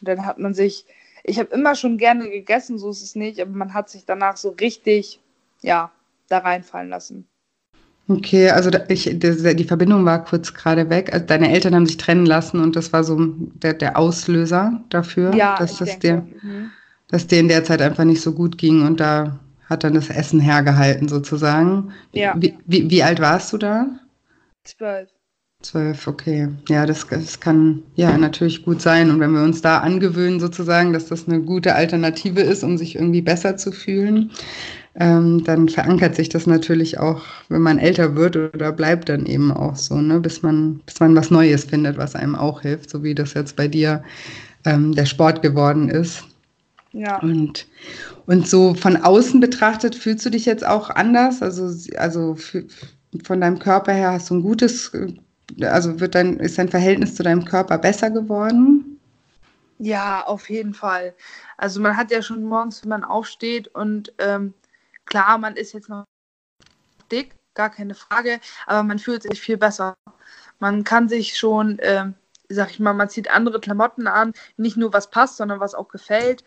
Und 0.00 0.08
dann 0.08 0.24
hat 0.24 0.38
man 0.38 0.54
sich 0.54 0.86
ich 1.26 1.38
habe 1.38 1.54
immer 1.54 1.74
schon 1.74 1.98
gerne 1.98 2.30
gegessen, 2.30 2.78
so 2.78 2.90
ist 2.90 3.02
es 3.02 3.14
nicht, 3.14 3.40
aber 3.40 3.50
man 3.50 3.74
hat 3.74 3.90
sich 3.90 4.04
danach 4.04 4.36
so 4.36 4.50
richtig, 4.50 5.20
ja, 5.62 5.90
da 6.28 6.38
reinfallen 6.38 6.88
lassen. 6.88 7.26
Okay, 8.08 8.50
also 8.50 8.70
ich, 8.88 9.18
die 9.18 9.64
Verbindung 9.64 10.04
war 10.04 10.24
kurz 10.24 10.54
gerade 10.54 10.88
weg. 10.90 11.12
Also 11.12 11.26
deine 11.26 11.52
Eltern 11.52 11.74
haben 11.74 11.86
sich 11.86 11.96
trennen 11.96 12.24
lassen 12.24 12.60
und 12.60 12.76
das 12.76 12.92
war 12.92 13.02
so 13.02 13.16
der, 13.18 13.74
der 13.74 13.98
Auslöser 13.98 14.80
dafür, 14.90 15.34
ja, 15.34 15.56
dass, 15.58 15.78
das 15.78 15.98
dir, 15.98 16.24
mhm. 16.42 16.70
dass 17.08 17.26
dir 17.26 17.40
in 17.40 17.48
der 17.48 17.64
Zeit 17.64 17.82
einfach 17.82 18.04
nicht 18.04 18.22
so 18.22 18.32
gut 18.32 18.58
ging 18.58 18.86
und 18.86 19.00
da 19.00 19.40
hat 19.64 19.82
dann 19.82 19.94
das 19.94 20.08
Essen 20.08 20.38
hergehalten 20.38 21.08
sozusagen. 21.08 21.92
Ja. 22.12 22.34
Wie, 22.36 22.56
wie, 22.66 22.88
wie 22.88 23.02
alt 23.02 23.20
warst 23.20 23.52
du 23.52 23.58
da? 23.58 23.88
Zwölf. 24.62 25.10
Zwölf, 25.62 26.06
okay. 26.06 26.48
Ja, 26.68 26.86
das, 26.86 27.06
das 27.08 27.40
kann 27.40 27.82
ja 27.94 28.16
natürlich 28.18 28.64
gut 28.64 28.80
sein. 28.80 29.10
Und 29.10 29.20
wenn 29.20 29.32
wir 29.32 29.42
uns 29.42 29.62
da 29.62 29.78
angewöhnen, 29.78 30.38
sozusagen, 30.38 30.92
dass 30.92 31.06
das 31.06 31.26
eine 31.26 31.40
gute 31.40 31.74
Alternative 31.74 32.40
ist, 32.40 32.62
um 32.62 32.78
sich 32.78 32.94
irgendwie 32.94 33.22
besser 33.22 33.56
zu 33.56 33.72
fühlen, 33.72 34.30
ähm, 34.94 35.42
dann 35.44 35.68
verankert 35.68 36.14
sich 36.14 36.28
das 36.28 36.46
natürlich 36.46 36.98
auch, 36.98 37.22
wenn 37.48 37.62
man 37.62 37.78
älter 37.78 38.14
wird 38.16 38.36
oder 38.36 38.70
bleibt 38.70 39.08
dann 39.08 39.26
eben 39.26 39.50
auch 39.50 39.76
so, 39.76 39.96
ne? 39.96 40.20
bis, 40.20 40.42
man, 40.42 40.80
bis 40.86 41.00
man 41.00 41.16
was 41.16 41.30
Neues 41.30 41.64
findet, 41.64 41.98
was 41.98 42.14
einem 42.14 42.36
auch 42.36 42.62
hilft, 42.62 42.90
so 42.90 43.02
wie 43.02 43.14
das 43.14 43.34
jetzt 43.34 43.56
bei 43.56 43.66
dir 43.66 44.04
ähm, 44.64 44.94
der 44.94 45.06
Sport 45.06 45.42
geworden 45.42 45.88
ist. 45.88 46.24
Ja. 46.92 47.20
Und, 47.20 47.66
und 48.26 48.46
so 48.46 48.74
von 48.74 48.96
außen 48.96 49.40
betrachtet, 49.40 49.94
fühlst 49.94 50.24
du 50.24 50.30
dich 50.30 50.46
jetzt 50.46 50.66
auch 50.66 50.90
anders? 50.90 51.42
Also, 51.42 51.70
also 51.98 52.36
von 53.24 53.40
deinem 53.40 53.58
Körper 53.58 53.92
her 53.92 54.12
hast 54.12 54.30
du 54.30 54.34
ein 54.36 54.42
gutes 54.42 54.92
also 55.62 56.00
wird 56.00 56.14
dein, 56.14 56.38
ist 56.38 56.58
dein 56.58 56.68
Verhältnis 56.68 57.14
zu 57.14 57.22
deinem 57.22 57.44
Körper 57.44 57.78
besser 57.78 58.10
geworden? 58.10 59.00
Ja, 59.78 60.24
auf 60.24 60.48
jeden 60.48 60.74
Fall. 60.74 61.14
Also 61.56 61.80
man 61.80 61.96
hat 61.96 62.10
ja 62.10 62.22
schon 62.22 62.44
morgens, 62.44 62.82
wenn 62.82 62.90
man 62.90 63.04
aufsteht 63.04 63.68
und 63.68 64.12
ähm, 64.18 64.54
klar, 65.04 65.38
man 65.38 65.56
ist 65.56 65.74
jetzt 65.74 65.88
noch 65.88 66.04
dick, 67.10 67.34
gar 67.54 67.70
keine 67.70 67.94
Frage, 67.94 68.40
aber 68.66 68.82
man 68.82 68.98
fühlt 68.98 69.22
sich 69.22 69.40
viel 69.40 69.56
besser. 69.56 69.94
Man 70.58 70.84
kann 70.84 71.08
sich 71.08 71.36
schon, 71.36 71.78
ähm, 71.82 72.14
sag 72.48 72.70
ich 72.70 72.80
mal, 72.80 72.94
man 72.94 73.10
zieht 73.10 73.30
andere 73.30 73.60
Klamotten 73.60 74.06
an, 74.06 74.32
nicht 74.56 74.76
nur 74.76 74.92
was 74.92 75.10
passt, 75.10 75.36
sondern 75.36 75.60
was 75.60 75.74
auch 75.74 75.88
gefällt. 75.88 76.44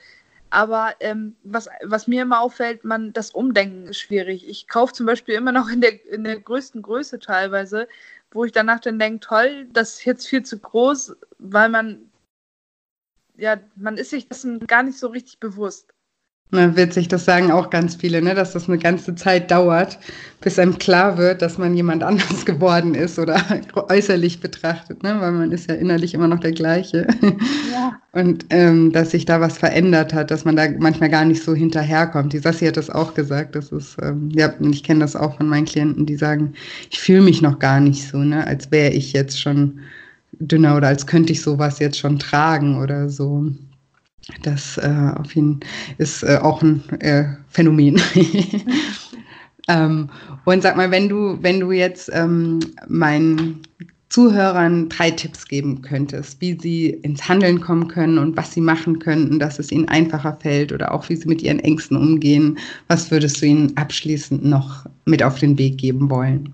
Aber 0.52 0.96
ähm, 1.00 1.36
was, 1.44 1.70
was 1.84 2.08
mir 2.08 2.24
immer 2.24 2.42
auffällt, 2.42 2.84
man, 2.84 3.14
das 3.14 3.30
Umdenken 3.32 3.88
ist 3.88 4.00
schwierig. 4.00 4.48
Ich 4.50 4.68
kaufe 4.68 4.94
zum 4.94 5.06
Beispiel 5.06 5.36
immer 5.36 5.52
noch 5.52 5.70
in 5.70 5.82
der, 5.82 6.04
in 6.08 6.24
der 6.24 6.40
größten 6.40 6.82
Größe 6.82 7.20
teilweise, 7.20 7.88
wo 8.32 8.46
ich 8.46 8.52
danach 8.52 8.80
dann 8.80 9.00
denke, 9.00 9.22
toll, 9.22 9.68
das 9.72 9.96
ist 9.96 10.06
jetzt 10.06 10.28
viel 10.28 10.44
zu 10.44 10.60
groß, 10.60 11.16
weil 11.40 11.70
man, 11.70 12.12
ja, 13.38 13.60
man 13.76 13.98
ist 13.98 14.12
sich 14.12 14.28
dessen 14.28 14.68
gar 14.68 14.84
nicht 14.84 14.98
so 15.00 15.08
richtig 15.08 15.40
bewusst. 15.40 15.94
Na, 16.52 16.76
witzig, 16.76 17.08
das 17.08 17.26
sagen 17.26 17.52
auch 17.52 17.70
ganz 17.70 17.96
viele, 17.96 18.24
ne, 18.24 18.34
dass 18.34 18.54
das 18.54 18.68
eine 18.68 18.80
ganze 18.80 19.14
Zeit 19.14 19.52
dauert, 19.52 20.00
bis 20.42 20.58
einem 20.58 20.80
klar 20.80 21.16
wird, 21.20 21.44
dass 21.44 21.60
man 21.60 21.76
jemand 21.76 22.02
anders 22.02 22.44
geworden 22.46 22.96
ist 22.96 23.20
oder 23.20 23.40
äußerlich 23.76 24.40
betrachtet, 24.40 25.04
ne, 25.04 25.16
weil 25.20 25.32
man 25.32 25.52
ist 25.52 25.70
ja 25.70 25.76
innerlich 25.76 26.16
immer 26.16 26.28
noch 26.28 26.40
der 26.40 26.52
gleiche. 26.52 27.06
Ja. 27.72 28.00
Und 28.20 28.48
ähm, 28.50 28.92
dass 28.92 29.12
sich 29.12 29.26
da 29.26 29.40
was 29.40 29.60
verändert 29.60 30.12
hat, 30.16 30.32
dass 30.32 30.44
man 30.44 30.56
da 30.56 30.66
manchmal 30.80 31.10
gar 31.10 31.24
nicht 31.24 31.44
so 31.44 31.54
hinterherkommt. 31.54 32.34
Die 32.34 32.40
Sassi 32.40 32.66
hat 32.66 32.78
das 32.78 32.90
auch 32.90 33.14
gesagt, 33.14 33.56
das 33.56 33.72
ist, 33.72 33.98
ähm, 34.02 34.32
ja, 34.34 34.52
ich 34.72 34.84
kenne 34.84 35.02
das 35.02 35.16
auch 35.16 35.38
von 35.38 35.48
meinen 35.48 35.66
Klienten, 35.66 36.08
die 36.08 36.16
sagen, 36.16 36.54
ich 36.90 37.00
fühle 37.00 37.22
mich 37.22 37.44
noch 37.44 37.60
gar 37.60 37.80
nicht 37.80 38.08
so, 38.08 38.18
ne, 38.18 38.48
als 38.48 38.72
wäre 38.72 38.92
ich 38.92 39.14
jetzt 39.14 39.40
schon 39.40 39.82
dünner 40.40 40.76
oder 40.78 40.88
als 40.88 41.06
könnte 41.06 41.32
ich 41.32 41.42
sowas 41.44 41.78
jetzt 41.78 42.00
schon 42.00 42.18
tragen 42.18 42.82
oder 42.82 43.08
so. 43.08 43.52
Das 44.44 44.78
äh, 44.78 45.12
auf 45.16 45.34
jeden 45.36 45.60
ist 45.98 46.24
äh, 46.24 46.38
auch 46.42 46.62
ein 46.62 46.88
äh, 47.00 47.26
Phänomen. 47.50 48.02
ähm, 49.68 50.10
und 50.46 50.64
sag 50.64 50.78
mal, 50.78 50.92
wenn 50.92 51.10
du, 51.10 51.38
wenn 51.42 51.60
du 51.60 51.72
jetzt 51.72 52.10
ähm, 52.14 52.60
meinen 52.88 53.62
Zuhörern 54.10 54.90
drei 54.90 55.12
Tipps 55.12 55.48
geben 55.48 55.84
könntest, 55.84 56.42
wie 56.42 56.58
sie 56.60 56.90
ins 56.90 57.30
Handeln 57.30 57.62
kommen 57.62 57.88
können 57.88 58.18
und 58.18 58.36
was 58.36 58.54
sie 58.54 58.62
machen 58.62 58.98
könnten, 58.98 59.38
dass 59.38 59.60
es 59.60 59.72
ihnen 59.72 59.88
einfacher 59.88 60.36
fällt 60.42 60.72
oder 60.72 60.92
auch 60.92 61.08
wie 61.10 61.16
sie 61.16 61.28
mit 61.28 61.44
ihren 61.44 61.60
Ängsten 61.60 61.96
umgehen, 61.96 62.58
was 62.88 63.12
würdest 63.12 63.40
du 63.42 63.46
ihnen 63.46 63.78
abschließend 63.78 64.44
noch 64.44 64.86
mit 65.06 65.22
auf 65.22 65.38
den 65.38 65.60
Weg 65.60 65.78
geben 65.78 66.10
wollen? 66.10 66.52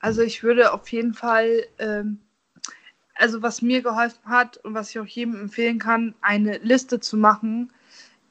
Also 0.00 0.22
ich 0.22 0.42
würde 0.42 0.72
auf 0.72 0.88
jeden 0.88 1.12
Fall 1.12 1.62
ähm, 1.78 2.18
also 3.22 3.40
was 3.40 3.62
mir 3.62 3.82
geholfen 3.82 4.24
hat 4.24 4.56
und 4.58 4.74
was 4.74 4.90
ich 4.90 4.98
auch 4.98 5.06
jedem 5.06 5.40
empfehlen 5.40 5.78
kann, 5.78 6.16
eine 6.22 6.58
Liste 6.58 6.98
zu 6.98 7.16
machen, 7.16 7.72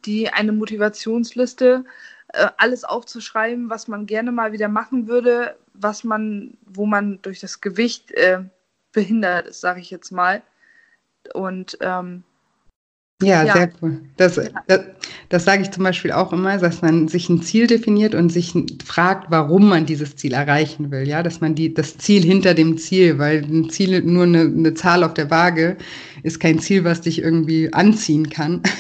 die 0.03 0.29
eine 0.29 0.51
Motivationsliste, 0.51 1.85
äh, 2.33 2.47
alles 2.57 2.83
aufzuschreiben, 2.83 3.69
was 3.69 3.87
man 3.87 4.05
gerne 4.05 4.33
mal 4.33 4.51
wieder 4.51 4.67
machen 4.67 5.07
würde, 5.07 5.57
was 5.73 6.03
man, 6.03 6.57
wo 6.65 6.85
man 6.85 7.21
durch 7.21 7.39
das 7.39 7.61
Gewicht 7.61 8.11
äh, 8.11 8.43
behindert 8.91 9.47
ist, 9.47 9.61
sage 9.61 9.79
ich 9.79 9.91
jetzt 9.91 10.11
mal. 10.11 10.41
Und 11.33 11.77
ähm, 11.79 12.25
Ja, 13.21 13.43
ja, 13.43 13.53
sehr 13.53 13.71
cool. 13.81 13.99
Das, 14.17 14.39
das, 14.67 14.81
das 15.29 15.45
sage 15.45 15.61
ich 15.61 15.71
zum 15.71 15.83
Beispiel 15.83 16.11
auch 16.11 16.33
immer, 16.33 16.57
dass 16.57 16.81
man 16.81 17.07
sich 17.07 17.29
ein 17.29 17.41
Ziel 17.41 17.67
definiert 17.67 18.15
und 18.15 18.29
sich 18.29 18.53
fragt, 18.85 19.31
warum 19.31 19.69
man 19.69 19.85
dieses 19.85 20.15
Ziel 20.15 20.33
erreichen 20.33 20.91
will. 20.91 21.07
Ja, 21.07 21.23
dass 21.23 21.41
man 21.41 21.55
die, 21.55 21.73
das 21.73 21.97
Ziel 21.97 22.23
hinter 22.23 22.53
dem 22.53 22.77
Ziel, 22.77 23.17
weil 23.17 23.43
ein 23.43 23.69
Ziel 23.69 24.01
nur 24.01 24.23
eine, 24.23 24.41
eine 24.41 24.73
Zahl 24.73 25.03
auf 25.03 25.13
der 25.13 25.29
Waage 25.29 25.77
ist 26.23 26.39
kein 26.39 26.59
Ziel, 26.59 26.83
was 26.83 27.01
dich 27.01 27.21
irgendwie 27.21 27.71
anziehen 27.73 28.29
kann. 28.29 28.61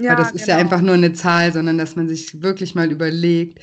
Ja, 0.00 0.10
weil 0.10 0.16
das 0.16 0.32
ist 0.32 0.44
genau. 0.44 0.58
ja 0.58 0.62
einfach 0.62 0.82
nur 0.82 0.94
eine 0.94 1.14
Zahl, 1.14 1.52
sondern 1.52 1.78
dass 1.78 1.96
man 1.96 2.06
sich 2.06 2.42
wirklich 2.42 2.74
mal 2.74 2.92
überlegt, 2.92 3.60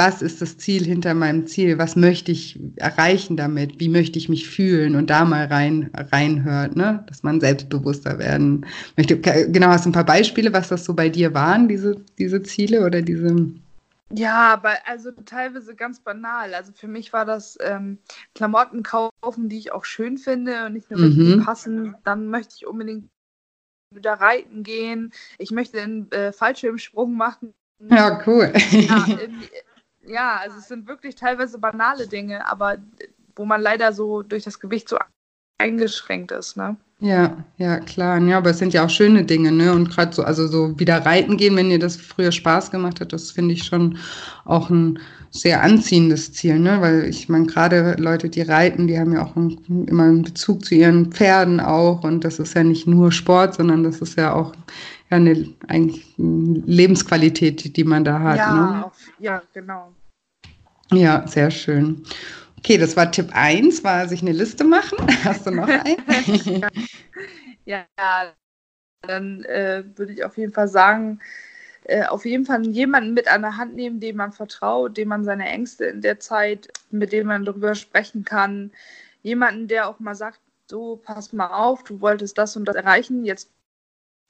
was 0.00 0.22
ist 0.22 0.40
das 0.40 0.56
Ziel 0.56 0.82
hinter 0.82 1.12
meinem 1.12 1.46
Ziel? 1.46 1.76
Was 1.76 1.94
möchte 1.94 2.32
ich 2.32 2.58
erreichen 2.76 3.36
damit? 3.36 3.80
Wie 3.80 3.90
möchte 3.90 4.18
ich 4.18 4.30
mich 4.30 4.48
fühlen? 4.48 4.96
Und 4.96 5.10
da 5.10 5.26
mal 5.26 5.44
rein, 5.44 5.90
reinhört, 5.94 6.74
ne? 6.74 7.04
dass 7.06 7.22
man 7.22 7.38
selbstbewusster 7.38 8.18
werden 8.18 8.64
möchte. 8.96 9.20
Genau, 9.20 9.66
hast 9.66 9.84
du 9.84 9.90
ein 9.90 9.92
paar 9.92 10.06
Beispiele, 10.06 10.54
was 10.54 10.68
das 10.68 10.86
so 10.86 10.94
bei 10.94 11.10
dir 11.10 11.34
waren, 11.34 11.68
diese, 11.68 11.96
diese 12.16 12.42
Ziele 12.42 12.86
oder 12.86 13.02
diese. 13.02 13.52
Ja, 14.10 14.54
aber 14.54 14.72
also 14.86 15.10
teilweise 15.26 15.74
ganz 15.74 16.00
banal. 16.00 16.54
Also 16.54 16.72
für 16.72 16.88
mich 16.88 17.12
war 17.12 17.26
das 17.26 17.58
ähm, 17.60 17.98
Klamotten 18.34 18.82
kaufen, 18.82 19.50
die 19.50 19.58
ich 19.58 19.72
auch 19.72 19.84
schön 19.84 20.16
finde 20.16 20.64
und 20.64 20.72
nicht 20.72 20.90
nur 20.90 20.98
mhm. 20.98 21.14
die 21.14 21.44
passen. 21.44 21.94
Dann 22.04 22.28
möchte 22.28 22.54
ich 22.56 22.66
unbedingt 22.66 23.10
wieder 23.94 24.14
reiten 24.14 24.62
gehen. 24.62 25.12
Ich 25.36 25.50
möchte 25.50 25.82
einen 25.82 26.10
äh, 26.10 26.32
Fallschirmsprung 26.32 27.14
machen. 27.14 27.52
Ja, 27.90 28.22
cool. 28.26 28.50
Ja, 28.70 29.06
ja, 30.06 30.36
also 30.36 30.58
es 30.58 30.68
sind 30.68 30.86
wirklich 30.86 31.14
teilweise 31.14 31.58
banale 31.58 32.06
Dinge, 32.06 32.46
aber 32.46 32.78
wo 33.36 33.44
man 33.44 33.60
leider 33.60 33.92
so 33.92 34.22
durch 34.22 34.44
das 34.44 34.60
Gewicht 34.60 34.88
so 34.88 34.98
eingeschränkt 35.58 36.32
ist, 36.32 36.56
ne? 36.56 36.76
Ja, 37.02 37.44
ja, 37.56 37.80
klar. 37.80 38.20
Ja, 38.20 38.36
aber 38.36 38.50
es 38.50 38.58
sind 38.58 38.74
ja 38.74 38.84
auch 38.84 38.90
schöne 38.90 39.24
Dinge, 39.24 39.50
ne? 39.52 39.72
Und 39.72 39.88
gerade 39.88 40.14
so, 40.14 40.22
also 40.22 40.46
so 40.46 40.78
wieder 40.78 40.98
reiten 41.06 41.38
gehen, 41.38 41.56
wenn 41.56 41.70
dir 41.70 41.78
das 41.78 41.96
früher 41.96 42.30
Spaß 42.30 42.70
gemacht 42.70 43.00
hat, 43.00 43.14
das 43.14 43.30
finde 43.30 43.54
ich 43.54 43.64
schon 43.64 43.96
auch 44.44 44.68
ein 44.68 44.98
sehr 45.30 45.62
anziehendes 45.62 46.32
Ziel, 46.34 46.58
ne? 46.58 46.80
Weil 46.82 47.04
ich 47.04 47.30
meine, 47.30 47.46
gerade 47.46 47.96
Leute, 47.98 48.28
die 48.28 48.42
reiten, 48.42 48.86
die 48.86 48.98
haben 48.98 49.12
ja 49.12 49.24
auch 49.24 49.34
einen, 49.34 49.86
immer 49.86 50.04
einen 50.04 50.22
Bezug 50.22 50.64
zu 50.66 50.74
ihren 50.74 51.10
Pferden 51.10 51.60
auch. 51.60 52.04
Und 52.04 52.22
das 52.22 52.38
ist 52.38 52.54
ja 52.54 52.64
nicht 52.64 52.86
nur 52.86 53.12
Sport, 53.12 53.54
sondern 53.54 53.82
das 53.82 54.02
ist 54.02 54.18
ja 54.18 54.34
auch 54.34 54.52
ja, 55.10 55.16
eine 55.16 55.52
eigentlich 55.68 56.14
eine 56.18 56.62
Lebensqualität, 56.66 57.76
die 57.76 57.84
man 57.84 58.04
da 58.04 58.20
hat. 58.20 58.38
Ja, 58.38 58.52
ne? 58.52 58.86
auf, 58.86 58.96
ja, 59.18 59.42
genau. 59.52 59.92
Ja, 60.92 61.26
sehr 61.26 61.50
schön. 61.50 62.04
Okay, 62.58 62.76
das 62.76 62.96
war 62.96 63.10
Tipp 63.10 63.30
1, 63.32 63.82
war 63.84 64.06
sich 64.08 64.22
eine 64.22 64.32
Liste 64.32 64.64
machen. 64.64 64.98
Hast 65.24 65.46
du 65.46 65.50
noch 65.50 65.68
einen? 65.68 66.64
ja, 67.64 67.86
dann 69.02 69.44
äh, 69.44 69.82
würde 69.96 70.12
ich 70.12 70.24
auf 70.24 70.36
jeden 70.36 70.52
Fall 70.52 70.68
sagen, 70.68 71.20
äh, 71.84 72.04
auf 72.04 72.24
jeden 72.24 72.44
Fall 72.44 72.66
jemanden 72.66 73.14
mit 73.14 73.28
an 73.28 73.42
der 73.42 73.56
Hand 73.56 73.74
nehmen, 73.74 73.98
dem 73.98 74.16
man 74.16 74.32
vertraut, 74.32 74.96
dem 74.96 75.08
man 75.08 75.24
seine 75.24 75.48
Ängste 75.48 75.86
in 75.86 76.02
der 76.02 76.20
Zeit, 76.20 76.68
mit 76.90 77.12
dem 77.12 77.26
man 77.26 77.44
darüber 77.44 77.74
sprechen 77.74 78.24
kann. 78.24 78.70
Jemanden, 79.22 79.68
der 79.68 79.88
auch 79.88 79.98
mal 79.98 80.14
sagt, 80.14 80.40
so, 80.68 81.00
pass 81.02 81.32
mal 81.32 81.48
auf, 81.48 81.82
du 81.82 82.00
wolltest 82.00 82.38
das 82.38 82.56
und 82.56 82.66
das 82.66 82.76
erreichen, 82.76 83.24
jetzt 83.24 83.50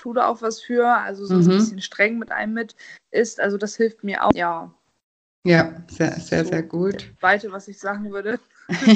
tu 0.01 0.15
da 0.15 0.27
auch 0.27 0.41
was 0.43 0.61
für. 0.61 0.87
Also 0.89 1.27
so 1.27 1.35
mhm. 1.35 1.43
ein 1.43 1.49
bisschen 1.49 1.83
streng 1.83 2.19
mit 2.19 2.33
einem 2.33 2.55
mit 2.55 2.75
ist. 3.11 3.39
Also 3.41 3.59
das 3.59 3.77
hilft 3.77 4.03
mir 4.03 4.25
auch. 4.25 4.33
Ja, 4.35 4.73
ja, 5.45 5.73
sehr, 5.89 6.13
sehr, 6.21 6.45
so 6.45 6.51
sehr 6.51 6.63
gut. 6.63 7.13
Weite, 7.21 7.51
was 7.53 7.69
ich 7.69 7.79
sagen 7.79 8.11
würde. 8.11 8.39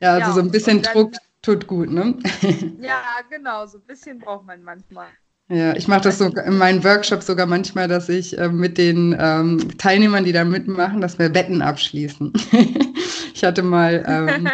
ja, 0.00 0.12
also 0.14 0.28
ja, 0.28 0.32
so 0.32 0.40
ein 0.40 0.50
bisschen 0.50 0.82
dann, 0.82 0.92
Druck 0.92 1.12
tut 1.42 1.66
gut, 1.66 1.90
ne? 1.90 2.16
ja, 2.80 3.02
genau, 3.28 3.66
so 3.66 3.78
ein 3.78 3.84
bisschen 3.86 4.18
braucht 4.18 4.46
man 4.46 4.62
manchmal. 4.62 5.08
Ja, 5.48 5.76
ich 5.76 5.88
mache 5.88 6.02
das 6.02 6.18
so 6.18 6.26
in 6.26 6.56
meinen 6.56 6.82
Workshops 6.84 7.26
sogar 7.26 7.46
manchmal, 7.46 7.86
dass 7.86 8.08
ich 8.08 8.38
äh, 8.38 8.48
mit 8.48 8.78
den 8.78 9.14
ähm, 9.18 9.76
Teilnehmern, 9.76 10.24
die 10.24 10.32
da 10.32 10.44
mitmachen, 10.44 11.00
dass 11.00 11.18
wir 11.18 11.34
Wetten 11.34 11.60
abschließen. 11.60 12.32
ich 13.34 13.44
hatte 13.44 13.62
mal 13.62 14.04
ähm, 14.06 14.48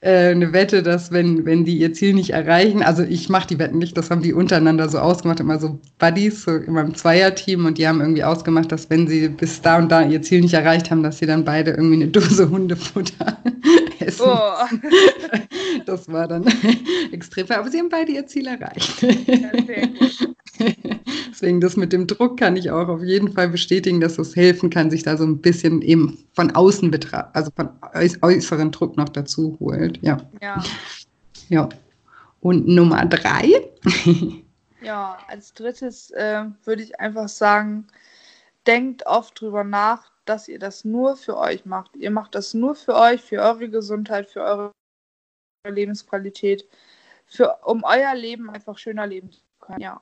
äh, 0.00 0.30
eine 0.30 0.52
Wette, 0.52 0.82
dass 0.82 1.10
wenn, 1.10 1.44
wenn 1.44 1.64
die 1.64 1.78
ihr 1.78 1.92
Ziel 1.92 2.14
nicht 2.14 2.30
erreichen, 2.30 2.82
also 2.82 3.02
ich 3.02 3.28
mache 3.28 3.48
die 3.48 3.58
Wetten 3.58 3.78
nicht, 3.78 3.96
das 3.96 4.10
haben 4.10 4.22
die 4.22 4.32
untereinander 4.32 4.88
so 4.88 4.98
ausgemacht, 4.98 5.40
immer 5.40 5.58
so 5.58 5.80
Buddies, 5.98 6.44
so 6.44 6.52
immer 6.52 6.82
im 6.82 6.94
Zweierteam 6.94 7.66
und 7.66 7.78
die 7.78 7.88
haben 7.88 8.00
irgendwie 8.00 8.22
ausgemacht, 8.22 8.70
dass 8.70 8.88
wenn 8.90 9.08
sie 9.08 9.28
bis 9.28 9.60
da 9.60 9.78
und 9.78 9.90
da 9.90 10.02
ihr 10.02 10.22
Ziel 10.22 10.40
nicht 10.40 10.54
erreicht 10.54 10.90
haben, 10.90 11.02
dass 11.02 11.18
sie 11.18 11.26
dann 11.26 11.44
beide 11.44 11.72
irgendwie 11.72 11.96
eine 11.96 12.08
Dose 12.08 12.48
Hundefutter 12.50 13.38
essen. 13.98 14.26
Oh. 14.26 14.78
Das 15.86 16.10
war 16.10 16.26
dann 16.28 16.44
extrem, 17.12 17.46
aber 17.50 17.70
sie 17.70 17.78
haben 17.78 17.88
beide 17.88 18.12
ihr 18.12 18.26
Ziel 18.26 18.46
erreicht. 18.46 19.02
Ja, 19.02 19.50
Deswegen 21.30 21.60
das 21.60 21.76
mit 21.76 21.92
dem 21.92 22.06
Druck 22.06 22.38
kann 22.38 22.56
ich 22.56 22.70
auch 22.70 22.88
auf 22.88 23.02
jeden 23.02 23.32
Fall 23.32 23.48
bestätigen, 23.48 24.00
dass 24.00 24.18
es 24.18 24.36
helfen 24.36 24.70
kann, 24.70 24.90
sich 24.90 25.02
da 25.02 25.16
so 25.16 25.24
ein 25.24 25.38
bisschen 25.38 25.82
eben 25.82 26.18
von 26.32 26.50
außen 26.50 26.90
betrachtet, 26.90 27.34
also 27.34 27.50
von 27.54 27.70
äußeren 28.22 28.70
Druck 28.70 28.96
noch 28.96 29.08
dazu 29.08 29.56
holt. 29.60 29.98
Ja. 30.02 30.18
Ja. 30.40 30.62
ja. 31.48 31.68
Und 32.40 32.68
Nummer 32.68 33.04
drei. 33.06 33.70
ja, 34.82 35.18
als 35.28 35.54
drittes 35.54 36.10
äh, 36.12 36.44
würde 36.64 36.82
ich 36.82 36.98
einfach 37.00 37.28
sagen, 37.28 37.86
denkt 38.66 39.06
oft 39.06 39.40
drüber 39.40 39.64
nach, 39.64 40.10
dass 40.24 40.48
ihr 40.48 40.58
das 40.58 40.84
nur 40.84 41.16
für 41.16 41.36
euch 41.36 41.64
macht. 41.64 41.96
Ihr 41.96 42.10
macht 42.10 42.34
das 42.34 42.54
nur 42.54 42.74
für 42.74 42.94
euch, 42.94 43.22
für 43.22 43.40
eure 43.40 43.68
Gesundheit, 43.70 44.28
für 44.28 44.42
eure 44.42 44.72
Lebensqualität, 45.66 46.68
für, 47.26 47.58
um 47.64 47.82
euer 47.84 48.14
Leben 48.14 48.50
einfach 48.50 48.78
schöner 48.78 49.06
leben 49.06 49.32
zu 49.32 49.40
können. 49.60 49.80
Ja. 49.80 50.00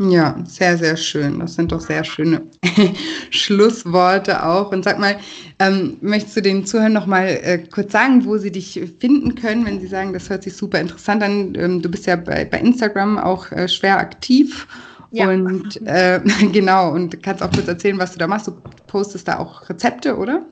Ja, 0.00 0.36
sehr, 0.46 0.78
sehr 0.78 0.96
schön. 0.96 1.40
Das 1.40 1.54
sind 1.54 1.72
doch 1.72 1.80
sehr 1.80 2.04
schöne 2.04 2.42
Schlussworte 3.30 4.46
auch. 4.46 4.70
Und 4.70 4.84
sag 4.84 5.00
mal, 5.00 5.18
ähm, 5.58 5.96
möchtest 6.00 6.36
du 6.36 6.42
den 6.42 6.64
Zuhörern 6.64 6.92
noch 6.92 7.06
mal 7.06 7.26
äh, 7.26 7.58
kurz 7.58 7.90
sagen, 7.90 8.24
wo 8.24 8.38
sie 8.38 8.52
dich 8.52 8.80
finden 9.00 9.34
können, 9.34 9.66
wenn 9.66 9.80
sie 9.80 9.88
sagen, 9.88 10.12
das 10.12 10.30
hört 10.30 10.44
sich 10.44 10.56
super 10.56 10.80
interessant 10.80 11.24
an? 11.24 11.52
Ähm, 11.56 11.82
du 11.82 11.88
bist 11.90 12.06
ja 12.06 12.14
bei, 12.14 12.44
bei 12.44 12.60
Instagram 12.60 13.18
auch 13.18 13.50
äh, 13.50 13.66
schwer 13.66 13.98
aktiv. 13.98 14.68
Ja. 15.10 15.28
Und 15.30 15.84
äh, 15.84 16.20
genau, 16.52 16.92
und 16.92 17.20
kannst 17.22 17.42
auch 17.42 17.50
kurz 17.50 17.66
erzählen, 17.66 17.98
was 17.98 18.12
du 18.12 18.18
da 18.20 18.28
machst. 18.28 18.46
Du 18.46 18.52
postest 18.86 19.26
da 19.26 19.38
auch 19.38 19.68
Rezepte, 19.68 20.16
oder? 20.16 20.46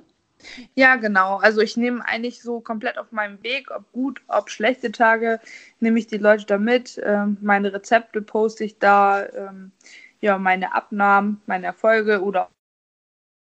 Ja, 0.74 0.96
genau. 0.96 1.36
Also 1.38 1.60
ich 1.60 1.76
nehme 1.76 2.06
eigentlich 2.06 2.42
so 2.42 2.60
komplett 2.60 2.98
auf 2.98 3.12
meinem 3.12 3.42
Weg, 3.42 3.70
ob 3.70 3.90
gut, 3.92 4.22
ob 4.28 4.50
schlechte 4.50 4.92
Tage, 4.92 5.40
nehme 5.80 5.98
ich 5.98 6.06
die 6.06 6.18
Leute 6.18 6.46
da 6.46 6.58
mit. 6.58 7.00
Ähm, 7.04 7.36
meine 7.40 7.72
Rezepte 7.72 8.22
poste 8.22 8.64
ich 8.64 8.78
da, 8.78 9.26
ähm, 9.26 9.72
ja, 10.20 10.38
meine 10.38 10.74
Abnahmen, 10.74 11.40
meine 11.46 11.66
Erfolge 11.66 12.22
oder 12.22 12.50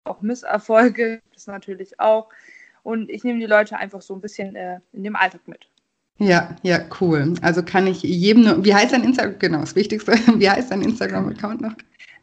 auch 0.04 0.22
Misserfolge, 0.22 1.20
das 1.32 1.46
natürlich 1.46 2.00
auch. 2.00 2.30
Und 2.82 3.10
ich 3.10 3.24
nehme 3.24 3.38
die 3.38 3.46
Leute 3.46 3.76
einfach 3.76 4.02
so 4.02 4.14
ein 4.14 4.20
bisschen 4.20 4.56
äh, 4.56 4.80
in 4.92 5.04
dem 5.04 5.16
Alltag 5.16 5.46
mit. 5.46 5.68
Ja, 6.18 6.56
ja, 6.62 6.80
cool. 7.00 7.34
Also 7.42 7.62
kann 7.62 7.86
ich 7.86 8.02
jedem 8.02 8.44
nur, 8.44 8.64
wie 8.64 8.74
heißt 8.74 8.92
dein 8.92 9.04
Instagram, 9.04 9.38
genau, 9.38 9.60
das 9.60 9.76
Wichtigste, 9.76 10.12
wie 10.38 10.50
heißt 10.50 10.70
dein 10.70 10.82
Instagram-Account 10.82 11.60
noch? 11.60 11.74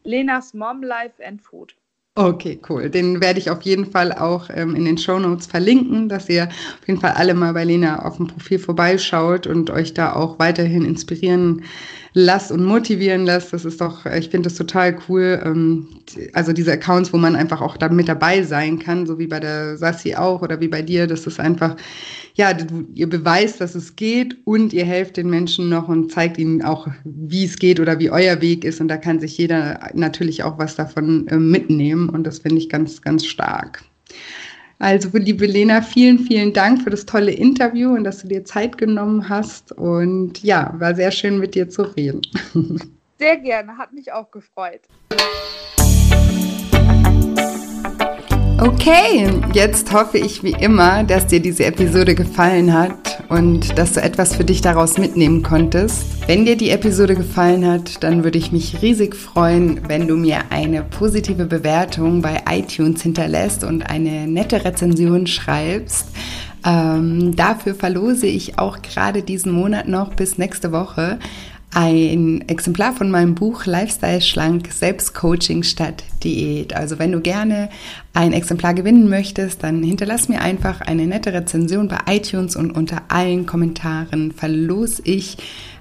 Lenas 0.04 0.54
Mom 0.54 0.84
Life 0.84 1.26
and 1.26 1.42
Food. 1.42 1.76
Okay, 2.18 2.62
cool. 2.70 2.90
Den 2.90 3.20
werde 3.20 3.40
ich 3.40 3.50
auf 3.50 3.64
jeden 3.64 3.86
Fall 3.92 4.14
auch 4.14 4.50
ähm, 4.50 4.74
in 4.74 4.86
den 4.86 4.98
Show 4.98 5.20
Notes 5.20 5.48
verlinken, 5.48 6.08
dass 6.08 6.30
ihr 6.30 6.46
auf 6.46 6.88
jeden 6.88 7.02
Fall 7.02 7.12
alle 7.12 7.34
mal 7.34 7.52
bei 7.52 7.66
Lena 7.66 8.06
auf 8.06 8.16
dem 8.16 8.28
Profil 8.28 8.58
vorbeischaut 8.58 9.48
und 9.48 9.70
euch 9.70 9.94
da 9.94 10.14
auch 10.14 10.40
weiterhin 10.40 10.86
inspirieren 10.86 11.64
lasst 12.16 12.50
und 12.50 12.64
motivieren 12.64 13.26
lasst. 13.26 13.52
Das 13.54 13.66
ist 13.66 13.82
doch, 13.82 14.06
ich 14.06 14.30
finde 14.30 14.50
das 14.50 14.58
total 14.58 14.98
cool. 15.08 15.40
Ähm, 15.44 15.88
also 16.34 16.54
diese 16.54 16.72
Accounts, 16.72 17.14
wo 17.14 17.18
man 17.18 17.36
einfach 17.36 17.62
auch 17.62 17.78
da 17.78 17.90
mit 17.90 18.08
dabei 18.08 18.42
sein 18.42 18.80
kann, 18.80 19.06
so 19.06 19.20
wie 19.20 19.28
bei 19.28 19.40
der 19.40 19.78
Sassi 19.78 20.16
auch 20.16 20.42
oder 20.42 20.60
wie 20.62 20.70
bei 20.70 20.82
dir, 20.82 21.08
das 21.08 21.28
ist 21.28 21.40
einfach, 21.40 21.76
ja, 22.36 22.58
ihr 22.94 23.10
beweist, 23.10 23.60
dass 23.60 23.76
es 23.76 23.96
geht 23.98 24.38
und 24.46 24.72
ihr 24.74 24.86
helft 24.86 25.18
den 25.18 25.30
Menschen 25.30 25.70
noch 25.70 25.90
und 25.90 26.12
zeigt 26.12 26.38
ihnen 26.38 26.62
auch, 26.64 26.88
wie 27.04 27.46
es 27.46 27.58
geht 27.60 27.80
oder 27.80 28.00
wie 28.00 28.10
euer 28.10 28.42
Weg 28.42 28.64
ist. 28.64 28.80
Und 28.80 28.88
da 28.88 28.98
kann 28.98 29.20
sich 29.20 29.38
jeder 29.38 29.92
natürlich 29.94 30.42
auch 30.44 30.58
was 30.58 30.76
davon 30.76 31.28
äh, 31.28 31.38
mitnehmen. 31.38 32.10
Und 32.10 32.24
das 32.24 32.40
finde 32.40 32.58
ich 32.58 32.70
ganz, 32.70 33.02
ganz 33.02 33.26
stark. 33.26 33.84
Also, 34.80 35.10
liebe 35.14 35.46
Lena, 35.46 35.82
vielen, 35.82 36.20
vielen 36.20 36.52
Dank 36.54 36.82
für 36.82 36.90
das 36.90 37.06
tolle 37.06 37.32
Interview 37.32 37.94
und 37.94 38.04
dass 38.04 38.22
du 38.22 38.28
dir 38.28 38.44
Zeit 38.44 38.78
genommen 38.78 39.30
hast. 39.30 39.72
Und 39.72 40.44
ja, 40.44 40.74
war 40.78 40.94
sehr 40.96 41.12
schön 41.12 41.40
mit 41.40 41.56
dir 41.56 41.70
zu 41.70 41.84
reden. 41.84 42.22
Sehr 43.18 43.38
gerne, 43.38 43.78
hat 43.78 43.94
mich 43.94 44.12
auch 44.12 44.30
gefreut. 44.30 44.82
Okay, 48.58 49.30
jetzt 49.54 49.92
hoffe 49.92 50.18
ich 50.18 50.42
wie 50.42 50.54
immer, 50.54 51.04
dass 51.04 51.28
dir 51.28 51.42
diese 51.42 51.66
Episode 51.66 52.16
gefallen 52.16 52.72
hat 52.72 53.22
und 53.28 53.78
dass 53.78 53.92
du 53.92 54.02
etwas 54.02 54.34
für 54.34 54.46
dich 54.46 54.62
daraus 54.62 54.98
mitnehmen 54.98 55.44
konntest. 55.44 56.06
Wenn 56.26 56.46
dir 56.46 56.56
die 56.56 56.70
Episode 56.70 57.16
gefallen 57.16 57.68
hat, 57.68 58.02
dann 58.02 58.24
würde 58.24 58.38
ich 58.38 58.54
mich 58.54 58.82
riesig 58.82 59.14
freuen, 59.14 59.82
wenn 59.90 60.08
du 60.08 60.16
mir 60.16 60.40
eine 60.52 60.84
positive 60.84 61.46
Bewertung 61.46 62.22
bei 62.22 62.44
iTunes 62.50 63.02
hinterlässt 63.02 63.66
und 63.66 63.90
eine 63.90 64.26
nette 64.26 64.64
Rezension 64.64 65.28
schreibst. 65.28 66.08
Ähm, 66.66 67.36
dafür 67.36 67.76
verlose 67.76 68.26
ich 68.26 68.58
auch 68.58 68.82
gerade 68.82 69.22
diesen 69.22 69.52
Monat 69.52 69.90
noch 69.90 70.14
bis 70.14 70.38
nächste 70.38 70.72
Woche 70.72 71.20
ein 71.76 72.48
Exemplar 72.48 72.94
von 72.94 73.12
meinem 73.12 73.36
Buch 73.36 73.66
Lifestyle 73.66 74.22
Schlank 74.22 74.72
Selbstcoaching 74.72 75.64
statt 75.64 76.06
Diät. 76.24 76.74
Also 76.74 77.00
wenn 77.00 77.12
du 77.12 77.20
gerne 77.20 77.70
ein 78.14 78.32
Exemplar 78.32 78.74
gewinnen 78.74 79.10
möchtest, 79.10 79.62
dann 79.62 79.84
hinterlass 79.84 80.30
mir 80.30 80.40
einfach 80.42 80.80
eine 80.80 81.06
nette 81.06 81.34
Rezension 81.34 81.90
bei 81.90 81.98
iTunes 82.08 82.56
und 82.56 82.72
unter 82.72 83.02
allen 83.10 83.46
Kommentaren 83.46 84.32
verlose 84.32 85.02
ich 85.04 85.36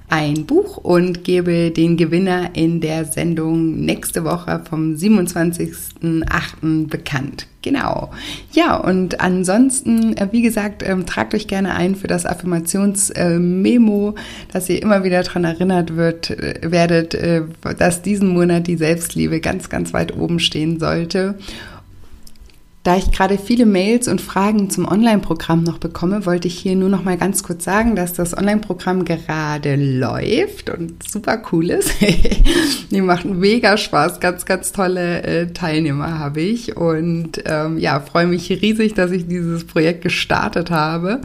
ein 0.08 0.46
Buch 0.46 0.78
und 0.78 1.22
gebe 1.22 1.70
den 1.70 1.96
Gewinner 1.96 2.50
in 2.54 2.80
der 2.80 3.04
Sendung 3.04 3.80
nächste 3.84 4.24
Woche 4.24 4.64
vom 4.68 4.94
27.08. 4.94 6.88
bekannt. 6.88 7.46
Genau. 7.64 8.10
Ja, 8.52 8.76
und 8.76 9.22
ansonsten, 9.22 10.14
äh, 10.18 10.28
wie 10.32 10.42
gesagt, 10.42 10.82
ähm, 10.86 11.06
tragt 11.06 11.32
euch 11.32 11.48
gerne 11.48 11.74
ein 11.74 11.94
für 11.94 12.06
das 12.06 12.26
Affirmationsmemo, 12.26 14.10
äh, 14.10 14.52
dass 14.52 14.68
ihr 14.68 14.82
immer 14.82 15.02
wieder 15.02 15.22
daran 15.22 15.44
erinnert 15.44 15.96
wird, 15.96 16.28
äh, 16.28 16.60
werdet, 16.62 17.14
äh, 17.14 17.40
dass 17.78 18.02
diesen 18.02 18.28
Monat 18.28 18.66
die 18.66 18.76
Selbstliebe 18.76 19.40
ganz, 19.40 19.70
ganz 19.70 19.94
weit 19.94 20.14
oben 20.14 20.40
stehen 20.40 20.78
sollte. 20.78 21.36
Da 22.84 22.98
ich 22.98 23.10
gerade 23.12 23.38
viele 23.38 23.64
Mails 23.64 24.08
und 24.08 24.20
Fragen 24.20 24.68
zum 24.68 24.86
Online-Programm 24.86 25.64
noch 25.64 25.78
bekomme, 25.78 26.26
wollte 26.26 26.48
ich 26.48 26.58
hier 26.58 26.76
nur 26.76 26.90
noch 26.90 27.02
mal 27.02 27.16
ganz 27.16 27.42
kurz 27.42 27.64
sagen, 27.64 27.96
dass 27.96 28.12
das 28.12 28.36
Online-Programm 28.36 29.06
gerade 29.06 29.74
läuft 29.76 30.68
und 30.68 31.02
super 31.02 31.40
cool 31.50 31.70
ist. 31.70 31.90
Die 32.90 33.00
macht 33.00 33.24
mega 33.24 33.78
Spaß, 33.78 34.20
ganz, 34.20 34.44
ganz 34.44 34.72
tolle 34.72 35.22
äh, 35.22 35.46
Teilnehmer 35.46 36.18
habe 36.18 36.42
ich 36.42 36.76
und 36.76 37.42
ähm, 37.46 37.78
ja, 37.78 38.00
freue 38.00 38.26
mich 38.26 38.50
riesig, 38.50 38.92
dass 38.92 39.12
ich 39.12 39.28
dieses 39.28 39.64
Projekt 39.64 40.02
gestartet 40.02 40.70
habe. 40.70 41.22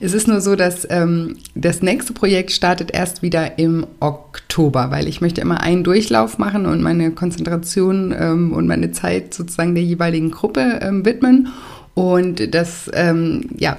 Es 0.00 0.14
ist 0.14 0.28
nur 0.28 0.40
so, 0.40 0.56
dass 0.56 0.86
ähm, 0.88 1.36
das 1.54 1.82
nächste 1.82 2.14
Projekt 2.14 2.52
startet 2.52 2.90
erst 2.90 3.20
wieder 3.20 3.58
im 3.58 3.86
Oktober, 4.00 4.90
weil 4.90 5.06
ich 5.08 5.20
möchte 5.20 5.42
immer 5.42 5.60
einen 5.60 5.84
Durchlauf 5.84 6.38
machen 6.38 6.64
und 6.64 6.80
meine 6.80 7.10
Konzentration 7.10 8.14
ähm, 8.18 8.54
und 8.54 8.66
meine 8.66 8.92
Zeit 8.92 9.34
sozusagen 9.34 9.74
der 9.74 9.84
jeweiligen 9.84 10.30
Gruppe 10.30 10.78
ähm, 10.80 11.01
widmen. 11.04 11.48
Und 11.94 12.54
das, 12.54 12.90
ähm, 12.94 13.50
ja, 13.58 13.76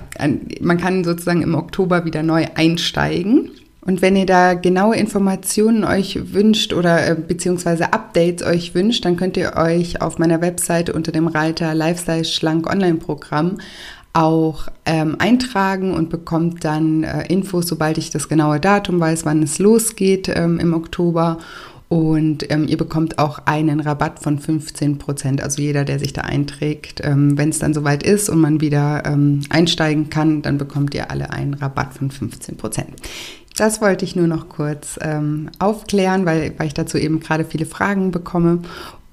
man 0.61 0.78
kann 0.78 1.03
sozusagen 1.03 1.41
im 1.41 1.55
Oktober 1.55 2.05
wieder 2.05 2.21
neu 2.21 2.45
einsteigen. 2.55 3.51
Und 3.86 4.01
wenn 4.01 4.15
ihr 4.15 4.26
da 4.26 4.53
genaue 4.53 4.95
Informationen 4.95 5.84
euch 5.84 6.34
wünscht 6.34 6.74
oder 6.74 7.05
äh, 7.05 7.15
beziehungsweise 7.15 7.91
Updates 7.91 8.45
euch 8.45 8.74
wünscht, 8.76 9.03
dann 9.03 9.17
könnt 9.17 9.36
ihr 9.36 9.57
euch 9.57 10.01
auf 10.01 10.19
meiner 10.19 10.41
Webseite 10.41 10.93
unter 10.93 11.11
dem 11.11 11.28
Reiter 11.28 11.74
Lifestyle 11.74 12.24
Schlank 12.24 12.69
Online 12.71 12.95
Programm 12.95 13.57
auch 14.13 14.67
ähm, 14.86 15.15
eintragen 15.17 15.93
und 15.93 16.09
bekommt 16.09 16.63
dann 16.63 17.03
äh, 17.03 17.26
Infos, 17.28 17.67
sobald 17.67 17.97
ich 17.97 18.11
das 18.11 18.30
genaue 18.30 18.59
Datum 18.59 18.99
weiß, 18.99 19.26
wann 19.26 19.41
es 19.41 19.57
losgeht 19.59 20.30
ähm, 20.34 20.59
im 20.59 20.74
Oktober. 20.74 21.39
Und 21.94 22.50
ähm, 22.50 22.68
ihr 22.68 22.78
bekommt 22.78 23.20
auch 23.20 23.38
einen 23.46 23.80
Rabatt 23.80 24.18
von 24.18 24.39
15 24.39 24.98
Prozent. 24.98 25.44
Also 25.44 25.62
jeder, 25.62 25.86
der 25.86 26.00
sich 26.00 26.12
da 26.12 26.22
einträgt, 26.22 27.02
ähm, 27.04 27.38
wenn 27.38 27.50
es 27.50 27.60
dann 27.60 27.76
soweit 27.76 28.02
ist 28.02 28.30
und 28.30 28.41
man 28.41 28.62
wieder 28.62 29.04
ähm, 29.06 29.41
einsteigen 29.52 30.10
kann, 30.10 30.41
dann 30.41 30.58
bekommt 30.58 30.96
ihr 30.96 31.12
alle 31.12 31.30
einen 31.30 31.54
Rabatt 31.54 31.94
von 31.94 32.10
15 32.10 32.58
Prozent. 32.58 32.96
Das 33.58 33.80
wollte 33.80 34.06
ich 34.06 34.16
nur 34.16 34.26
noch 34.26 34.50
kurz 34.50 34.98
ähm, 35.02 35.52
aufklären, 35.60 36.26
weil, 36.26 36.56
weil 36.58 36.66
ich 36.66 36.74
dazu 36.74 36.98
eben 36.98 37.20
gerade 37.20 37.46
viele 37.46 37.68
Fragen 37.68 38.10
bekomme. 38.10 38.64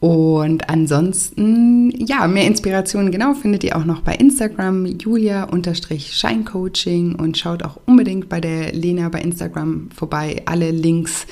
Und 0.01 0.68
ansonsten, 0.70 1.91
ja, 1.91 2.26
mehr 2.26 2.47
Inspirationen 2.47 3.12
genau 3.12 3.35
findet 3.35 3.62
ihr 3.62 3.76
auch 3.76 3.85
noch 3.85 4.01
bei 4.01 4.14
Instagram, 4.14 4.87
julia-scheincoaching 4.87 7.16
und 7.16 7.37
schaut 7.37 7.62
auch 7.62 7.78
unbedingt 7.85 8.31
bei 8.31 8.41
der 8.41 8.72
Lena 8.72 9.11
bei 9.11 9.20
Instagram 9.20 9.91
vorbei. 9.95 10.41
Alle 10.47 10.70
Links 10.70 11.26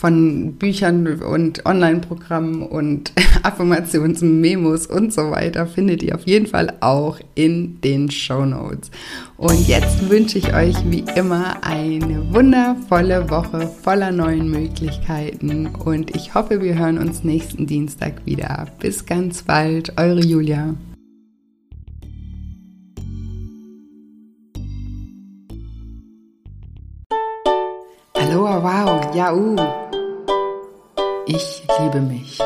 von 0.00 0.54
Büchern 0.54 1.20
und 1.20 1.66
Online-Programmen 1.66 2.62
und 2.62 3.12
Affirmationsmemos 3.42 4.86
und 4.86 5.12
so 5.12 5.30
weiter 5.30 5.66
findet 5.66 6.02
ihr 6.02 6.14
auf 6.14 6.26
jeden 6.26 6.46
Fall 6.46 6.72
auch 6.80 7.20
in 7.34 7.82
den 7.82 8.10
Show 8.10 8.46
Notes. 8.46 8.90
Und 9.36 9.68
jetzt 9.68 10.08
wünsche 10.08 10.38
ich 10.38 10.54
euch 10.54 10.74
wie 10.86 11.04
immer 11.16 11.62
eine 11.62 12.32
wundervolle 12.32 13.28
Woche 13.28 13.70
voller 13.82 14.10
neuen 14.10 14.50
Möglichkeiten 14.50 15.66
und 15.66 16.16
ich 16.16 16.34
hoffe, 16.34 16.62
wir 16.62 16.78
hören 16.78 16.96
uns 16.96 17.22
nächsten 17.22 17.66
Dienstag 17.66 18.24
wieder. 18.24 18.68
Bis 18.80 19.04
ganz 19.04 19.42
bald, 19.42 19.92
eure 19.98 20.20
Julia. 20.20 20.76
Hallo, 28.40 28.62
wow, 28.62 29.14
ja, 29.14 29.34
uh. 29.34 29.54
Ich 31.26 31.62
liebe 31.78 32.00
mich. 32.00 32.40